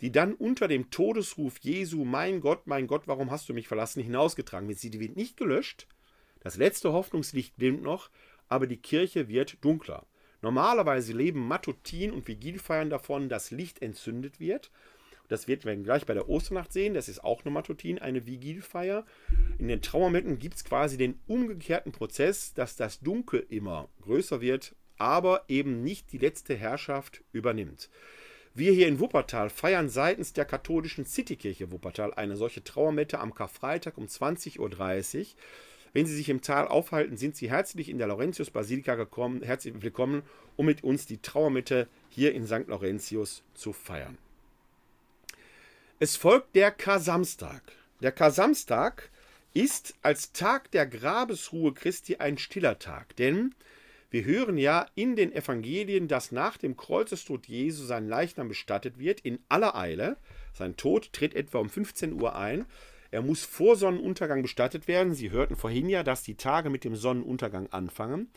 die 0.00 0.10
dann 0.10 0.34
unter 0.34 0.66
dem 0.66 0.90
Todesruf 0.90 1.58
Jesu, 1.60 2.04
mein 2.04 2.40
Gott, 2.40 2.66
mein 2.66 2.88
Gott, 2.88 3.06
warum 3.06 3.30
hast 3.30 3.48
du 3.48 3.54
mich 3.54 3.68
verlassen, 3.68 4.02
hinausgetragen 4.02 4.68
wird. 4.68 4.80
Sie 4.80 4.98
wird 4.98 5.16
nicht 5.16 5.36
gelöscht, 5.36 5.86
das 6.40 6.56
letzte 6.56 6.92
Hoffnungslicht 6.92 7.56
glimmt 7.56 7.82
noch, 7.82 8.10
aber 8.48 8.66
die 8.66 8.76
Kirche 8.76 9.28
wird 9.28 9.64
dunkler. 9.64 10.04
Normalerweise 10.44 11.14
leben 11.14 11.48
Matutin 11.48 12.12
und 12.12 12.28
Vigilfeiern 12.28 12.90
davon, 12.90 13.30
dass 13.30 13.50
Licht 13.50 13.80
entzündet 13.80 14.40
wird. 14.40 14.70
Das 15.28 15.48
wird 15.48 15.64
wir 15.64 15.74
gleich 15.76 16.04
bei 16.04 16.12
der 16.12 16.28
Osternacht 16.28 16.70
sehen. 16.70 16.92
Das 16.92 17.08
ist 17.08 17.24
auch 17.24 17.46
eine 17.46 17.50
Matutin, 17.50 17.98
eine 17.98 18.26
Vigilfeier. 18.26 19.06
In 19.58 19.68
den 19.68 19.80
Trauermitten 19.80 20.38
gibt 20.38 20.56
es 20.56 20.64
quasi 20.64 20.98
den 20.98 21.18
umgekehrten 21.26 21.92
Prozess, 21.92 22.52
dass 22.52 22.76
das 22.76 23.00
Dunkel 23.00 23.46
immer 23.48 23.88
größer 24.02 24.42
wird, 24.42 24.74
aber 24.98 25.44
eben 25.48 25.82
nicht 25.82 26.12
die 26.12 26.18
letzte 26.18 26.54
Herrschaft 26.54 27.24
übernimmt. 27.32 27.88
Wir 28.52 28.72
hier 28.72 28.86
in 28.86 29.00
Wuppertal 29.00 29.48
feiern 29.48 29.88
seitens 29.88 30.34
der 30.34 30.44
katholischen 30.44 31.06
Citykirche 31.06 31.72
Wuppertal 31.72 32.12
eine 32.12 32.36
solche 32.36 32.62
Trauermette 32.62 33.18
am 33.18 33.34
Karfreitag 33.34 33.96
um 33.96 34.04
20.30 34.04 34.58
Uhr. 34.58 35.26
Wenn 35.94 36.06
Sie 36.06 36.16
sich 36.16 36.28
im 36.28 36.42
Tal 36.42 36.66
aufhalten, 36.66 37.16
sind 37.16 37.36
Sie 37.36 37.48
herzlich 37.48 37.88
in 37.88 37.98
der 37.98 38.08
Laurentius-Basilika 38.08 38.96
gekommen, 38.96 39.42
herzlich 39.42 39.80
willkommen, 39.80 40.24
um 40.56 40.66
mit 40.66 40.82
uns 40.82 41.06
die 41.06 41.18
Trauermitte 41.18 41.86
hier 42.08 42.34
in 42.34 42.46
St. 42.46 42.66
Laurentius 42.66 43.44
zu 43.54 43.72
feiern. 43.72 44.18
Es 46.00 46.16
folgt 46.16 46.56
der 46.56 46.72
Kar-Samstag. 46.72 47.62
Der 48.02 48.10
Kar-Samstag 48.10 49.08
ist 49.52 49.94
als 50.02 50.32
Tag 50.32 50.72
der 50.72 50.88
Grabesruhe 50.88 51.72
Christi 51.72 52.16
ein 52.16 52.38
stiller 52.38 52.80
Tag, 52.80 53.14
denn 53.14 53.54
wir 54.10 54.24
hören 54.24 54.58
ja 54.58 54.86
in 54.96 55.14
den 55.14 55.32
Evangelien, 55.32 56.08
dass 56.08 56.32
nach 56.32 56.56
dem 56.56 56.76
Kreuzestod 56.76 57.46
Jesu 57.46 57.84
sein 57.84 58.08
Leichnam 58.08 58.48
bestattet 58.48 58.98
wird, 58.98 59.20
in 59.20 59.38
aller 59.48 59.76
Eile. 59.76 60.16
Sein 60.54 60.76
Tod 60.76 61.12
tritt 61.12 61.34
etwa 61.34 61.58
um 61.58 61.70
15 61.70 62.20
Uhr 62.20 62.34
ein. 62.34 62.66
Er 63.14 63.22
muss 63.22 63.44
vor 63.44 63.76
Sonnenuntergang 63.76 64.42
bestattet 64.42 64.88
werden. 64.88 65.14
Sie 65.14 65.30
hörten 65.30 65.54
vorhin 65.54 65.88
ja, 65.88 66.02
dass 66.02 66.24
die 66.24 66.34
Tage 66.34 66.68
mit 66.68 66.82
dem 66.82 66.96
Sonnenuntergang 66.96 67.68
anfangen. 67.68 68.28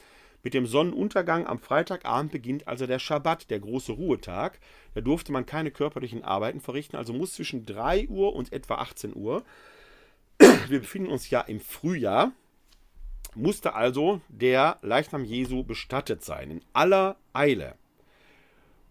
Mit 0.44 0.54
dem 0.54 0.68
Sonnenuntergang 0.68 1.48
am 1.48 1.58
Freitagabend 1.58 2.32
beginnt 2.32 2.68
also 2.68 2.86
der 2.86 3.00
Schabbat, 3.00 3.50
der 3.50 3.60
große 3.60 3.94
Ruhetag. 3.94 4.60
Da 4.94 5.02
durfte 5.02 5.32
man 5.32 5.48
keine 5.48 5.72
körperlichen 5.72 6.24
Arbeiten 6.24 6.62
verrichten, 6.62 6.96
also 6.96 7.12
muss 7.12 7.34
zwischen 7.34 7.66
3 7.66 8.08
Uhr 8.08 8.36
und 8.36 8.54
etwa 8.54 8.76
18 8.76 9.16
Uhr, 9.16 9.44
wir 10.68 10.80
befinden 10.80 11.10
uns 11.10 11.28
ja 11.32 11.42
im 11.42 11.60
Frühjahr, 11.60 12.32
musste 13.34 13.74
also 13.74 14.22
der 14.30 14.78
Leichnam 14.84 15.26
Jesu 15.26 15.64
bestattet 15.64 16.24
sein, 16.24 16.52
in 16.52 16.62
aller 16.74 17.18
Eile. 17.34 17.74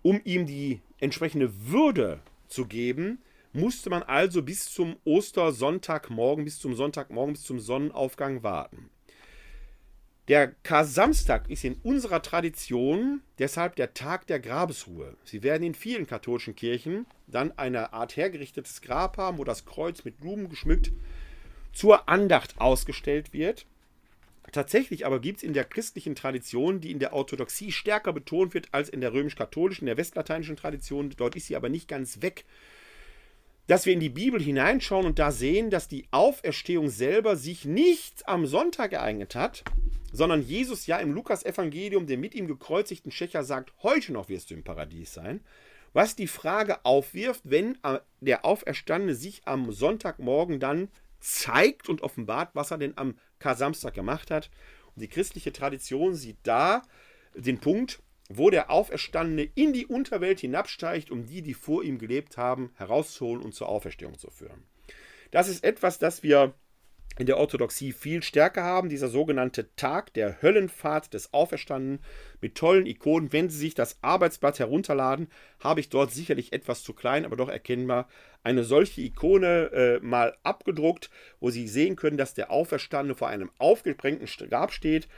Um 0.03 0.21
ihm 0.25 0.47
die 0.47 0.81
entsprechende 0.99 1.53
Würde 1.69 2.19
zu 2.49 2.67
geben, 2.67 3.21
musste 3.57 3.91
man 3.91 4.03
also 4.03 4.43
bis 4.43 4.71
zum 4.73 4.97
Ostersonntagmorgen, 5.05 6.45
bis 6.45 6.59
zum 6.59 6.75
Sonntagmorgen, 6.75 7.35
bis 7.35 7.43
zum 7.43 7.59
Sonnenaufgang 7.59 8.43
warten. 8.43 8.91
Der 10.29 10.49
Kar-Samstag 10.49 11.49
ist 11.49 11.65
in 11.65 11.75
unserer 11.85 12.21
Tradition 12.21 13.23
deshalb 13.39 13.77
der 13.77 13.95
Tag 13.95 14.27
der 14.27 14.41
Grabesruhe. 14.41 15.17
Sie 15.25 15.45
werden 15.45 15.63
in 15.63 15.75
vielen 15.75 16.07
katholischen 16.07 16.57
Kirchen 16.57 17.07
dann 17.29 17.57
eine 17.57 17.93
Art 17.93 18.17
hergerichtetes 18.17 18.83
Grab 18.83 19.19
haben, 19.19 19.39
wo 19.39 19.45
das 19.45 19.67
Kreuz 19.67 20.05
mit 20.05 20.19
Blumen 20.19 20.49
geschmückt 20.49 20.91
zur 21.73 22.09
Andacht 22.09 22.61
ausgestellt 22.61 23.33
wird. 23.33 23.67
Tatsächlich 24.51 25.07
aber 25.07 25.21
gibt 25.21 25.39
es 25.39 25.43
in 25.43 25.53
der 25.53 25.65
christlichen 25.65 26.15
Tradition, 26.15 26.81
die 26.81 26.91
in 26.91 26.99
der 26.99 27.13
Orthodoxie 27.13 27.71
stärker 27.71 28.13
betont 28.13 28.55
wird 28.55 28.69
als 28.73 28.89
in 28.89 29.01
der 29.01 29.13
römisch-katholischen, 29.13 29.87
der 29.87 29.97
westlateinischen 29.97 30.57
Tradition, 30.57 31.11
dort 31.17 31.37
ist 31.37 31.47
sie 31.47 31.57
aber 31.57 31.69
nicht 31.69 31.89
ganz 31.89 32.23
weg, 32.23 32.45
dass 33.67 33.87
wir 33.87 33.93
in 33.93 34.01
die 34.01 34.09
Bibel 34.09 34.41
hineinschauen 34.41 35.07
und 35.07 35.19
da 35.19 35.33
sehen, 35.33 35.71
dass 35.71 35.89
die 35.89 36.07
Auferstehung 36.11 36.89
selber 36.89 37.37
sich 37.37 37.65
nicht 37.65 38.29
am 38.29 38.47
Sonntag 38.47 38.93
ereignet 38.93 39.35
hat, 39.35 39.65
sondern 40.13 40.43
Jesus 40.43 40.87
ja 40.87 40.99
im 40.99 41.13
Lukas-Evangelium 41.13 42.07
dem 42.07 42.21
mit 42.21 42.35
ihm 42.35 42.47
gekreuzigten 42.47 43.11
Schächer 43.11 43.45
sagt, 43.45 43.73
heute 43.83 44.13
noch 44.13 44.29
wirst 44.29 44.51
du 44.51 44.55
im 44.55 44.65
Paradies 44.65 45.13
sein. 45.13 45.41
Was 45.93 46.15
die 46.15 46.29
Frage 46.29 46.85
aufwirft, 46.85 47.41
wenn 47.45 47.79
der 48.21 48.45
Auferstandene 48.45 49.15
sich 49.15 49.43
am 49.47 49.73
Sonntagmorgen 49.73 50.61
dann 50.61 50.89
zeigt 51.21 51.89
und 51.89 52.03
offenbart, 52.03 52.51
was 52.55 52.71
er 52.71 52.79
denn 52.79 52.97
am 52.97 53.17
Kar-Samstag 53.39 53.95
gemacht 53.95 54.31
hat. 54.31 54.51
Und 54.95 55.03
die 55.03 55.09
christliche 55.09 55.53
Tradition 55.53 56.15
sieht 56.15 56.37
da 56.43 56.83
den 57.35 57.59
Punkt, 57.59 58.01
wo 58.29 58.51
der 58.51 58.71
Auferstandene 58.71 59.49
in 59.55 59.73
die 59.73 59.87
Unterwelt 59.87 60.41
hinabsteigt, 60.41 61.11
um 61.11 61.27
die, 61.27 61.43
die 61.43 61.55
vor 61.55 61.83
ihm 61.83 61.99
gelebt 61.99 62.37
haben, 62.37 62.71
herauszuholen 62.77 63.43
und 63.43 63.55
zur 63.55 63.69
Auferstehung 63.69 64.19
zu 64.19 64.31
führen. 64.31 64.65
Das 65.31 65.49
ist 65.49 65.65
etwas, 65.65 65.99
das 65.99 66.23
wir 66.23 66.55
in 67.19 67.27
der 67.27 67.39
Orthodoxie 67.39 67.93
viel 67.93 68.23
stärker 68.23 68.63
haben, 68.63 68.89
dieser 68.89 69.09
sogenannte 69.09 69.75
Tag 69.75 70.13
der 70.15 70.43
Höllenfahrt 70.43 71.15
des 71.15 71.33
Auferstandenen 71.33 72.01
mit 72.41 72.57
tollen 72.57 72.85
Ikonen. 72.85 73.33
Wenn 73.33 73.49
Sie 73.49 73.57
sich 73.57 73.75
das 73.75 73.99
Arbeitsblatt 74.03 74.59
herunterladen, 74.59 75.29
habe 75.61 75.81
ich 75.81 75.89
dort 75.89 76.13
sicherlich 76.13 76.53
etwas 76.53 76.83
zu 76.83 76.93
klein, 76.93 77.25
aber 77.25 77.37
doch 77.37 77.49
erkennbar 77.49 78.09
eine 78.43 78.65
solche 78.65 79.01
Ikone 79.01 79.71
äh, 79.73 80.01
mal 80.01 80.37
abgedruckt, 80.43 81.11
wo 81.41 81.51
Sie 81.51 81.69
sehen 81.69 81.97
können, 81.97 82.19
dass 82.19 82.35
der 82.35 82.51
Auferstandene 82.51 83.15
vor 83.15 83.29
einem 83.29 83.51
aufgesprengten 83.59 84.29
Grab 84.49 84.73
steht, 84.73 85.09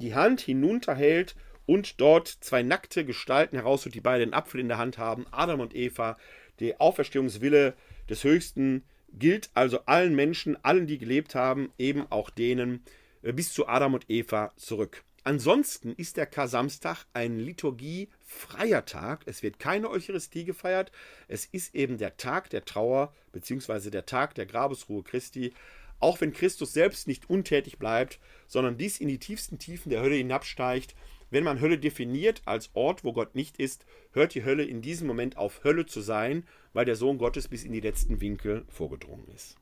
die 0.00 0.14
Hand 0.14 0.40
hinunterhält 0.40 1.34
und 1.68 2.00
dort 2.00 2.28
zwei 2.28 2.62
nackte 2.62 3.04
Gestalten 3.04 3.54
herausholt, 3.54 3.94
die 3.94 4.00
beide 4.00 4.22
einen 4.22 4.32
Apfel 4.32 4.58
in 4.58 4.68
der 4.68 4.78
Hand 4.78 4.96
haben, 4.96 5.26
Adam 5.30 5.60
und 5.60 5.76
Eva. 5.76 6.16
Der 6.60 6.80
Auferstehungswille 6.80 7.74
des 8.08 8.24
Höchsten 8.24 8.84
gilt 9.12 9.50
also 9.52 9.80
allen 9.84 10.14
Menschen, 10.14 10.56
allen, 10.64 10.86
die 10.86 10.96
gelebt 10.96 11.34
haben, 11.34 11.70
eben 11.76 12.06
auch 12.08 12.30
denen 12.30 12.82
äh, 13.20 13.34
bis 13.34 13.52
zu 13.52 13.68
Adam 13.68 13.92
und 13.92 14.08
Eva 14.08 14.50
zurück. 14.56 15.04
Ansonsten 15.24 15.92
ist 15.92 16.16
der 16.16 16.24
Kar-Samstag 16.24 17.04
ein 17.12 17.38
liturgiefreier 17.38 18.86
Tag. 18.86 19.24
Es 19.26 19.42
wird 19.42 19.58
keine 19.58 19.90
Eucharistie 19.90 20.46
gefeiert. 20.46 20.90
Es 21.28 21.44
ist 21.44 21.74
eben 21.74 21.98
der 21.98 22.16
Tag 22.16 22.48
der 22.48 22.64
Trauer 22.64 23.12
bzw. 23.32 23.90
der 23.90 24.06
Tag 24.06 24.34
der 24.36 24.46
Grabesruhe 24.46 25.02
Christi. 25.02 25.52
Auch 26.00 26.22
wenn 26.22 26.32
Christus 26.32 26.72
selbst 26.72 27.08
nicht 27.08 27.28
untätig 27.28 27.78
bleibt, 27.78 28.20
sondern 28.46 28.78
bis 28.78 29.00
in 29.00 29.08
die 29.08 29.18
tiefsten 29.18 29.58
Tiefen 29.58 29.90
der 29.90 30.00
Hölle 30.00 30.14
hinabsteigt. 30.14 30.94
Wenn 31.30 31.44
man 31.44 31.60
Hölle 31.60 31.78
definiert 31.78 32.42
als 32.46 32.70
Ort, 32.74 33.04
wo 33.04 33.12
Gott 33.12 33.34
nicht 33.34 33.58
ist, 33.58 33.84
hört 34.12 34.34
die 34.34 34.44
Hölle 34.44 34.64
in 34.64 34.80
diesem 34.80 35.06
Moment 35.06 35.36
auf, 35.36 35.62
Hölle 35.62 35.86
zu 35.86 36.00
sein, 36.00 36.44
weil 36.72 36.84
der 36.84 36.96
Sohn 36.96 37.18
Gottes 37.18 37.48
bis 37.48 37.64
in 37.64 37.72
die 37.72 37.80
letzten 37.80 38.20
Winkel 38.20 38.64
vorgedrungen 38.68 39.28
ist. 39.28 39.56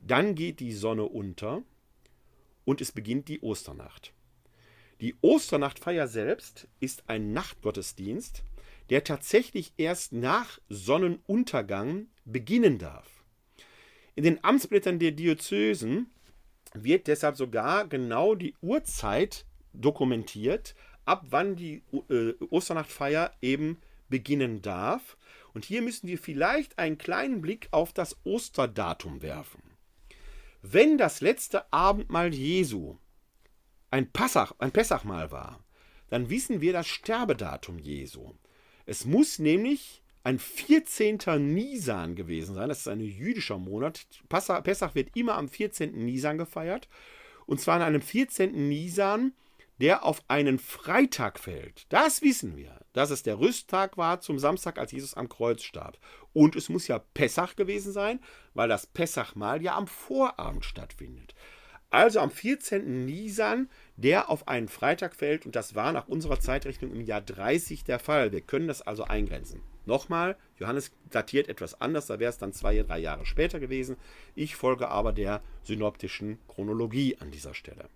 Dann 0.00 0.34
geht 0.34 0.60
die 0.60 0.72
Sonne 0.72 1.04
unter 1.04 1.62
und 2.64 2.80
es 2.80 2.92
beginnt 2.92 3.28
die 3.28 3.40
Osternacht. 3.40 4.14
Die 5.00 5.14
Osternachtfeier 5.20 6.08
selbst 6.08 6.68
ist 6.80 7.04
ein 7.08 7.32
Nachtgottesdienst, 7.32 8.42
der 8.90 9.04
tatsächlich 9.04 9.72
erst 9.76 10.12
nach 10.12 10.60
Sonnenuntergang 10.68 12.06
beginnen 12.24 12.78
darf. 12.78 13.24
In 14.14 14.24
den 14.24 14.44
Amtsblättern 14.44 14.98
der 14.98 15.12
Diözesen 15.12 16.10
wird 16.74 17.06
deshalb 17.06 17.36
sogar 17.36 17.88
genau 17.88 18.34
die 18.34 18.54
Uhrzeit 18.60 19.46
dokumentiert, 19.74 20.74
ab 21.04 21.26
wann 21.30 21.56
die 21.56 21.82
äh, 22.08 22.32
Osternachtfeier 22.50 23.32
eben 23.42 23.78
beginnen 24.08 24.62
darf. 24.62 25.16
Und 25.52 25.64
hier 25.64 25.82
müssen 25.82 26.08
wir 26.08 26.18
vielleicht 26.18 26.78
einen 26.78 26.98
kleinen 26.98 27.40
Blick 27.40 27.68
auf 27.70 27.92
das 27.92 28.16
Osterdatum 28.24 29.22
werfen. 29.22 29.62
Wenn 30.62 30.98
das 30.98 31.20
letzte 31.20 31.72
Abendmahl 31.72 32.32
Jesu 32.32 32.96
ein, 33.90 34.10
Passach, 34.10 34.54
ein 34.58 34.72
Pessachmahl 34.72 35.30
war, 35.30 35.62
dann 36.08 36.30
wissen 36.30 36.60
wir 36.60 36.72
das 36.72 36.86
Sterbedatum 36.86 37.78
Jesu. 37.78 38.34
Es 38.86 39.04
muss 39.04 39.38
nämlich 39.38 40.02
ein 40.24 40.38
14. 40.38 41.18
Nisan 41.52 42.14
gewesen 42.16 42.54
sein. 42.54 42.68
Das 42.68 42.80
ist 42.80 42.88
ein 42.88 43.00
jüdischer 43.00 43.58
Monat. 43.58 44.06
Pessach 44.28 44.94
wird 44.94 45.14
immer 45.16 45.34
am 45.36 45.48
14. 45.48 45.92
Nisan 46.04 46.38
gefeiert. 46.38 46.88
Und 47.46 47.60
zwar 47.60 47.76
an 47.76 47.82
einem 47.82 48.00
14. 48.00 48.68
Nisan, 48.68 49.34
der 49.80 50.04
auf 50.04 50.22
einen 50.28 50.58
Freitag 50.58 51.38
fällt. 51.38 51.86
Das 51.92 52.22
wissen 52.22 52.56
wir, 52.56 52.78
dass 52.92 53.10
es 53.10 53.22
der 53.22 53.38
Rüsttag 53.38 53.96
war 53.96 54.20
zum 54.20 54.38
Samstag, 54.38 54.78
als 54.78 54.92
Jesus 54.92 55.14
am 55.14 55.28
Kreuz 55.28 55.62
starb. 55.62 55.98
Und 56.32 56.56
es 56.56 56.68
muss 56.68 56.86
ja 56.86 56.98
Pessach 56.98 57.56
gewesen 57.56 57.92
sein, 57.92 58.20
weil 58.54 58.68
das 58.68 58.86
Pessachmahl 58.86 59.62
ja 59.62 59.76
am 59.76 59.86
Vorabend 59.86 60.64
stattfindet. 60.64 61.34
Also 61.90 62.18
am 62.18 62.30
14. 62.30 63.04
Nisan, 63.04 63.68
der 63.96 64.28
auf 64.28 64.48
einen 64.48 64.66
Freitag 64.66 65.14
fällt, 65.14 65.46
und 65.46 65.54
das 65.54 65.76
war 65.76 65.92
nach 65.92 66.08
unserer 66.08 66.40
Zeitrechnung 66.40 66.92
im 66.92 67.02
Jahr 67.02 67.20
30 67.20 67.84
der 67.84 68.00
Fall. 68.00 68.32
Wir 68.32 68.40
können 68.40 68.66
das 68.66 68.82
also 68.82 69.04
eingrenzen. 69.04 69.62
Nochmal, 69.86 70.36
Johannes 70.56 70.90
datiert 71.10 71.48
etwas 71.48 71.80
anders, 71.80 72.06
da 72.06 72.18
wäre 72.18 72.30
es 72.30 72.38
dann 72.38 72.52
zwei, 72.52 72.82
drei 72.82 72.98
Jahre 72.98 73.26
später 73.26 73.60
gewesen. 73.60 73.96
Ich 74.34 74.56
folge 74.56 74.88
aber 74.88 75.12
der 75.12 75.42
synoptischen 75.62 76.38
Chronologie 76.48 77.16
an 77.20 77.30
dieser 77.30 77.54
Stelle. 77.54 77.88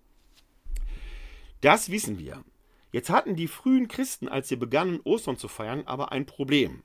Das 1.61 1.91
wissen 1.91 2.19
wir. 2.19 2.43
Jetzt 2.91 3.09
hatten 3.09 3.35
die 3.35 3.47
frühen 3.47 3.87
Christen, 3.87 4.27
als 4.27 4.49
sie 4.49 4.55
begannen, 4.55 5.01
Ostern 5.03 5.37
zu 5.37 5.47
feiern, 5.47 5.83
aber 5.85 6.11
ein 6.11 6.25
Problem. 6.25 6.83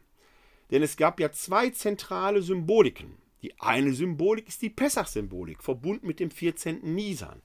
Denn 0.71 0.83
es 0.83 0.97
gab 0.97 1.21
ja 1.21 1.33
zwei 1.33 1.71
zentrale 1.71 2.43
Symboliken. 2.43 3.17
Die 3.43 3.59
eine 3.61 3.93
Symbolik 3.93 4.49
ist 4.49 4.63
die 4.63 4.71
Pessach-Symbolik, 4.71 5.63
verbunden 5.63 6.07
mit 6.07 6.19
dem 6.19 6.31
14. 6.31 6.81
Nisan. 6.95 7.43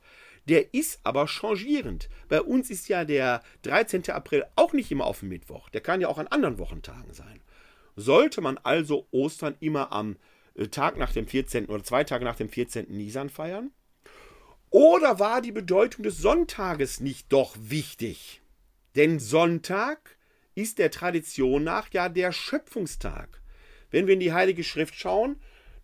Der 0.48 0.74
ist 0.74 1.00
aber 1.04 1.28
changierend. 1.28 2.10
Bei 2.28 2.42
uns 2.42 2.70
ist 2.70 2.88
ja 2.88 3.06
der 3.06 3.44
13. 3.64 4.10
April 4.10 4.46
auch 4.56 4.74
nicht 4.74 4.92
immer 4.92 5.06
auf 5.06 5.20
dem 5.20 5.30
Mittwoch. 5.30 5.70
Der 5.70 5.82
kann 5.82 6.02
ja 6.02 6.08
auch 6.08 6.18
an 6.18 6.28
anderen 6.28 6.58
Wochentagen 6.58 7.14
sein. 7.14 7.42
Sollte 7.96 8.42
man 8.42 8.58
also 8.58 9.08
Ostern 9.12 9.56
immer 9.60 9.92
am 9.92 10.18
äh, 10.56 10.68
Tag 10.68 10.98
nach 10.98 11.12
dem 11.12 11.28
14. 11.28 11.68
oder 11.68 11.84
zwei 11.84 12.04
Tage 12.04 12.24
nach 12.24 12.38
dem 12.38 12.50
14. 12.50 12.86
Nisan 12.90 13.30
feiern? 13.30 13.72
Oder 14.72 15.18
war 15.18 15.42
die 15.42 15.52
Bedeutung 15.52 16.04
des 16.04 16.20
Sonntages 16.20 17.00
nicht 17.00 17.32
doch 17.32 17.56
wichtig? 17.60 18.42
Denn 18.96 19.20
Sonntag 19.20 20.18
ist 20.54 20.78
der 20.78 20.92
Tradition 20.92 21.64
nach 21.64 21.92
ja 21.92 22.08
der 22.10 22.32
Schöpfungstag. 22.32 23.42
Wenn 23.90 24.06
wir 24.06 24.14
in 24.14 24.20
die 24.20 24.34
Heilige 24.34 24.64
Schrift 24.64 24.94
schauen, 24.94 25.38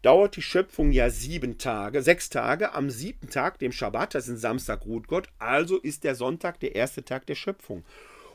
dauert 0.03 0.35
die 0.35 0.43
Schöpfung 0.43 0.91
ja 0.91 1.09
sieben 1.09 1.57
Tage, 1.57 2.03
sechs 2.03 2.29
Tage. 2.29 2.73
Am 2.73 2.91
siebten 2.91 3.29
Tag, 3.29 3.57
dem 3.57 3.71
Schabbat, 3.71 4.13
das 4.13 4.27
ist 4.27 4.41
Samstag, 4.41 4.85
ruht 4.85 5.07
Gott. 5.07 5.29
Also 5.39 5.79
ist 5.79 6.03
der 6.03 6.13
Sonntag 6.13 6.59
der 6.59 6.75
erste 6.75 7.03
Tag 7.03 7.25
der 7.25 7.35
Schöpfung. 7.35 7.83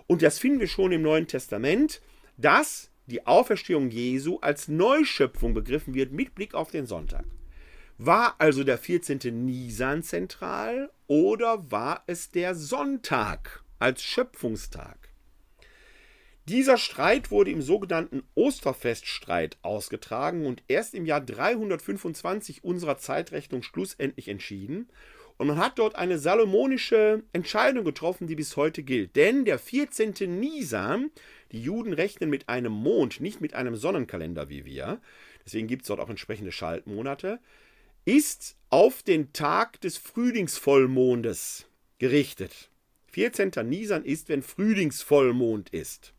Und 0.08 0.22
das 0.22 0.40
finden 0.40 0.58
wir 0.58 0.66
schon 0.66 0.90
im 0.90 1.02
Neuen 1.02 1.28
Testament, 1.28 2.02
dass 2.36 2.90
die 3.06 3.24
Auferstehung 3.24 3.90
Jesu 3.90 4.38
als 4.40 4.66
Neuschöpfung 4.66 5.54
begriffen 5.54 5.94
wird 5.94 6.10
mit 6.10 6.34
Blick 6.34 6.54
auf 6.54 6.72
den 6.72 6.86
Sonntag. 6.86 7.24
War 8.02 8.36
also 8.38 8.64
der 8.64 8.78
14. 8.78 9.44
Nisan 9.44 10.02
zentral 10.02 10.90
oder 11.06 11.70
war 11.70 12.02
es 12.06 12.30
der 12.30 12.54
Sonntag 12.54 13.62
als 13.78 14.02
Schöpfungstag? 14.02 15.10
Dieser 16.46 16.78
Streit 16.78 17.30
wurde 17.30 17.50
im 17.50 17.60
sogenannten 17.60 18.22
Osterfeststreit 18.34 19.58
ausgetragen 19.60 20.46
und 20.46 20.62
erst 20.66 20.94
im 20.94 21.04
Jahr 21.04 21.20
325 21.20 22.64
unserer 22.64 22.96
Zeitrechnung 22.96 23.62
schlussendlich 23.62 24.28
entschieden. 24.28 24.88
Und 25.36 25.48
man 25.48 25.58
hat 25.58 25.78
dort 25.78 25.96
eine 25.96 26.18
salomonische 26.18 27.22
Entscheidung 27.34 27.84
getroffen, 27.84 28.26
die 28.26 28.34
bis 28.34 28.56
heute 28.56 28.82
gilt. 28.82 29.14
Denn 29.14 29.44
der 29.44 29.58
14. 29.58 30.14
Nisan, 30.40 31.10
die 31.52 31.60
Juden 31.60 31.92
rechnen 31.92 32.30
mit 32.30 32.48
einem 32.48 32.72
Mond, 32.72 33.20
nicht 33.20 33.42
mit 33.42 33.52
einem 33.52 33.76
Sonnenkalender 33.76 34.48
wie 34.48 34.64
wir, 34.64 35.02
deswegen 35.44 35.68
gibt 35.68 35.82
es 35.82 35.88
dort 35.88 36.00
auch 36.00 36.08
entsprechende 36.08 36.50
Schaltmonate, 36.50 37.40
ist 38.04 38.56
auf 38.70 39.02
den 39.02 39.32
Tag 39.32 39.80
des 39.80 39.98
Frühlingsvollmondes 39.98 41.66
gerichtet. 41.98 42.70
14. 43.08 43.50
Nisan 43.64 44.04
ist, 44.04 44.28
wenn 44.28 44.42
Frühlingsvollmond 44.42 45.70
ist. 45.70 46.12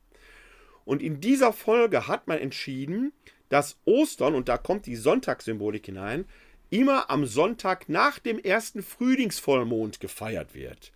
Und 0.83 1.01
in 1.01 1.21
dieser 1.21 1.53
Folge 1.53 2.07
hat 2.07 2.27
man 2.27 2.39
entschieden, 2.39 3.13
dass 3.49 3.77
Ostern, 3.85 4.35
und 4.35 4.49
da 4.49 4.57
kommt 4.57 4.85
die 4.85 4.95
Sonntagssymbolik 4.95 5.85
hinein, 5.85 6.25
immer 6.69 7.09
am 7.09 7.25
Sonntag 7.25 7.89
nach 7.89 8.19
dem 8.19 8.39
ersten 8.39 8.81
Frühlingsvollmond 8.81 9.99
gefeiert 9.99 10.53
wird. 10.53 10.91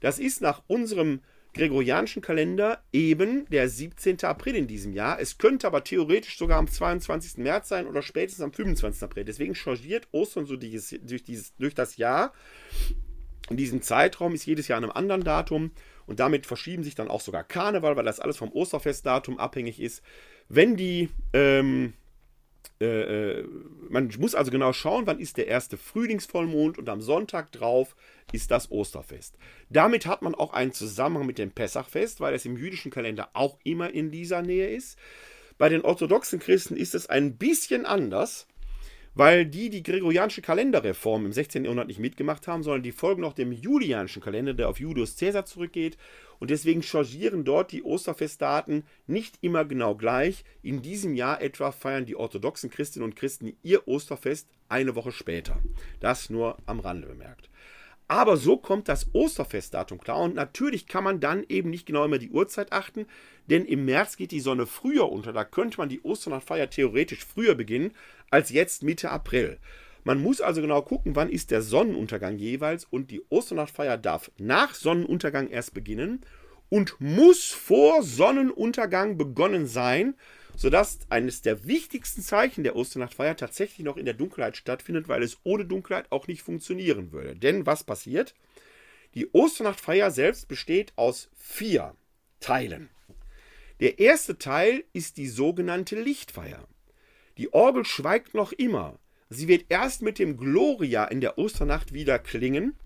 Das 0.00 0.18
ist 0.18 0.40
nach 0.40 0.62
unserem 0.66 1.20
gregorianischen 1.56 2.22
Kalender 2.22 2.82
eben 2.92 3.46
der 3.50 3.68
17. 3.68 4.22
April 4.24 4.54
in 4.54 4.66
diesem 4.66 4.92
Jahr. 4.92 5.20
Es 5.20 5.38
könnte 5.38 5.66
aber 5.66 5.82
theoretisch 5.84 6.38
sogar 6.38 6.58
am 6.58 6.68
22. 6.68 7.38
März 7.38 7.68
sein 7.68 7.86
oder 7.86 8.02
spätestens 8.02 8.44
am 8.44 8.52
25. 8.52 9.02
April. 9.02 9.24
Deswegen 9.24 9.54
changiert 9.54 10.08
Ostern 10.12 10.46
so 10.46 10.56
dieses, 10.56 10.94
durch, 11.02 11.24
dieses, 11.24 11.54
durch 11.56 11.74
das 11.74 11.96
Jahr. 11.96 12.32
In 13.50 13.56
diesem 13.56 13.82
Zeitraum 13.82 14.34
ist 14.34 14.46
jedes 14.46 14.68
Jahr 14.68 14.78
an 14.78 14.84
einem 14.84 14.92
anderen 14.92 15.24
Datum 15.24 15.70
und 16.06 16.20
damit 16.20 16.46
verschieben 16.46 16.84
sich 16.84 16.94
dann 16.94 17.08
auch 17.08 17.20
sogar 17.20 17.44
Karneval, 17.44 17.96
weil 17.96 18.04
das 18.04 18.20
alles 18.20 18.36
vom 18.36 18.52
Osterfestdatum 18.52 19.38
abhängig 19.38 19.80
ist. 19.80 20.02
Wenn 20.48 20.76
die 20.76 21.08
ähm, 21.32 21.94
äh, 22.80 23.38
äh, 23.38 23.48
man 23.88 24.12
muss 24.18 24.34
also 24.34 24.50
genau 24.50 24.72
schauen, 24.72 25.06
wann 25.06 25.18
ist 25.18 25.38
der 25.38 25.46
erste 25.46 25.76
Frühlingsvollmond 25.76 26.78
und 26.78 26.88
am 26.88 27.00
Sonntag 27.00 27.52
drauf 27.52 27.96
ist 28.32 28.50
das 28.50 28.70
Osterfest. 28.70 29.36
Damit 29.70 30.06
hat 30.06 30.22
man 30.22 30.34
auch 30.34 30.52
einen 30.52 30.72
Zusammenhang 30.72 31.26
mit 31.26 31.38
dem 31.38 31.50
Pessachfest, 31.50 32.20
weil 32.20 32.34
es 32.34 32.44
im 32.44 32.56
jüdischen 32.56 32.90
Kalender 32.90 33.30
auch 33.34 33.58
immer 33.64 33.90
in 33.90 34.10
dieser 34.10 34.42
Nähe 34.42 34.68
ist. 34.68 34.98
Bei 35.58 35.68
den 35.68 35.82
orthodoxen 35.82 36.38
Christen 36.38 36.76
ist 36.76 36.94
es 36.94 37.08
ein 37.08 37.36
bisschen 37.36 37.86
anders, 37.86 38.46
weil 39.14 39.46
die 39.46 39.70
die 39.70 39.82
gregorianische 39.82 40.42
Kalenderreform 40.42 41.24
im 41.24 41.32
16. 41.32 41.64
Jahrhundert 41.64 41.88
nicht 41.88 42.00
mitgemacht 42.00 42.46
haben, 42.46 42.62
sondern 42.62 42.82
die 42.82 42.92
folgen 42.92 43.22
noch 43.22 43.32
dem 43.32 43.50
julianischen 43.50 44.20
Kalender, 44.20 44.52
der 44.52 44.68
auf 44.68 44.78
Julius 44.78 45.16
Caesar 45.16 45.46
zurückgeht 45.46 45.96
und 46.38 46.50
deswegen 46.50 46.82
changieren 46.82 47.44
dort 47.44 47.72
die 47.72 47.82
Osterfestdaten 47.82 48.84
nicht 49.06 49.38
immer 49.40 49.64
genau 49.64 49.94
gleich. 49.94 50.44
In 50.62 50.82
diesem 50.82 51.14
Jahr 51.14 51.40
etwa 51.40 51.72
feiern 51.72 52.04
die 52.04 52.16
orthodoxen 52.16 52.68
Christinnen 52.68 53.08
und 53.08 53.16
Christen 53.16 53.56
ihr 53.62 53.88
Osterfest 53.88 54.48
eine 54.68 54.94
Woche 54.94 55.12
später. 55.12 55.62
Das 56.00 56.28
nur 56.28 56.58
am 56.66 56.80
Rande 56.80 57.08
bemerkt. 57.08 57.48
Aber 58.08 58.36
so 58.36 58.56
kommt 58.56 58.88
das 58.88 59.08
Osterfestdatum 59.12 59.98
klar 59.98 60.18
und 60.18 60.36
natürlich 60.36 60.86
kann 60.86 61.02
man 61.02 61.18
dann 61.18 61.44
eben 61.48 61.70
nicht 61.70 61.86
genau 61.86 62.04
immer 62.04 62.18
die 62.18 62.30
Uhrzeit 62.30 62.72
achten, 62.72 63.06
denn 63.46 63.64
im 63.64 63.84
März 63.84 64.16
geht 64.16 64.30
die 64.30 64.40
Sonne 64.40 64.66
früher 64.66 65.10
unter. 65.10 65.32
Da 65.32 65.44
könnte 65.44 65.78
man 65.78 65.88
die 65.88 66.00
Osternachtfeier 66.02 66.70
theoretisch 66.70 67.24
früher 67.24 67.56
beginnen 67.56 67.92
als 68.30 68.50
jetzt 68.50 68.84
Mitte 68.84 69.10
April. 69.10 69.58
Man 70.04 70.22
muss 70.22 70.40
also 70.40 70.60
genau 70.60 70.82
gucken, 70.82 71.16
wann 71.16 71.28
ist 71.28 71.50
der 71.50 71.62
Sonnenuntergang 71.62 72.38
jeweils 72.38 72.84
und 72.84 73.10
die 73.10 73.22
Osternachtfeier 73.28 73.98
darf 73.98 74.30
nach 74.38 74.74
Sonnenuntergang 74.74 75.48
erst 75.48 75.74
beginnen 75.74 76.20
und 76.68 77.00
muss 77.00 77.50
vor 77.50 78.04
Sonnenuntergang 78.04 79.16
begonnen 79.18 79.66
sein, 79.66 80.14
sodass 80.56 80.98
eines 81.10 81.42
der 81.42 81.66
wichtigsten 81.66 82.22
Zeichen 82.22 82.64
der 82.64 82.74
Osternachtfeier 82.74 83.36
tatsächlich 83.36 83.84
noch 83.84 83.96
in 83.96 84.06
der 84.06 84.14
Dunkelheit 84.14 84.56
stattfindet, 84.56 85.06
weil 85.06 85.22
es 85.22 85.38
ohne 85.44 85.66
Dunkelheit 85.66 86.10
auch 86.10 86.26
nicht 86.26 86.42
funktionieren 86.42 87.12
würde. 87.12 87.36
Denn 87.36 87.66
was 87.66 87.84
passiert? 87.84 88.34
Die 89.14 89.28
Osternachtfeier 89.32 90.10
selbst 90.10 90.48
besteht 90.48 90.92
aus 90.96 91.30
vier 91.36 91.94
Teilen. 92.40 92.88
Der 93.80 93.98
erste 93.98 94.38
Teil 94.38 94.84
ist 94.94 95.18
die 95.18 95.28
sogenannte 95.28 96.00
Lichtfeier. 96.00 96.66
Die 97.36 97.52
Orgel 97.52 97.84
schweigt 97.84 98.34
noch 98.34 98.52
immer. 98.52 98.98
Sie 99.28 99.48
wird 99.48 99.66
erst 99.68 100.00
mit 100.00 100.18
dem 100.18 100.38
Gloria 100.38 101.04
in 101.04 101.20
der 101.20 101.36
Osternacht 101.38 101.92
wieder 101.92 102.18
klingen. 102.18 102.78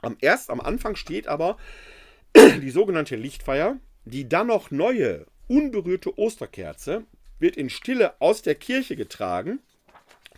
Am 0.00 0.16
erst 0.20 0.48
am 0.48 0.60
Anfang 0.60 0.96
steht 0.96 1.26
aber 1.26 1.58
die 2.36 2.70
sogenannte 2.70 3.16
Lichtfeier, 3.16 3.78
die 4.04 4.28
dann 4.28 4.46
noch 4.46 4.70
neue, 4.70 5.26
unberührte 5.48 6.18
Osterkerze 6.18 7.04
wird 7.38 7.56
in 7.56 7.70
Stille 7.70 8.20
aus 8.20 8.42
der 8.42 8.54
Kirche 8.54 8.96
getragen 8.96 9.60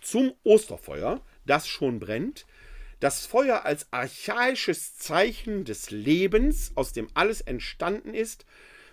zum 0.00 0.34
Osterfeuer, 0.44 1.20
das 1.46 1.66
schon 1.66 1.98
brennt. 1.98 2.46
Das 3.00 3.26
Feuer 3.26 3.64
als 3.64 3.86
archaisches 3.90 4.96
Zeichen 4.96 5.64
des 5.64 5.90
Lebens, 5.90 6.72
aus 6.76 6.92
dem 6.92 7.08
alles 7.14 7.40
entstanden 7.40 8.14
ist, 8.14 8.46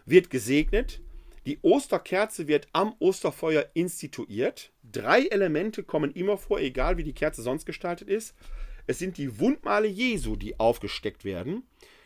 wird 0.05 0.30
gesegnet. 0.30 1.01
Die 1.45 1.59
Osterkerze 1.61 2.47
wird 2.47 2.68
am 2.74 2.95
Osterfeuer 2.99 3.70
instituiert. 3.74 4.72
Drei 4.84 5.26
Elemente 5.28 5.84
kommen 5.84 6.11
immer 6.11 6.38
vor, 6.38 6.59
egal 6.59 6.97
wie 6.97 7.03
die 7.03 7.14
Kerze 7.14 7.41
sonst 7.41 7.66
gestaltet 7.66 8.09
ist. 8.09 8.34
Es 8.88 8.99
sind 8.99 9.18
die 9.18 9.39
Wundmale 9.39 9.88
Jesu, 9.88 10.36
die 10.36 10.59
aufgesteckt 10.59 11.24
werden. 11.24 11.64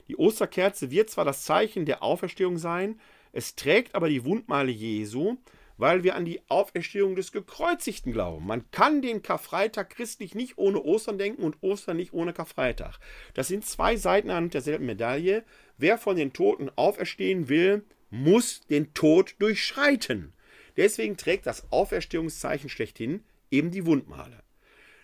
Die 0.07 0.17
Osterkerze 0.17 0.91
wird 0.91 1.09
zwar 1.09 1.25
das 1.25 1.43
Zeichen 1.43 1.85
der 1.85 2.03
Auferstehung 2.03 2.57
sein, 2.57 2.99
es 3.37 3.53
trägt 3.53 3.93
aber 3.93 4.09
die 4.09 4.25
Wundmale 4.25 4.71
Jesu, 4.71 5.37
weil 5.77 6.03
wir 6.03 6.15
an 6.15 6.25
die 6.25 6.41
Auferstehung 6.49 7.15
des 7.15 7.31
Gekreuzigten 7.31 8.11
glauben. 8.11 8.47
Man 8.47 8.71
kann 8.71 9.03
den 9.03 9.21
Karfreitag 9.21 9.91
christlich 9.91 10.33
nicht 10.33 10.57
ohne 10.57 10.81
Ostern 10.81 11.19
denken 11.19 11.43
und 11.43 11.57
Ostern 11.61 11.97
nicht 11.97 12.13
ohne 12.13 12.33
Karfreitag. 12.33 12.97
Das 13.35 13.47
sind 13.47 13.63
zwei 13.63 13.95
Seiten 13.95 14.31
an 14.31 14.49
derselben 14.49 14.87
Medaille. 14.87 15.43
Wer 15.77 15.99
von 15.99 16.15
den 16.15 16.33
Toten 16.33 16.71
auferstehen 16.75 17.47
will, 17.47 17.85
muss 18.09 18.61
den 18.61 18.95
Tod 18.95 19.35
durchschreiten. 19.37 20.33
Deswegen 20.75 21.15
trägt 21.15 21.45
das 21.45 21.71
Auferstehungszeichen 21.71 22.71
schlechthin 22.71 23.23
eben 23.51 23.69
die 23.69 23.85
Wundmale. 23.85 24.41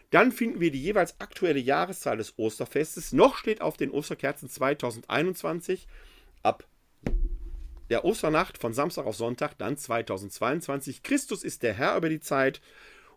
Dann 0.09 0.31
finden 0.31 0.59
wir 0.59 0.71
die 0.71 0.81
jeweils 0.81 1.19
aktuelle 1.19 1.59
Jahreszahl 1.59 2.17
des 2.17 2.33
Osterfestes. 2.37 3.13
Noch 3.13 3.37
steht 3.37 3.61
auf 3.61 3.77
den 3.77 3.91
Osterkerzen 3.91 4.49
2021 4.49 5.85
ab 6.41 6.65
der 7.93 8.05
Osternacht 8.05 8.57
von 8.57 8.73
Samstag 8.73 9.05
auf 9.05 9.15
Sonntag, 9.15 9.55
dann 9.59 9.77
2022. 9.77 11.03
Christus 11.03 11.43
ist 11.43 11.61
der 11.61 11.75
Herr 11.75 11.95
über 11.95 12.09
die 12.09 12.19
Zeit. 12.19 12.59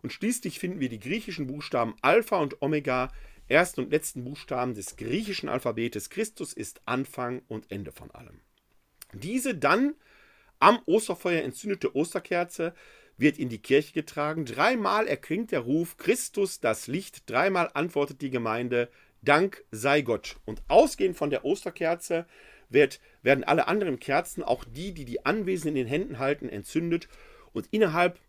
Und 0.03 0.13
schließlich 0.13 0.59
finden 0.59 0.79
wir 0.79 0.87
die 0.87 0.99
griechischen 0.99 1.47
Buchstaben 1.47 1.95
Alpha 2.03 2.37
und 2.37 2.61
Omega, 2.61 3.11
ersten 3.47 3.81
und 3.81 3.89
letzten 3.89 4.23
Buchstaben 4.23 4.75
des 4.75 4.95
griechischen 4.95 5.49
Alphabetes. 5.49 6.11
Christus 6.11 6.53
ist 6.53 6.81
Anfang 6.85 7.41
und 7.47 7.71
Ende 7.71 7.91
von 7.91 8.11
allem. 8.11 8.39
Diese 9.13 9.55
dann 9.55 9.95
am 10.59 10.79
Osterfeuer 10.85 11.41
entzündete 11.41 11.95
Osterkerze 11.95 12.75
wird 13.17 13.39
in 13.39 13.49
die 13.49 13.63
Kirche 13.63 13.93
getragen. 13.93 14.45
Dreimal 14.45 15.07
erklingt 15.07 15.51
der 15.51 15.61
Ruf 15.61 15.97
Christus 15.97 16.59
das 16.59 16.85
Licht. 16.85 17.27
Dreimal 17.27 17.71
antwortet 17.73 18.21
die 18.21 18.29
Gemeinde 18.29 18.91
Dank 19.23 19.65
sei 19.71 20.01
Gott. 20.01 20.35
Und 20.45 20.61
ausgehend 20.67 21.17
von 21.17 21.31
der 21.31 21.45
Osterkerze 21.45 22.27
wird, 22.69 22.99
werden 23.21 23.43
alle 23.43 23.67
anderen 23.67 23.99
Kerzen, 23.99 24.43
auch 24.43 24.63
die, 24.65 24.93
die 24.93 25.05
die 25.05 25.25
Anwesenden 25.25 25.77
in 25.77 25.85
den 25.85 25.87
Händen 25.87 26.19
halten, 26.19 26.49
entzündet. 26.49 27.07
Und 27.53 27.67
innerhalb 27.71 28.19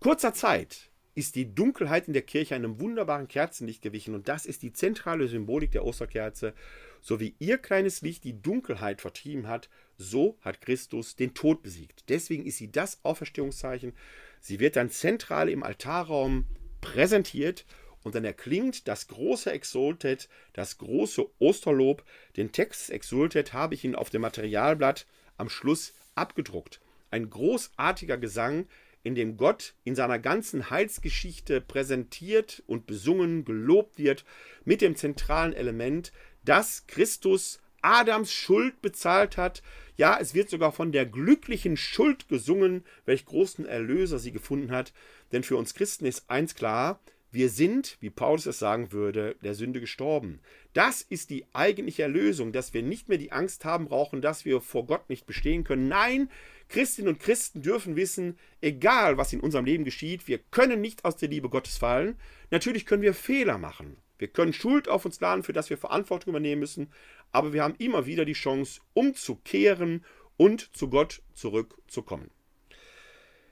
kurzer 0.00 0.32
Zeit 0.32 0.90
ist 1.14 1.34
die 1.34 1.52
Dunkelheit 1.52 2.06
in 2.06 2.12
der 2.12 2.22
Kirche 2.22 2.54
einem 2.54 2.80
wunderbaren 2.80 3.26
Kerzenlicht 3.26 3.82
gewichen. 3.82 4.14
Und 4.14 4.28
das 4.28 4.46
ist 4.46 4.62
die 4.62 4.72
zentrale 4.72 5.26
Symbolik 5.26 5.72
der 5.72 5.84
Osterkerze. 5.84 6.54
So 7.00 7.18
wie 7.18 7.34
ihr 7.40 7.58
kleines 7.58 8.02
Licht 8.02 8.22
die 8.22 8.40
Dunkelheit 8.40 9.00
vertrieben 9.00 9.48
hat, 9.48 9.68
so 9.96 10.38
hat 10.42 10.60
Christus 10.60 11.16
den 11.16 11.34
Tod 11.34 11.62
besiegt. 11.62 12.04
Deswegen 12.08 12.46
ist 12.46 12.58
sie 12.58 12.70
das 12.70 13.04
Auferstehungszeichen. 13.04 13.94
Sie 14.40 14.60
wird 14.60 14.76
dann 14.76 14.90
zentral 14.90 15.48
im 15.48 15.64
Altarraum 15.64 16.46
präsentiert 16.80 17.66
und 18.08 18.14
dann 18.14 18.24
erklingt 18.24 18.88
das 18.88 19.06
große 19.08 19.52
Exultet, 19.52 20.30
das 20.54 20.78
große 20.78 21.26
Osterlob. 21.40 22.02
Den 22.38 22.52
Text 22.52 22.88
Exultet 22.88 23.52
habe 23.52 23.74
ich 23.74 23.84
Ihnen 23.84 23.94
auf 23.94 24.08
dem 24.08 24.22
Materialblatt 24.22 25.04
am 25.36 25.50
Schluss 25.50 25.92
abgedruckt. 26.14 26.80
Ein 27.10 27.28
großartiger 27.28 28.16
Gesang, 28.16 28.66
in 29.02 29.14
dem 29.14 29.36
Gott 29.36 29.74
in 29.84 29.94
seiner 29.94 30.18
ganzen 30.18 30.70
Heilsgeschichte 30.70 31.60
präsentiert 31.60 32.62
und 32.66 32.86
besungen, 32.86 33.44
gelobt 33.44 33.98
wird, 33.98 34.24
mit 34.64 34.80
dem 34.80 34.96
zentralen 34.96 35.52
Element, 35.52 36.10
dass 36.46 36.86
Christus 36.86 37.60
Adams 37.82 38.32
Schuld 38.32 38.80
bezahlt 38.80 39.36
hat. 39.36 39.62
Ja, 39.98 40.16
es 40.18 40.32
wird 40.32 40.48
sogar 40.48 40.72
von 40.72 40.92
der 40.92 41.04
glücklichen 41.04 41.76
Schuld 41.76 42.26
gesungen, 42.30 42.86
welch 43.04 43.26
großen 43.26 43.66
Erlöser 43.66 44.18
sie 44.18 44.32
gefunden 44.32 44.70
hat. 44.70 44.94
Denn 45.30 45.42
für 45.42 45.58
uns 45.58 45.74
Christen 45.74 46.06
ist 46.06 46.30
eins 46.30 46.54
klar, 46.54 47.00
wir 47.30 47.50
sind, 47.50 47.98
wie 48.00 48.10
Paulus 48.10 48.46
es 48.46 48.58
sagen 48.58 48.90
würde, 48.92 49.36
der 49.42 49.54
Sünde 49.54 49.80
gestorben. 49.80 50.40
Das 50.72 51.02
ist 51.02 51.28
die 51.30 51.44
eigentliche 51.52 52.02
Erlösung, 52.02 52.52
dass 52.52 52.72
wir 52.72 52.82
nicht 52.82 53.08
mehr 53.08 53.18
die 53.18 53.32
Angst 53.32 53.64
haben 53.64 53.86
brauchen, 53.86 54.22
dass 54.22 54.44
wir 54.44 54.60
vor 54.60 54.86
Gott 54.86 55.10
nicht 55.10 55.26
bestehen 55.26 55.64
können. 55.64 55.88
Nein, 55.88 56.30
Christinnen 56.68 57.12
und 57.12 57.20
Christen 57.20 57.62
dürfen 57.62 57.96
wissen, 57.96 58.38
egal 58.60 59.18
was 59.18 59.32
in 59.32 59.40
unserem 59.40 59.64
Leben 59.64 59.84
geschieht, 59.84 60.26
wir 60.26 60.38
können 60.38 60.80
nicht 60.80 61.04
aus 61.04 61.16
der 61.16 61.28
Liebe 61.28 61.48
Gottes 61.48 61.76
fallen. 61.76 62.16
Natürlich 62.50 62.86
können 62.86 63.02
wir 63.02 63.14
Fehler 63.14 63.58
machen. 63.58 63.96
Wir 64.18 64.28
können 64.28 64.52
Schuld 64.52 64.88
auf 64.88 65.04
uns 65.04 65.20
laden, 65.20 65.42
für 65.42 65.52
das 65.52 65.70
wir 65.70 65.78
Verantwortung 65.78 66.30
übernehmen 66.30 66.60
müssen, 66.60 66.90
aber 67.30 67.52
wir 67.52 67.62
haben 67.62 67.76
immer 67.78 68.06
wieder 68.06 68.24
die 68.24 68.32
Chance, 68.32 68.80
umzukehren 68.94 70.04
und 70.36 70.74
zu 70.74 70.88
Gott 70.88 71.22
zurückzukommen. 71.34 72.30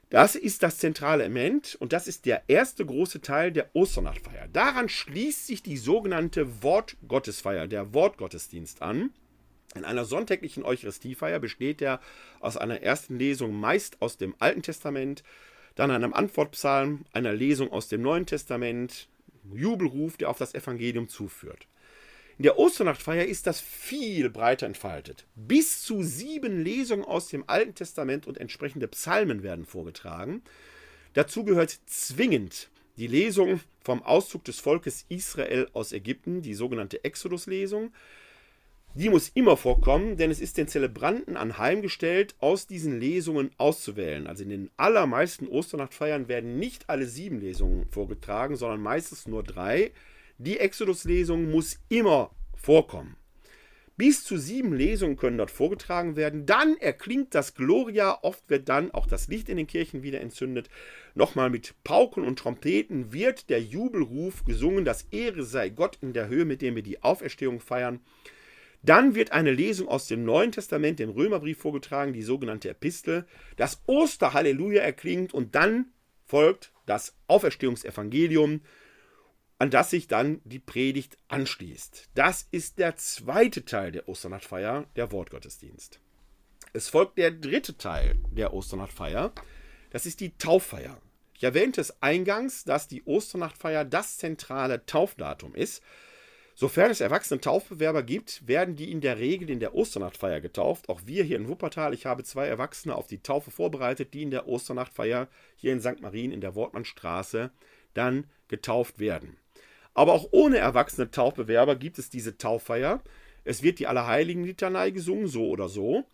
Das 0.08 0.36
ist 0.36 0.62
das 0.62 0.78
zentrale 0.78 1.24
Element 1.24 1.76
und 1.80 1.92
das 1.92 2.06
ist 2.06 2.26
der 2.26 2.44
erste 2.46 2.86
große 2.86 3.22
Teil 3.22 3.50
der 3.50 3.74
Osternachtfeier. 3.74 4.46
Daran 4.52 4.88
schließt 4.88 5.48
sich 5.48 5.64
die 5.64 5.76
sogenannte 5.76 6.62
Wortgottesfeier, 6.62 7.66
der 7.66 7.92
Wortgottesdienst 7.92 8.82
an. 8.82 9.10
In 9.74 9.84
einer 9.84 10.04
sonntäglichen 10.04 10.64
Eucharistiefeier 10.64 11.40
besteht 11.40 11.82
er 11.82 12.00
aus 12.38 12.56
einer 12.56 12.82
ersten 12.82 13.18
Lesung 13.18 13.58
meist 13.58 14.00
aus 14.00 14.16
dem 14.16 14.36
Alten 14.38 14.62
Testament, 14.62 15.24
dann 15.74 15.90
einem 15.90 16.14
Antwortpsalm, 16.14 17.04
einer 17.12 17.32
Lesung 17.32 17.72
aus 17.72 17.88
dem 17.88 18.00
Neuen 18.00 18.26
Testament, 18.26 19.08
Jubelruf, 19.52 20.16
der 20.16 20.30
auf 20.30 20.38
das 20.38 20.54
Evangelium 20.54 21.08
zuführt. 21.08 21.66
In 22.38 22.42
der 22.42 22.58
Osternachtfeier 22.58 23.24
ist 23.24 23.46
das 23.46 23.60
viel 23.60 24.28
breiter 24.28 24.66
entfaltet. 24.66 25.24
Bis 25.36 25.82
zu 25.82 26.02
sieben 26.02 26.62
Lesungen 26.62 27.04
aus 27.04 27.28
dem 27.28 27.44
Alten 27.46 27.74
Testament 27.74 28.26
und 28.26 28.36
entsprechende 28.36 28.88
Psalmen 28.88 29.42
werden 29.42 29.64
vorgetragen. 29.64 30.42
Dazu 31.14 31.44
gehört 31.44 31.78
zwingend 31.86 32.68
die 32.98 33.06
Lesung 33.06 33.60
vom 33.80 34.02
Auszug 34.02 34.44
des 34.44 34.60
Volkes 34.60 35.06
Israel 35.08 35.68
aus 35.72 35.92
Ägypten, 35.92 36.42
die 36.42 36.52
sogenannte 36.52 37.02
Exodus-Lesung. 37.04 37.92
Die 38.94 39.08
muss 39.08 39.30
immer 39.30 39.56
vorkommen, 39.56 40.18
denn 40.18 40.30
es 40.30 40.40
ist 40.40 40.58
den 40.58 40.68
Zelebranten 40.68 41.38
anheimgestellt, 41.38 42.34
aus 42.38 42.66
diesen 42.66 43.00
Lesungen 43.00 43.50
auszuwählen. 43.56 44.26
Also 44.26 44.42
in 44.42 44.50
den 44.50 44.70
allermeisten 44.76 45.48
Osternachtfeiern 45.48 46.28
werden 46.28 46.58
nicht 46.58 46.90
alle 46.90 47.06
sieben 47.06 47.40
Lesungen 47.40 47.86
vorgetragen, 47.90 48.56
sondern 48.56 48.80
meistens 48.80 49.26
nur 49.26 49.42
drei. 49.42 49.92
Die 50.38 50.58
Exodus-Lesung 50.58 51.50
muss 51.50 51.78
immer 51.88 52.30
vorkommen. 52.54 53.16
Bis 53.96 54.24
zu 54.24 54.36
sieben 54.36 54.74
Lesungen 54.74 55.16
können 55.16 55.38
dort 55.38 55.50
vorgetragen 55.50 56.16
werden. 56.16 56.44
Dann 56.44 56.76
erklingt 56.76 57.34
das 57.34 57.54
Gloria. 57.54 58.18
Oft 58.20 58.50
wird 58.50 58.68
dann 58.68 58.90
auch 58.90 59.06
das 59.06 59.28
Licht 59.28 59.48
in 59.48 59.56
den 59.56 59.66
Kirchen 59.66 60.02
wieder 60.02 60.20
entzündet. 60.20 60.68
Nochmal 61.14 61.48
mit 61.48 61.74
Pauken 61.82 62.22
und 62.24 62.38
Trompeten 62.38 63.14
wird 63.14 63.48
der 63.48 63.62
Jubelruf 63.62 64.44
gesungen. 64.44 64.84
Das 64.84 65.06
Ehre 65.10 65.44
sei 65.44 65.70
Gott 65.70 65.96
in 66.02 66.12
der 66.12 66.28
Höhe, 66.28 66.44
mit 66.44 66.60
dem 66.60 66.74
wir 66.74 66.82
die 66.82 67.02
Auferstehung 67.02 67.58
feiern. 67.58 68.00
Dann 68.82 69.14
wird 69.14 69.32
eine 69.32 69.52
Lesung 69.52 69.88
aus 69.88 70.06
dem 70.06 70.26
Neuen 70.26 70.52
Testament, 70.52 70.98
dem 70.98 71.08
Römerbrief, 71.08 71.58
vorgetragen, 71.58 72.12
die 72.12 72.22
sogenannte 72.22 72.68
Epistel. 72.68 73.24
Das 73.56 73.82
Osterhalleluja 73.86 74.82
erklingt 74.82 75.32
und 75.32 75.54
dann 75.54 75.86
folgt 76.26 76.72
das 76.84 77.16
Auferstehungsevangelium 77.28 78.60
an 79.58 79.70
das 79.70 79.90
sich 79.90 80.06
dann 80.06 80.40
die 80.44 80.58
Predigt 80.58 81.16
anschließt. 81.28 82.10
Das 82.14 82.46
ist 82.50 82.78
der 82.78 82.96
zweite 82.96 83.64
Teil 83.64 83.92
der 83.92 84.08
Osternachtfeier, 84.08 84.86
der 84.96 85.12
Wortgottesdienst. 85.12 86.00
Es 86.72 86.88
folgt 86.88 87.16
der 87.16 87.30
dritte 87.30 87.78
Teil 87.78 88.16
der 88.30 88.52
Osternachtfeier, 88.52 89.32
das 89.90 90.04
ist 90.04 90.20
die 90.20 90.36
Tauffeier. 90.36 91.00
Ich 91.34 91.44
erwähnte 91.44 91.80
es 91.80 92.02
eingangs, 92.02 92.64
dass 92.64 92.88
die 92.88 93.02
Osternachtfeier 93.04 93.84
das 93.84 94.18
zentrale 94.18 94.84
Taufdatum 94.84 95.54
ist. 95.54 95.82
Sofern 96.54 96.90
es 96.90 97.02
erwachsene 97.02 97.40
Taufbewerber 97.40 98.02
gibt, 98.02 98.46
werden 98.48 98.76
die 98.76 98.90
in 98.90 99.02
der 99.02 99.18
Regel 99.18 99.50
in 99.50 99.60
der 99.60 99.74
Osternachtfeier 99.74 100.40
getauft. 100.40 100.88
Auch 100.88 101.02
wir 101.04 101.24
hier 101.24 101.36
in 101.36 101.48
Wuppertal, 101.48 101.92
ich 101.92 102.06
habe 102.06 102.24
zwei 102.24 102.46
Erwachsene 102.46 102.94
auf 102.94 103.06
die 103.06 103.22
Taufe 103.22 103.50
vorbereitet, 103.50 104.14
die 104.14 104.22
in 104.22 104.30
der 104.30 104.48
Osternachtfeier 104.48 105.28
hier 105.56 105.72
in 105.72 105.80
St. 105.80 106.00
Marien 106.00 106.32
in 106.32 106.40
der 106.40 106.54
Wortmannstraße 106.54 107.50
dann 107.92 108.24
getauft 108.48 108.98
werden. 108.98 109.36
Aber 109.96 110.12
auch 110.12 110.28
ohne 110.30 110.58
erwachsene 110.58 111.10
Taufbewerber 111.10 111.74
gibt 111.74 111.98
es 111.98 112.10
diese 112.10 112.36
Tauffeier. 112.36 113.02
Es 113.44 113.62
wird 113.62 113.78
die 113.78 113.86
Allerheiligen-Litanei 113.86 114.90
gesungen, 114.90 115.26
so 115.26 115.48
oder 115.48 115.70
so. 115.70 116.04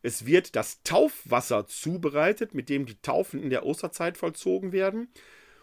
Es 0.00 0.26
wird 0.26 0.54
das 0.54 0.84
Taufwasser 0.84 1.66
zubereitet, 1.66 2.54
mit 2.54 2.68
dem 2.68 2.86
die 2.86 3.02
Taufen 3.02 3.42
in 3.42 3.50
der 3.50 3.66
Osterzeit 3.66 4.16
vollzogen 4.16 4.70
werden. 4.70 5.08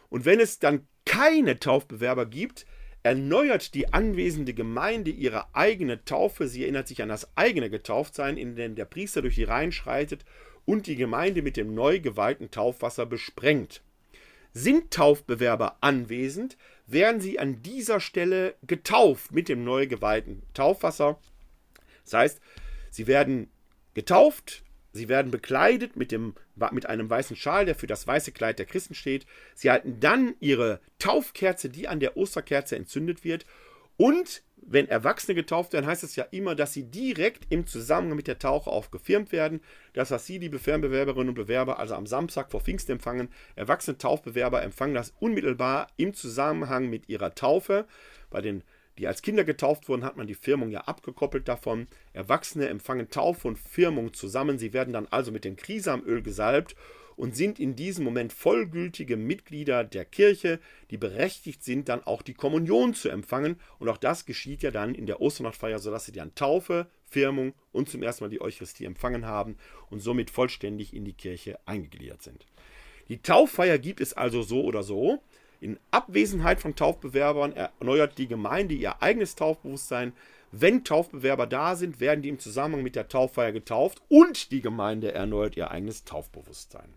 Und 0.10 0.26
wenn 0.26 0.42
es 0.42 0.60
dann 0.60 0.88
keine 1.06 1.58
Taufbewerber 1.58 2.26
gibt, 2.26 2.66
erneuert 3.02 3.74
die 3.74 3.94
anwesende 3.94 4.54
Gemeinde 4.54 5.12
ihre 5.12 5.56
eigene 5.56 6.04
Taufe. 6.04 6.50
Sie 6.50 6.64
erinnert 6.64 6.90
sich 6.90 7.02
an 7.02 7.08
das 7.08 7.30
eigene 7.38 7.70
Getauftsein, 7.70 8.36
in 8.36 8.58
dem 8.58 8.76
der 8.76 8.86
Priester 8.86 9.22
durch 9.22 9.36
die 9.36 9.46
Reihen 9.46 9.72
schreitet 9.72 10.26
und 10.66 10.86
die 10.86 10.98
Gemeinde 10.98 11.42
mit 11.44 11.56
dem 11.56 11.74
neu 11.74 12.02
geweihten 12.02 12.52
Taufwasser 12.52 13.06
besprengt. 13.06 13.84
Sind 14.52 14.92
Taufbewerber 14.92 15.78
anwesend, 15.80 16.58
werden 16.92 17.22
sie 17.22 17.40
an 17.40 17.62
dieser 17.62 18.00
Stelle 18.00 18.56
getauft 18.66 19.32
mit 19.32 19.50
dem 19.50 19.64
neu 19.64 19.88
geweihten 19.88 20.44
Taufwasser. 20.54 21.20
Das 22.04 22.14
heißt, 22.14 22.42
sie 22.90 23.08
werden 23.08 23.50
getauft, 23.94 24.64
sie 24.94 25.10
werden 25.10 25.32
bekleidet 25.32 25.96
mit, 25.96 26.12
dem, 26.12 26.36
mit 26.72 26.86
einem 26.86 27.10
weißen 27.10 27.36
Schal, 27.36 27.66
der 27.66 27.76
für 27.76 27.88
das 27.88 28.08
weiße 28.08 28.32
Kleid 28.32 28.60
der 28.60 28.66
Christen 28.66 28.96
steht. 28.96 29.26
Sie 29.56 29.70
halten 29.70 30.00
dann 30.00 30.36
ihre 30.40 30.80
Taufkerze, 30.98 31.70
die 31.70 31.88
an 31.88 32.00
der 32.00 32.18
Osterkerze 32.18 32.76
entzündet 32.76 33.24
wird. 33.24 33.46
Und 33.98 34.42
wenn 34.66 34.88
Erwachsene 34.88 35.36
getauft 35.36 35.74
werden, 35.74 35.86
heißt 35.86 36.04
es 36.04 36.16
ja 36.16 36.26
immer, 36.32 36.56
dass 36.56 36.74
sie 36.74 36.84
direkt 36.84 37.48
im 37.50 37.66
Zusammenhang 37.66 38.16
mit 38.16 38.28
der 38.28 38.40
Tauche 38.40 38.70
auch 38.70 38.92
werden. 39.32 39.62
Das, 39.94 40.12
was 40.12 40.26
Sie, 40.26 40.38
liebe 40.38 40.60
Fernbewerberinnen 40.60 41.30
und 41.30 41.36
Bewerber, 41.36 41.80
also 41.80 41.96
am 41.96 42.06
Samstag 42.06 42.52
vor 42.52 42.62
Pfingsten 42.62 42.94
empfangen, 42.94 43.30
erwachsene 43.56 43.98
Taufbewerber 43.98 44.62
empfangen 44.62 44.96
das 44.96 45.14
unmittelbar 45.20 45.88
im 45.98 46.14
Zusammenhang 46.14 46.90
mit 46.90 47.10
ihrer 47.10 47.36
Taufe. 47.36 47.86
Bei 48.30 48.42
den, 48.42 48.64
die 48.98 49.08
als 49.08 49.22
Kinder 49.22 49.44
getauft 49.44 49.90
wurden, 49.90 50.04
hat 50.04 50.18
man 50.18 50.28
die 50.28 50.36
Firmung 50.36 50.70
ja 50.70 50.82
abgekoppelt 50.82 51.48
davon. 51.48 51.88
Erwachsene 52.14 52.68
empfangen 52.68 53.10
Taufe 53.10 53.48
und 53.48 53.58
Firmung 53.58 54.14
zusammen. 54.14 54.60
Sie 54.60 54.74
werden 54.74 54.94
dann 54.94 55.08
also 55.08 55.32
mit 55.32 55.46
dem 55.46 55.56
Krisamöl 55.56 56.22
gesalbt 56.22 56.76
und 57.20 57.36
sind 57.36 57.60
in 57.60 57.76
diesem 57.76 58.06
Moment 58.06 58.32
vollgültige 58.32 59.18
Mitglieder 59.18 59.84
der 59.84 60.06
Kirche, 60.06 60.58
die 60.90 60.96
berechtigt 60.96 61.66
sind, 61.66 61.90
dann 61.90 62.02
auch 62.02 62.22
die 62.22 62.34
Kommunion 62.34 62.94
zu 62.94 63.10
empfangen. 63.10 63.58
Und 63.78 63.90
auch 63.90 63.98
das 63.98 64.26
geschieht 64.26 64.64
ja 64.64 64.72
dann 64.72 64.96
in 64.96 65.06
der 65.06 65.20
Osternachtfeier, 65.20 65.80
sodass 65.80 66.06
sie 66.06 66.14
dann 66.14 66.34
Taufe, 66.36 66.88
Firmung 67.04 67.54
und 67.74 67.90
zum 67.90 68.04
ersten 68.04 68.24
Mal 68.24 68.30
die 68.30 68.40
Eucharistie 68.40 68.86
empfangen 68.86 69.26
haben 69.26 69.58
und 69.90 70.00
somit 70.00 70.30
vollständig 70.30 70.94
in 70.94 71.04
die 71.04 71.12
Kirche 71.12 71.60
eingegliedert 71.66 72.24
sind. 72.24 72.46
Die 73.10 73.22
Tauffeier 73.22 73.80
gibt 73.80 74.00
es 74.00 74.14
also 74.14 74.42
so 74.42 74.64
oder 74.64 74.82
so. 74.82 75.22
In 75.60 75.78
Abwesenheit 75.92 76.62
von 76.62 76.78
Taufbewerbern 76.78 77.52
erneuert 77.52 78.18
die 78.18 78.30
Gemeinde 78.30 78.76
ihr 78.76 79.04
eigenes 79.04 79.36
Taufbewusstsein. 79.36 80.14
Wenn 80.54 80.86
Taufbewerber 80.86 81.48
da 81.48 81.76
sind, 81.76 82.00
werden 82.00 82.22
die 82.22 82.30
im 82.30 82.40
Zusammenhang 82.40 82.82
mit 82.82 82.96
der 82.96 83.10
Tauffeier 83.10 83.52
getauft 83.52 84.02
und 84.08 84.54
die 84.54 84.62
Gemeinde 84.62 85.12
erneuert 85.12 85.58
ihr 85.58 85.70
eigenes 85.70 86.06
Taufbewusstsein. 86.06 86.94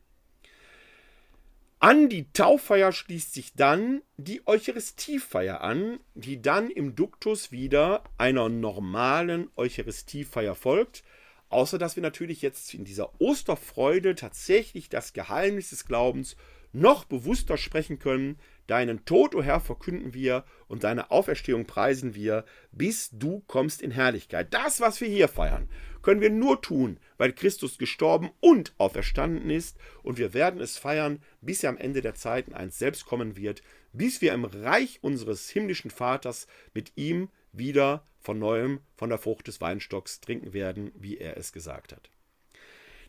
An 1.84 2.08
die 2.08 2.30
Tauffeier 2.32 2.92
schließt 2.92 3.34
sich 3.34 3.54
dann 3.54 4.02
die 4.16 4.46
Eucharistiefeier 4.46 5.62
an, 5.62 5.98
die 6.14 6.40
dann 6.40 6.70
im 6.70 6.94
Duktus 6.94 7.50
wieder 7.50 8.04
einer 8.18 8.48
normalen 8.48 9.50
Eucharistiefeier 9.56 10.54
folgt. 10.54 11.02
Außer 11.48 11.78
dass 11.78 11.96
wir 11.96 12.02
natürlich 12.04 12.40
jetzt 12.40 12.72
in 12.72 12.84
dieser 12.84 13.20
Osterfreude 13.20 14.14
tatsächlich 14.14 14.90
das 14.90 15.12
Geheimnis 15.12 15.70
des 15.70 15.84
Glaubens 15.84 16.36
noch 16.72 17.02
bewusster 17.02 17.56
sprechen 17.56 17.98
können. 17.98 18.38
Deinen 18.68 19.04
Tod, 19.04 19.34
o 19.34 19.38
oh 19.38 19.42
Herr, 19.42 19.58
verkünden 19.58 20.14
wir 20.14 20.44
und 20.68 20.84
deine 20.84 21.10
Auferstehung 21.10 21.66
preisen 21.66 22.14
wir, 22.14 22.44
bis 22.70 23.10
du 23.10 23.42
kommst 23.48 23.82
in 23.82 23.90
Herrlichkeit. 23.90 24.54
Das, 24.54 24.80
was 24.80 25.00
wir 25.00 25.08
hier 25.08 25.26
feiern, 25.26 25.68
können 26.02 26.20
wir 26.20 26.30
nur 26.30 26.60
tun, 26.60 26.98
weil 27.16 27.32
Christus 27.32 27.78
gestorben 27.78 28.30
und 28.40 28.74
auferstanden 28.78 29.50
ist, 29.50 29.76
und 30.02 30.18
wir 30.18 30.34
werden 30.34 30.60
es 30.60 30.76
feiern, 30.76 31.22
bis 31.40 31.62
er 31.62 31.70
am 31.70 31.78
Ende 31.78 32.02
der 32.02 32.14
Zeiten 32.14 32.54
einst 32.54 32.78
selbst 32.78 33.06
kommen 33.06 33.36
wird, 33.36 33.62
bis 33.92 34.20
wir 34.20 34.32
im 34.32 34.44
Reich 34.44 34.98
unseres 35.02 35.48
himmlischen 35.50 35.90
Vaters 35.90 36.46
mit 36.74 36.92
ihm 36.96 37.28
wieder 37.52 38.04
von 38.20 38.38
neuem 38.38 38.80
von 38.96 39.08
der 39.10 39.18
Frucht 39.18 39.48
des 39.48 39.60
Weinstocks 39.60 40.20
trinken 40.20 40.52
werden, 40.52 40.92
wie 40.94 41.18
er 41.18 41.36
es 41.36 41.52
gesagt 41.52 41.92
hat. 41.92 42.10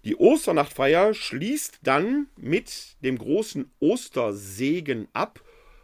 Die 0.03 0.18
Osternachtfeier 0.18 1.14
schließt 1.14 1.80
dann 1.84 2.28
mit 2.36 2.98
dem 3.02 3.18
großen 3.18 3.72
Ostersegen 3.80 5.07
ab 5.14 5.41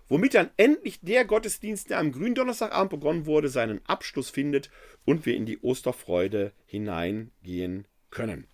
womit 0.09 0.33
dann 0.33 0.49
endlich 0.57 0.99
der 1.01 1.23
Gottesdienst, 1.23 1.89
der 1.89 1.99
am 1.99 2.11
Gründonnerstagabend 2.11 2.89
begonnen 2.89 3.25
wurde, 3.25 3.47
seinen 3.47 3.85
Abschluss 3.85 4.29
findet 4.29 4.69
und 5.05 5.25
wir 5.25 5.35
in 5.35 5.45
die 5.45 5.59
Osterfreude 5.59 6.51
hineingehen 6.65 7.85
können. 8.09 8.47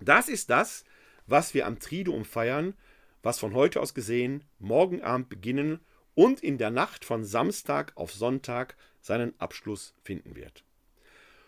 Das 0.00 0.28
ist 0.28 0.50
das, 0.50 0.84
was 1.26 1.54
wir 1.54 1.66
am 1.66 1.78
Triduum 1.78 2.24
feiern, 2.24 2.74
was 3.22 3.38
von 3.38 3.54
heute 3.54 3.80
aus 3.80 3.94
gesehen 3.94 4.44
morgen 4.58 5.02
Abend 5.02 5.28
beginnen 5.28 5.80
und 6.14 6.42
in 6.42 6.58
der 6.58 6.70
Nacht 6.70 7.04
von 7.04 7.24
Samstag 7.24 7.92
auf 7.94 8.12
Sonntag 8.12 8.76
seinen 9.00 9.38
Abschluss 9.40 9.94
finden 10.02 10.36
wird. 10.36 10.64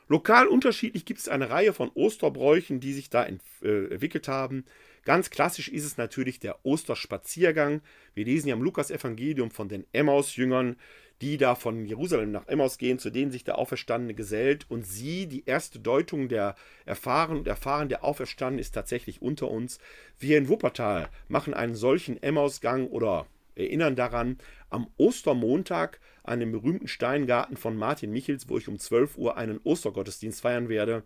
Lokal 0.09 0.47
unterschiedlich 0.47 1.05
gibt 1.05 1.21
es 1.21 1.29
eine 1.29 1.51
Reihe 1.51 1.73
von 1.73 1.91
Osterbräuchen, 1.95 2.81
die 2.81 2.93
sich 2.93 3.11
da 3.11 3.25
äh, 3.25 3.37
entwickelt 3.63 4.29
haben. 4.29 4.65
Ganz 5.05 5.31
klassisch 5.31 5.69
ist 5.69 5.85
es 5.85 5.97
natürlich 5.99 6.39
der 6.39 6.65
Osterspaziergang. 6.65 7.83
Wir 8.15 8.25
lesen 8.25 8.49
ja 8.49 8.55
im 8.55 8.63
Lukas-Evangelium 8.63 9.51
von 9.51 9.69
den 9.69 9.85
Emmaus-Jüngern, 9.93 10.77
die 11.21 11.37
da 11.37 11.55
von 11.55 11.85
Jerusalem 11.85 12.33
nach 12.33 12.49
Emmaus 12.49 12.79
gehen, 12.79 12.99
zu 12.99 13.11
denen 13.11 13.31
sich 13.31 13.45
der 13.45 13.59
Auferstandene 13.59 14.15
gesellt. 14.15 14.67
Und 14.69 14.87
sie, 14.87 15.27
die 15.27 15.45
erste 15.47 15.79
Deutung 15.79 16.29
der 16.29 16.55
Erfahren 16.87 17.37
und 17.37 17.47
Erfahren 17.47 17.89
der 17.89 18.03
Auferstandenen 18.03 18.61
ist 18.61 18.73
tatsächlich 18.73 19.23
unter 19.23 19.51
uns. 19.51 19.79
Wir 20.19 20.39
in 20.39 20.49
Wuppertal 20.49 21.09
machen 21.29 21.55
einen 21.55 21.75
solchen 21.75 22.23
Emmausgang 22.23 22.89
oder 22.89 23.27
erinnern 23.55 23.97
daran 23.97 24.39
am 24.71 24.89
Ostermontag 24.97 26.01
an 26.25 26.41
den 26.41 26.51
berühmten 26.51 26.89
Steingarten 26.89 27.57
von 27.57 27.77
Martin 27.77 28.11
Michels, 28.11 28.49
wo 28.49 28.59
ich 28.59 28.69
um 28.69 28.79
12 28.79 29.19
Uhr 29.19 29.37
einen 29.37 29.61
Ostergottesdienst 29.63 30.41
feiern 30.41 30.69
werde. 30.69 31.05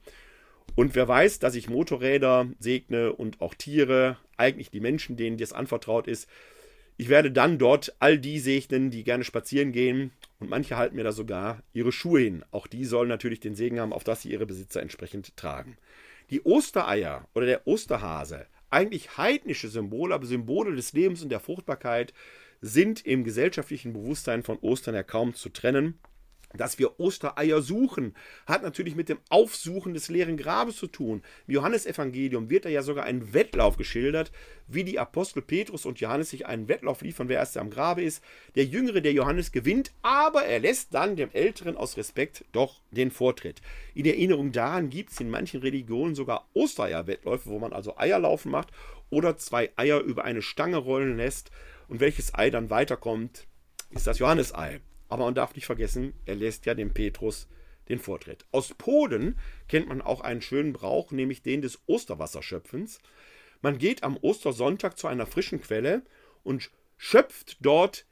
Und 0.74 0.95
wer 0.95 1.09
weiß, 1.09 1.39
dass 1.40 1.55
ich 1.55 1.69
Motorräder 1.69 2.49
segne 2.59 3.12
und 3.12 3.40
auch 3.40 3.55
Tiere, 3.55 4.16
eigentlich 4.36 4.70
die 4.70 4.81
Menschen, 4.81 5.16
denen 5.16 5.36
das 5.36 5.53
anvertraut 5.53 6.07
ist, 6.07 6.28
ich 7.01 7.09
werde 7.09 7.31
dann 7.31 7.59
dort 7.59 7.95
all 8.01 8.19
die 8.19 8.40
segnen, 8.40 8.90
die 8.90 9.05
gerne 9.05 9.23
spazieren 9.23 9.70
gehen. 9.70 10.11
Und 10.40 10.51
manche 10.51 10.77
halten 10.77 10.97
mir 10.97 11.05
da 11.05 11.12
sogar 11.12 11.62
ihre 11.73 11.93
Schuhe 11.93 12.20
hin. 12.20 12.45
Auch 12.51 12.66
die 12.66 12.85
sollen 12.85 13.09
natürlich 13.09 13.39
den 13.39 13.55
Segen 13.55 13.78
haben, 13.78 13.93
auf 13.93 14.03
dass 14.03 14.23
sie 14.23 14.32
ihre 14.32 14.47
Besitzer 14.47 14.82
entsprechend 14.82 15.36
tragen. 15.36 15.78
Die 16.31 16.45
Ostereier 16.45 17.28
oder 17.35 17.47
der 17.47 17.66
Osterhase, 17.66 18.47
eigentlich 18.69 19.16
heidnische 19.16 19.69
Symbole, 19.69 20.12
aber 20.12 20.27
Symbole 20.27 20.74
des 20.74 20.93
Lebens 20.93 21.23
und 21.23 21.31
der 21.31 21.40
Fruchtbarkeit, 21.40 22.12
sind 22.61 23.07
im 23.07 23.23
gesellschaftlichen 23.23 23.93
Bewusstsein 23.93 24.43
von 24.43 24.59
Ostern 24.59 24.97
ja 24.97 25.05
kaum 25.05 25.35
zu 25.35 25.49
trennen. 25.51 25.99
Dass 26.59 26.79
wir 26.79 27.01
Ostereier 27.01 27.63
suchen, 27.63 28.15
hat 28.47 28.63
natürlich 28.63 28.95
mit 28.95 29.09
dem 29.09 29.19
Aufsuchen 29.31 29.95
des 29.95 30.09
leeren 30.09 30.37
Grabes 30.37 30.77
zu 30.77 30.89
tun. 30.89 31.23
Im 31.47 31.55
Johannesevangelium 31.55 32.51
wird 32.51 32.67
da 32.67 32.69
ja 32.69 32.83
sogar 32.83 33.05
ein 33.05 33.33
Wettlauf 33.33 33.79
geschildert, 33.79 34.31
wie 34.67 34.85
die 34.85 34.99
Apostel 34.99 35.41
Petrus 35.41 35.87
und 35.87 36.01
Johannes 36.01 36.31
sich 36.31 36.47
einen 36.47 36.69
Wettlauf 36.69 37.01
liefern, 37.01 37.29
wer 37.29 37.39
erst 37.39 37.57
am 37.57 37.71
Grabe 37.71 38.03
ist. 38.03 38.23
Der 38.55 38.65
Jüngere, 38.65 39.01
der 39.01 39.13
Johannes, 39.13 39.53
gewinnt, 39.53 39.93
aber 40.03 40.45
er 40.45 40.59
lässt 40.59 40.93
dann 40.93 41.17
dem 41.17 41.31
Älteren 41.33 41.77
aus 41.77 41.97
Respekt 41.97 42.45
doch 42.53 42.81
den 42.91 43.11
Vortritt. 43.11 43.63
In 43.95 44.05
Erinnerung 44.05 44.53
daran 44.53 44.91
gibt 44.91 45.13
es 45.13 45.21
in 45.21 45.31
manchen 45.31 45.61
Religionen 45.61 46.15
sogar 46.15 46.49
Ostereier-Wettläufe, 46.55 47.49
wo 47.49 47.59
man 47.59 47.73
also 47.73 47.97
Eierlaufen 47.97 48.51
macht 48.51 48.71
oder 49.11 49.37
zwei 49.37 49.71
Eier 49.77 50.01
über 50.01 50.25
eine 50.25 50.43
Stange 50.43 50.77
rollen 50.77 51.17
lässt. 51.17 51.51
Und 51.89 52.01
welches 52.01 52.35
Ei 52.35 52.51
dann 52.51 52.69
weiterkommt, 52.69 53.47
ist 53.91 54.07
das 54.07 54.19
Johannesei. 54.19 54.81
Aber 55.09 55.25
man 55.25 55.35
darf 55.35 55.55
nicht 55.55 55.67
vergessen, 55.67 56.15
er 56.27 56.35
lässt 56.35 56.67
ja 56.67 56.75
dem 56.75 56.93
Petrus 56.93 57.49
den 57.89 57.99
Vortritt. 57.99 58.45
Aus 58.53 58.75
Polen 58.75 59.39
kennt 59.67 59.89
man 59.89 60.03
auch 60.03 60.21
einen 60.21 60.43
schönen 60.43 60.73
Brauch, 60.73 61.11
nämlich 61.11 61.43
den 61.43 61.63
des 61.63 61.81
Osterwasserschöpfens. 61.87 63.01
Man 63.63 63.79
geht 63.79 64.03
am 64.03 64.17
Ostersonntag 64.19 64.99
zu 64.99 65.07
einer 65.09 65.27
frischen 65.27 65.61
Quelle 65.61 66.03
und 66.43 66.71
schöpft 66.97 67.57
dort 67.61 68.07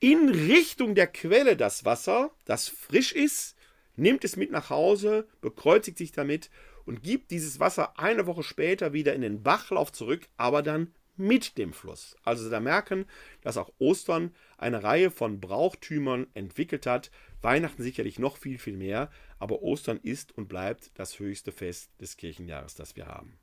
in 0.00 0.28
Richtung 0.28 0.94
der 0.94 1.06
Quelle 1.06 1.56
das 1.56 1.84
Wasser, 1.84 2.32
das 2.44 2.68
frisch 2.68 3.12
ist, 3.12 3.56
nimmt 3.94 4.24
es 4.24 4.36
mit 4.36 4.50
nach 4.50 4.70
Hause, 4.70 5.28
bekreuzigt 5.40 5.98
sich 5.98 6.12
damit 6.12 6.50
und 6.84 7.02
gibt 7.02 7.30
dieses 7.30 7.60
Wasser 7.60 7.98
eine 7.98 8.26
Woche 8.26 8.42
später 8.42 8.92
wieder 8.92 9.14
in 9.14 9.20
den 9.20 9.42
Bachlauf 9.42 9.92
zurück, 9.92 10.28
aber 10.36 10.62
dann 10.62 10.92
mit 11.16 11.58
dem 11.58 11.72
Fluss. 11.72 12.16
Also 12.24 12.48
da 12.50 12.60
merken, 12.60 13.06
dass 13.42 13.56
auch 13.56 13.72
Ostern 13.78 14.34
eine 14.58 14.82
Reihe 14.82 15.10
von 15.10 15.40
Brauchtümern 15.40 16.26
entwickelt 16.34 16.86
hat. 16.86 17.10
Weihnachten 17.42 17.82
sicherlich 17.82 18.18
noch 18.18 18.36
viel, 18.36 18.58
viel 18.58 18.76
mehr, 18.76 19.10
aber 19.38 19.62
Ostern 19.62 19.98
ist 20.02 20.36
und 20.36 20.48
bleibt 20.48 20.90
das 20.94 21.18
höchste 21.18 21.52
Fest 21.52 21.90
des 22.00 22.16
Kirchenjahres, 22.16 22.74
das 22.74 22.96
wir 22.96 23.06
haben. 23.06 23.38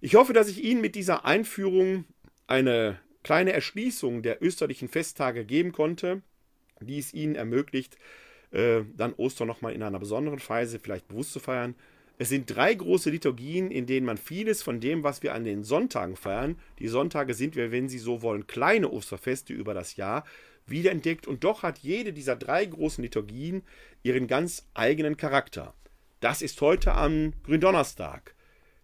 Ich 0.00 0.14
hoffe, 0.14 0.32
dass 0.32 0.48
ich 0.48 0.62
Ihnen 0.62 0.80
mit 0.80 0.94
dieser 0.94 1.24
Einführung 1.24 2.04
eine 2.46 3.00
kleine 3.22 3.52
Erschließung 3.52 4.22
der 4.22 4.42
österlichen 4.42 4.88
Festtage 4.88 5.44
geben 5.44 5.72
konnte, 5.72 6.22
die 6.80 6.98
es 6.98 7.14
Ihnen 7.14 7.34
ermöglicht, 7.34 7.96
äh, 8.50 8.82
dann 8.94 9.14
Ostern 9.14 9.48
nochmal 9.48 9.72
in 9.72 9.82
einer 9.82 9.98
besonderen 9.98 10.40
Weise 10.46 10.78
vielleicht 10.78 11.08
bewusst 11.08 11.32
zu 11.32 11.40
feiern. 11.40 11.74
Es 12.18 12.30
sind 12.30 12.46
drei 12.46 12.74
große 12.74 13.10
Liturgien, 13.10 13.70
in 13.70 13.86
denen 13.86 14.06
man 14.06 14.16
vieles 14.16 14.62
von 14.62 14.80
dem, 14.80 15.02
was 15.02 15.22
wir 15.22 15.34
an 15.34 15.44
den 15.44 15.64
Sonntagen 15.64 16.16
feiern, 16.16 16.58
die 16.78 16.88
Sonntage 16.88 17.34
sind 17.34 17.56
wir, 17.56 17.72
wenn 17.72 17.90
Sie 17.90 17.98
so 17.98 18.22
wollen, 18.22 18.46
kleine 18.46 18.90
Osterfeste 18.90 19.52
über 19.52 19.74
das 19.74 19.96
Jahr, 19.96 20.24
wiederentdeckt 20.66 21.26
und 21.26 21.44
doch 21.44 21.62
hat 21.62 21.78
jede 21.78 22.14
dieser 22.14 22.34
drei 22.34 22.64
großen 22.64 23.02
Liturgien 23.02 23.62
ihren 24.02 24.26
ganz 24.26 24.66
eigenen 24.72 25.16
Charakter. 25.18 25.74
Das 26.20 26.40
ist 26.40 26.60
heute 26.62 26.94
am 26.94 27.34
Gründonnerstag. 27.44 28.34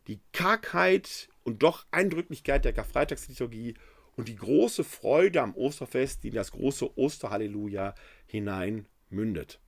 Die 0.08 0.20
Kargheit 0.32 1.28
und 1.42 1.62
doch 1.62 1.86
Eindrücklichkeit 1.90 2.64
der 2.66 2.74
Karfreitagsliturgie 2.74 3.74
und 4.14 4.28
die 4.28 4.36
große 4.36 4.84
Freude 4.84 5.40
am 5.40 5.54
Osterfest, 5.54 6.22
die 6.22 6.28
in 6.28 6.34
das 6.34 6.52
große 6.52 6.98
Osterhalleluja 6.98 7.94
hinein 8.26 8.86
mündet. 9.08 9.58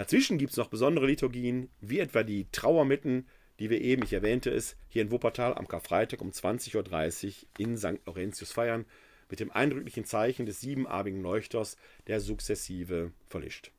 Dazwischen 0.00 0.38
gibt 0.38 0.52
es 0.52 0.56
noch 0.56 0.68
besondere 0.68 1.06
Liturgien, 1.06 1.68
wie 1.82 1.98
etwa 1.98 2.22
die 2.22 2.46
Trauermitten, 2.52 3.28
die 3.58 3.68
wir 3.68 3.82
eben, 3.82 4.02
ich 4.02 4.14
erwähnte 4.14 4.48
es, 4.48 4.74
hier 4.88 5.02
in 5.02 5.10
Wuppertal 5.10 5.52
am 5.52 5.68
Karfreitag 5.68 6.22
um 6.22 6.30
20.30 6.30 7.26
Uhr 7.26 7.34
in 7.58 7.76
St. 7.76 8.06
Laurentius 8.06 8.50
feiern, 8.50 8.86
mit 9.28 9.40
dem 9.40 9.50
eindrücklichen 9.50 10.06
Zeichen 10.06 10.46
des 10.46 10.62
siebenarmigen 10.62 11.20
Leuchters, 11.20 11.76
der 12.06 12.20
sukzessive 12.20 13.12
verlischt. 13.26 13.72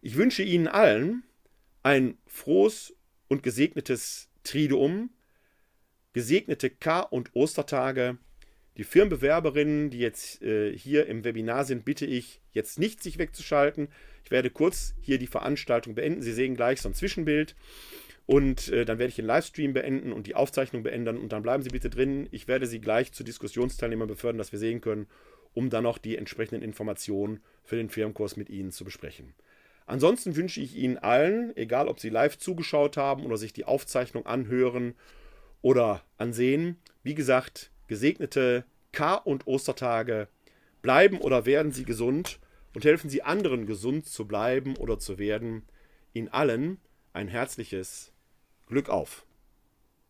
Ich 0.00 0.16
wünsche 0.16 0.42
Ihnen 0.42 0.66
allen 0.66 1.24
ein 1.82 2.16
frohes 2.26 2.96
und 3.28 3.42
gesegnetes 3.42 4.30
Triduum, 4.44 5.10
gesegnete 6.14 6.70
Kar- 6.70 7.12
und 7.12 7.36
Ostertage. 7.36 8.16
Die 8.78 8.84
Firmenbewerberinnen, 8.84 9.90
die 9.90 9.98
jetzt 9.98 10.40
äh, 10.40 10.76
hier 10.76 11.06
im 11.06 11.24
Webinar 11.24 11.64
sind, 11.64 11.84
bitte 11.84 12.06
ich, 12.06 12.40
jetzt 12.52 12.78
nicht 12.78 13.02
sich 13.02 13.18
wegzuschalten. 13.18 13.88
Ich 14.24 14.30
werde 14.30 14.50
kurz 14.50 14.94
hier 15.00 15.18
die 15.18 15.26
Veranstaltung 15.26 15.96
beenden. 15.96 16.22
Sie 16.22 16.32
sehen 16.32 16.54
gleich 16.54 16.80
so 16.80 16.88
ein 16.88 16.94
Zwischenbild. 16.94 17.56
Und 18.24 18.68
äh, 18.68 18.84
dann 18.84 18.98
werde 18.98 19.08
ich 19.08 19.16
den 19.16 19.24
Livestream 19.24 19.72
beenden 19.72 20.12
und 20.12 20.28
die 20.28 20.36
Aufzeichnung 20.36 20.84
beenden. 20.84 21.18
Und 21.18 21.32
dann 21.32 21.42
bleiben 21.42 21.64
Sie 21.64 21.70
bitte 21.70 21.90
drin. 21.90 22.28
Ich 22.30 22.46
werde 22.46 22.68
Sie 22.68 22.80
gleich 22.80 23.10
zu 23.12 23.24
Diskussionsteilnehmern 23.24 24.06
befördern, 24.06 24.38
dass 24.38 24.52
wir 24.52 24.60
sehen 24.60 24.80
können, 24.80 25.08
um 25.54 25.70
dann 25.70 25.82
noch 25.82 25.98
die 25.98 26.16
entsprechenden 26.16 26.62
Informationen 26.62 27.40
für 27.64 27.76
den 27.76 27.90
Firmenkurs 27.90 28.36
mit 28.36 28.48
Ihnen 28.48 28.70
zu 28.70 28.84
besprechen. 28.84 29.34
Ansonsten 29.86 30.36
wünsche 30.36 30.60
ich 30.60 30.76
Ihnen 30.76 30.98
allen, 30.98 31.56
egal 31.56 31.88
ob 31.88 31.98
Sie 31.98 32.10
live 32.10 32.38
zugeschaut 32.38 32.96
haben 32.96 33.24
oder 33.24 33.38
sich 33.38 33.52
die 33.52 33.64
Aufzeichnung 33.64 34.24
anhören 34.24 34.94
oder 35.62 36.04
ansehen, 36.16 36.76
wie 37.02 37.14
gesagt, 37.14 37.72
gesegnete 37.88 38.64
Kar- 38.92 39.26
und 39.26 39.46
Ostertage. 39.46 40.28
Bleiben 40.80 41.18
oder 41.18 41.44
werden 41.44 41.72
Sie 41.72 41.84
gesund 41.84 42.38
und 42.74 42.84
helfen 42.84 43.10
Sie 43.10 43.22
anderen 43.22 43.66
gesund 43.66 44.06
zu 44.06 44.26
bleiben 44.26 44.76
oder 44.76 44.98
zu 44.98 45.18
werden. 45.18 45.64
Ihnen 46.12 46.28
allen 46.28 46.78
ein 47.12 47.28
herzliches 47.28 48.12
Glück 48.66 48.88
auf. 48.88 49.26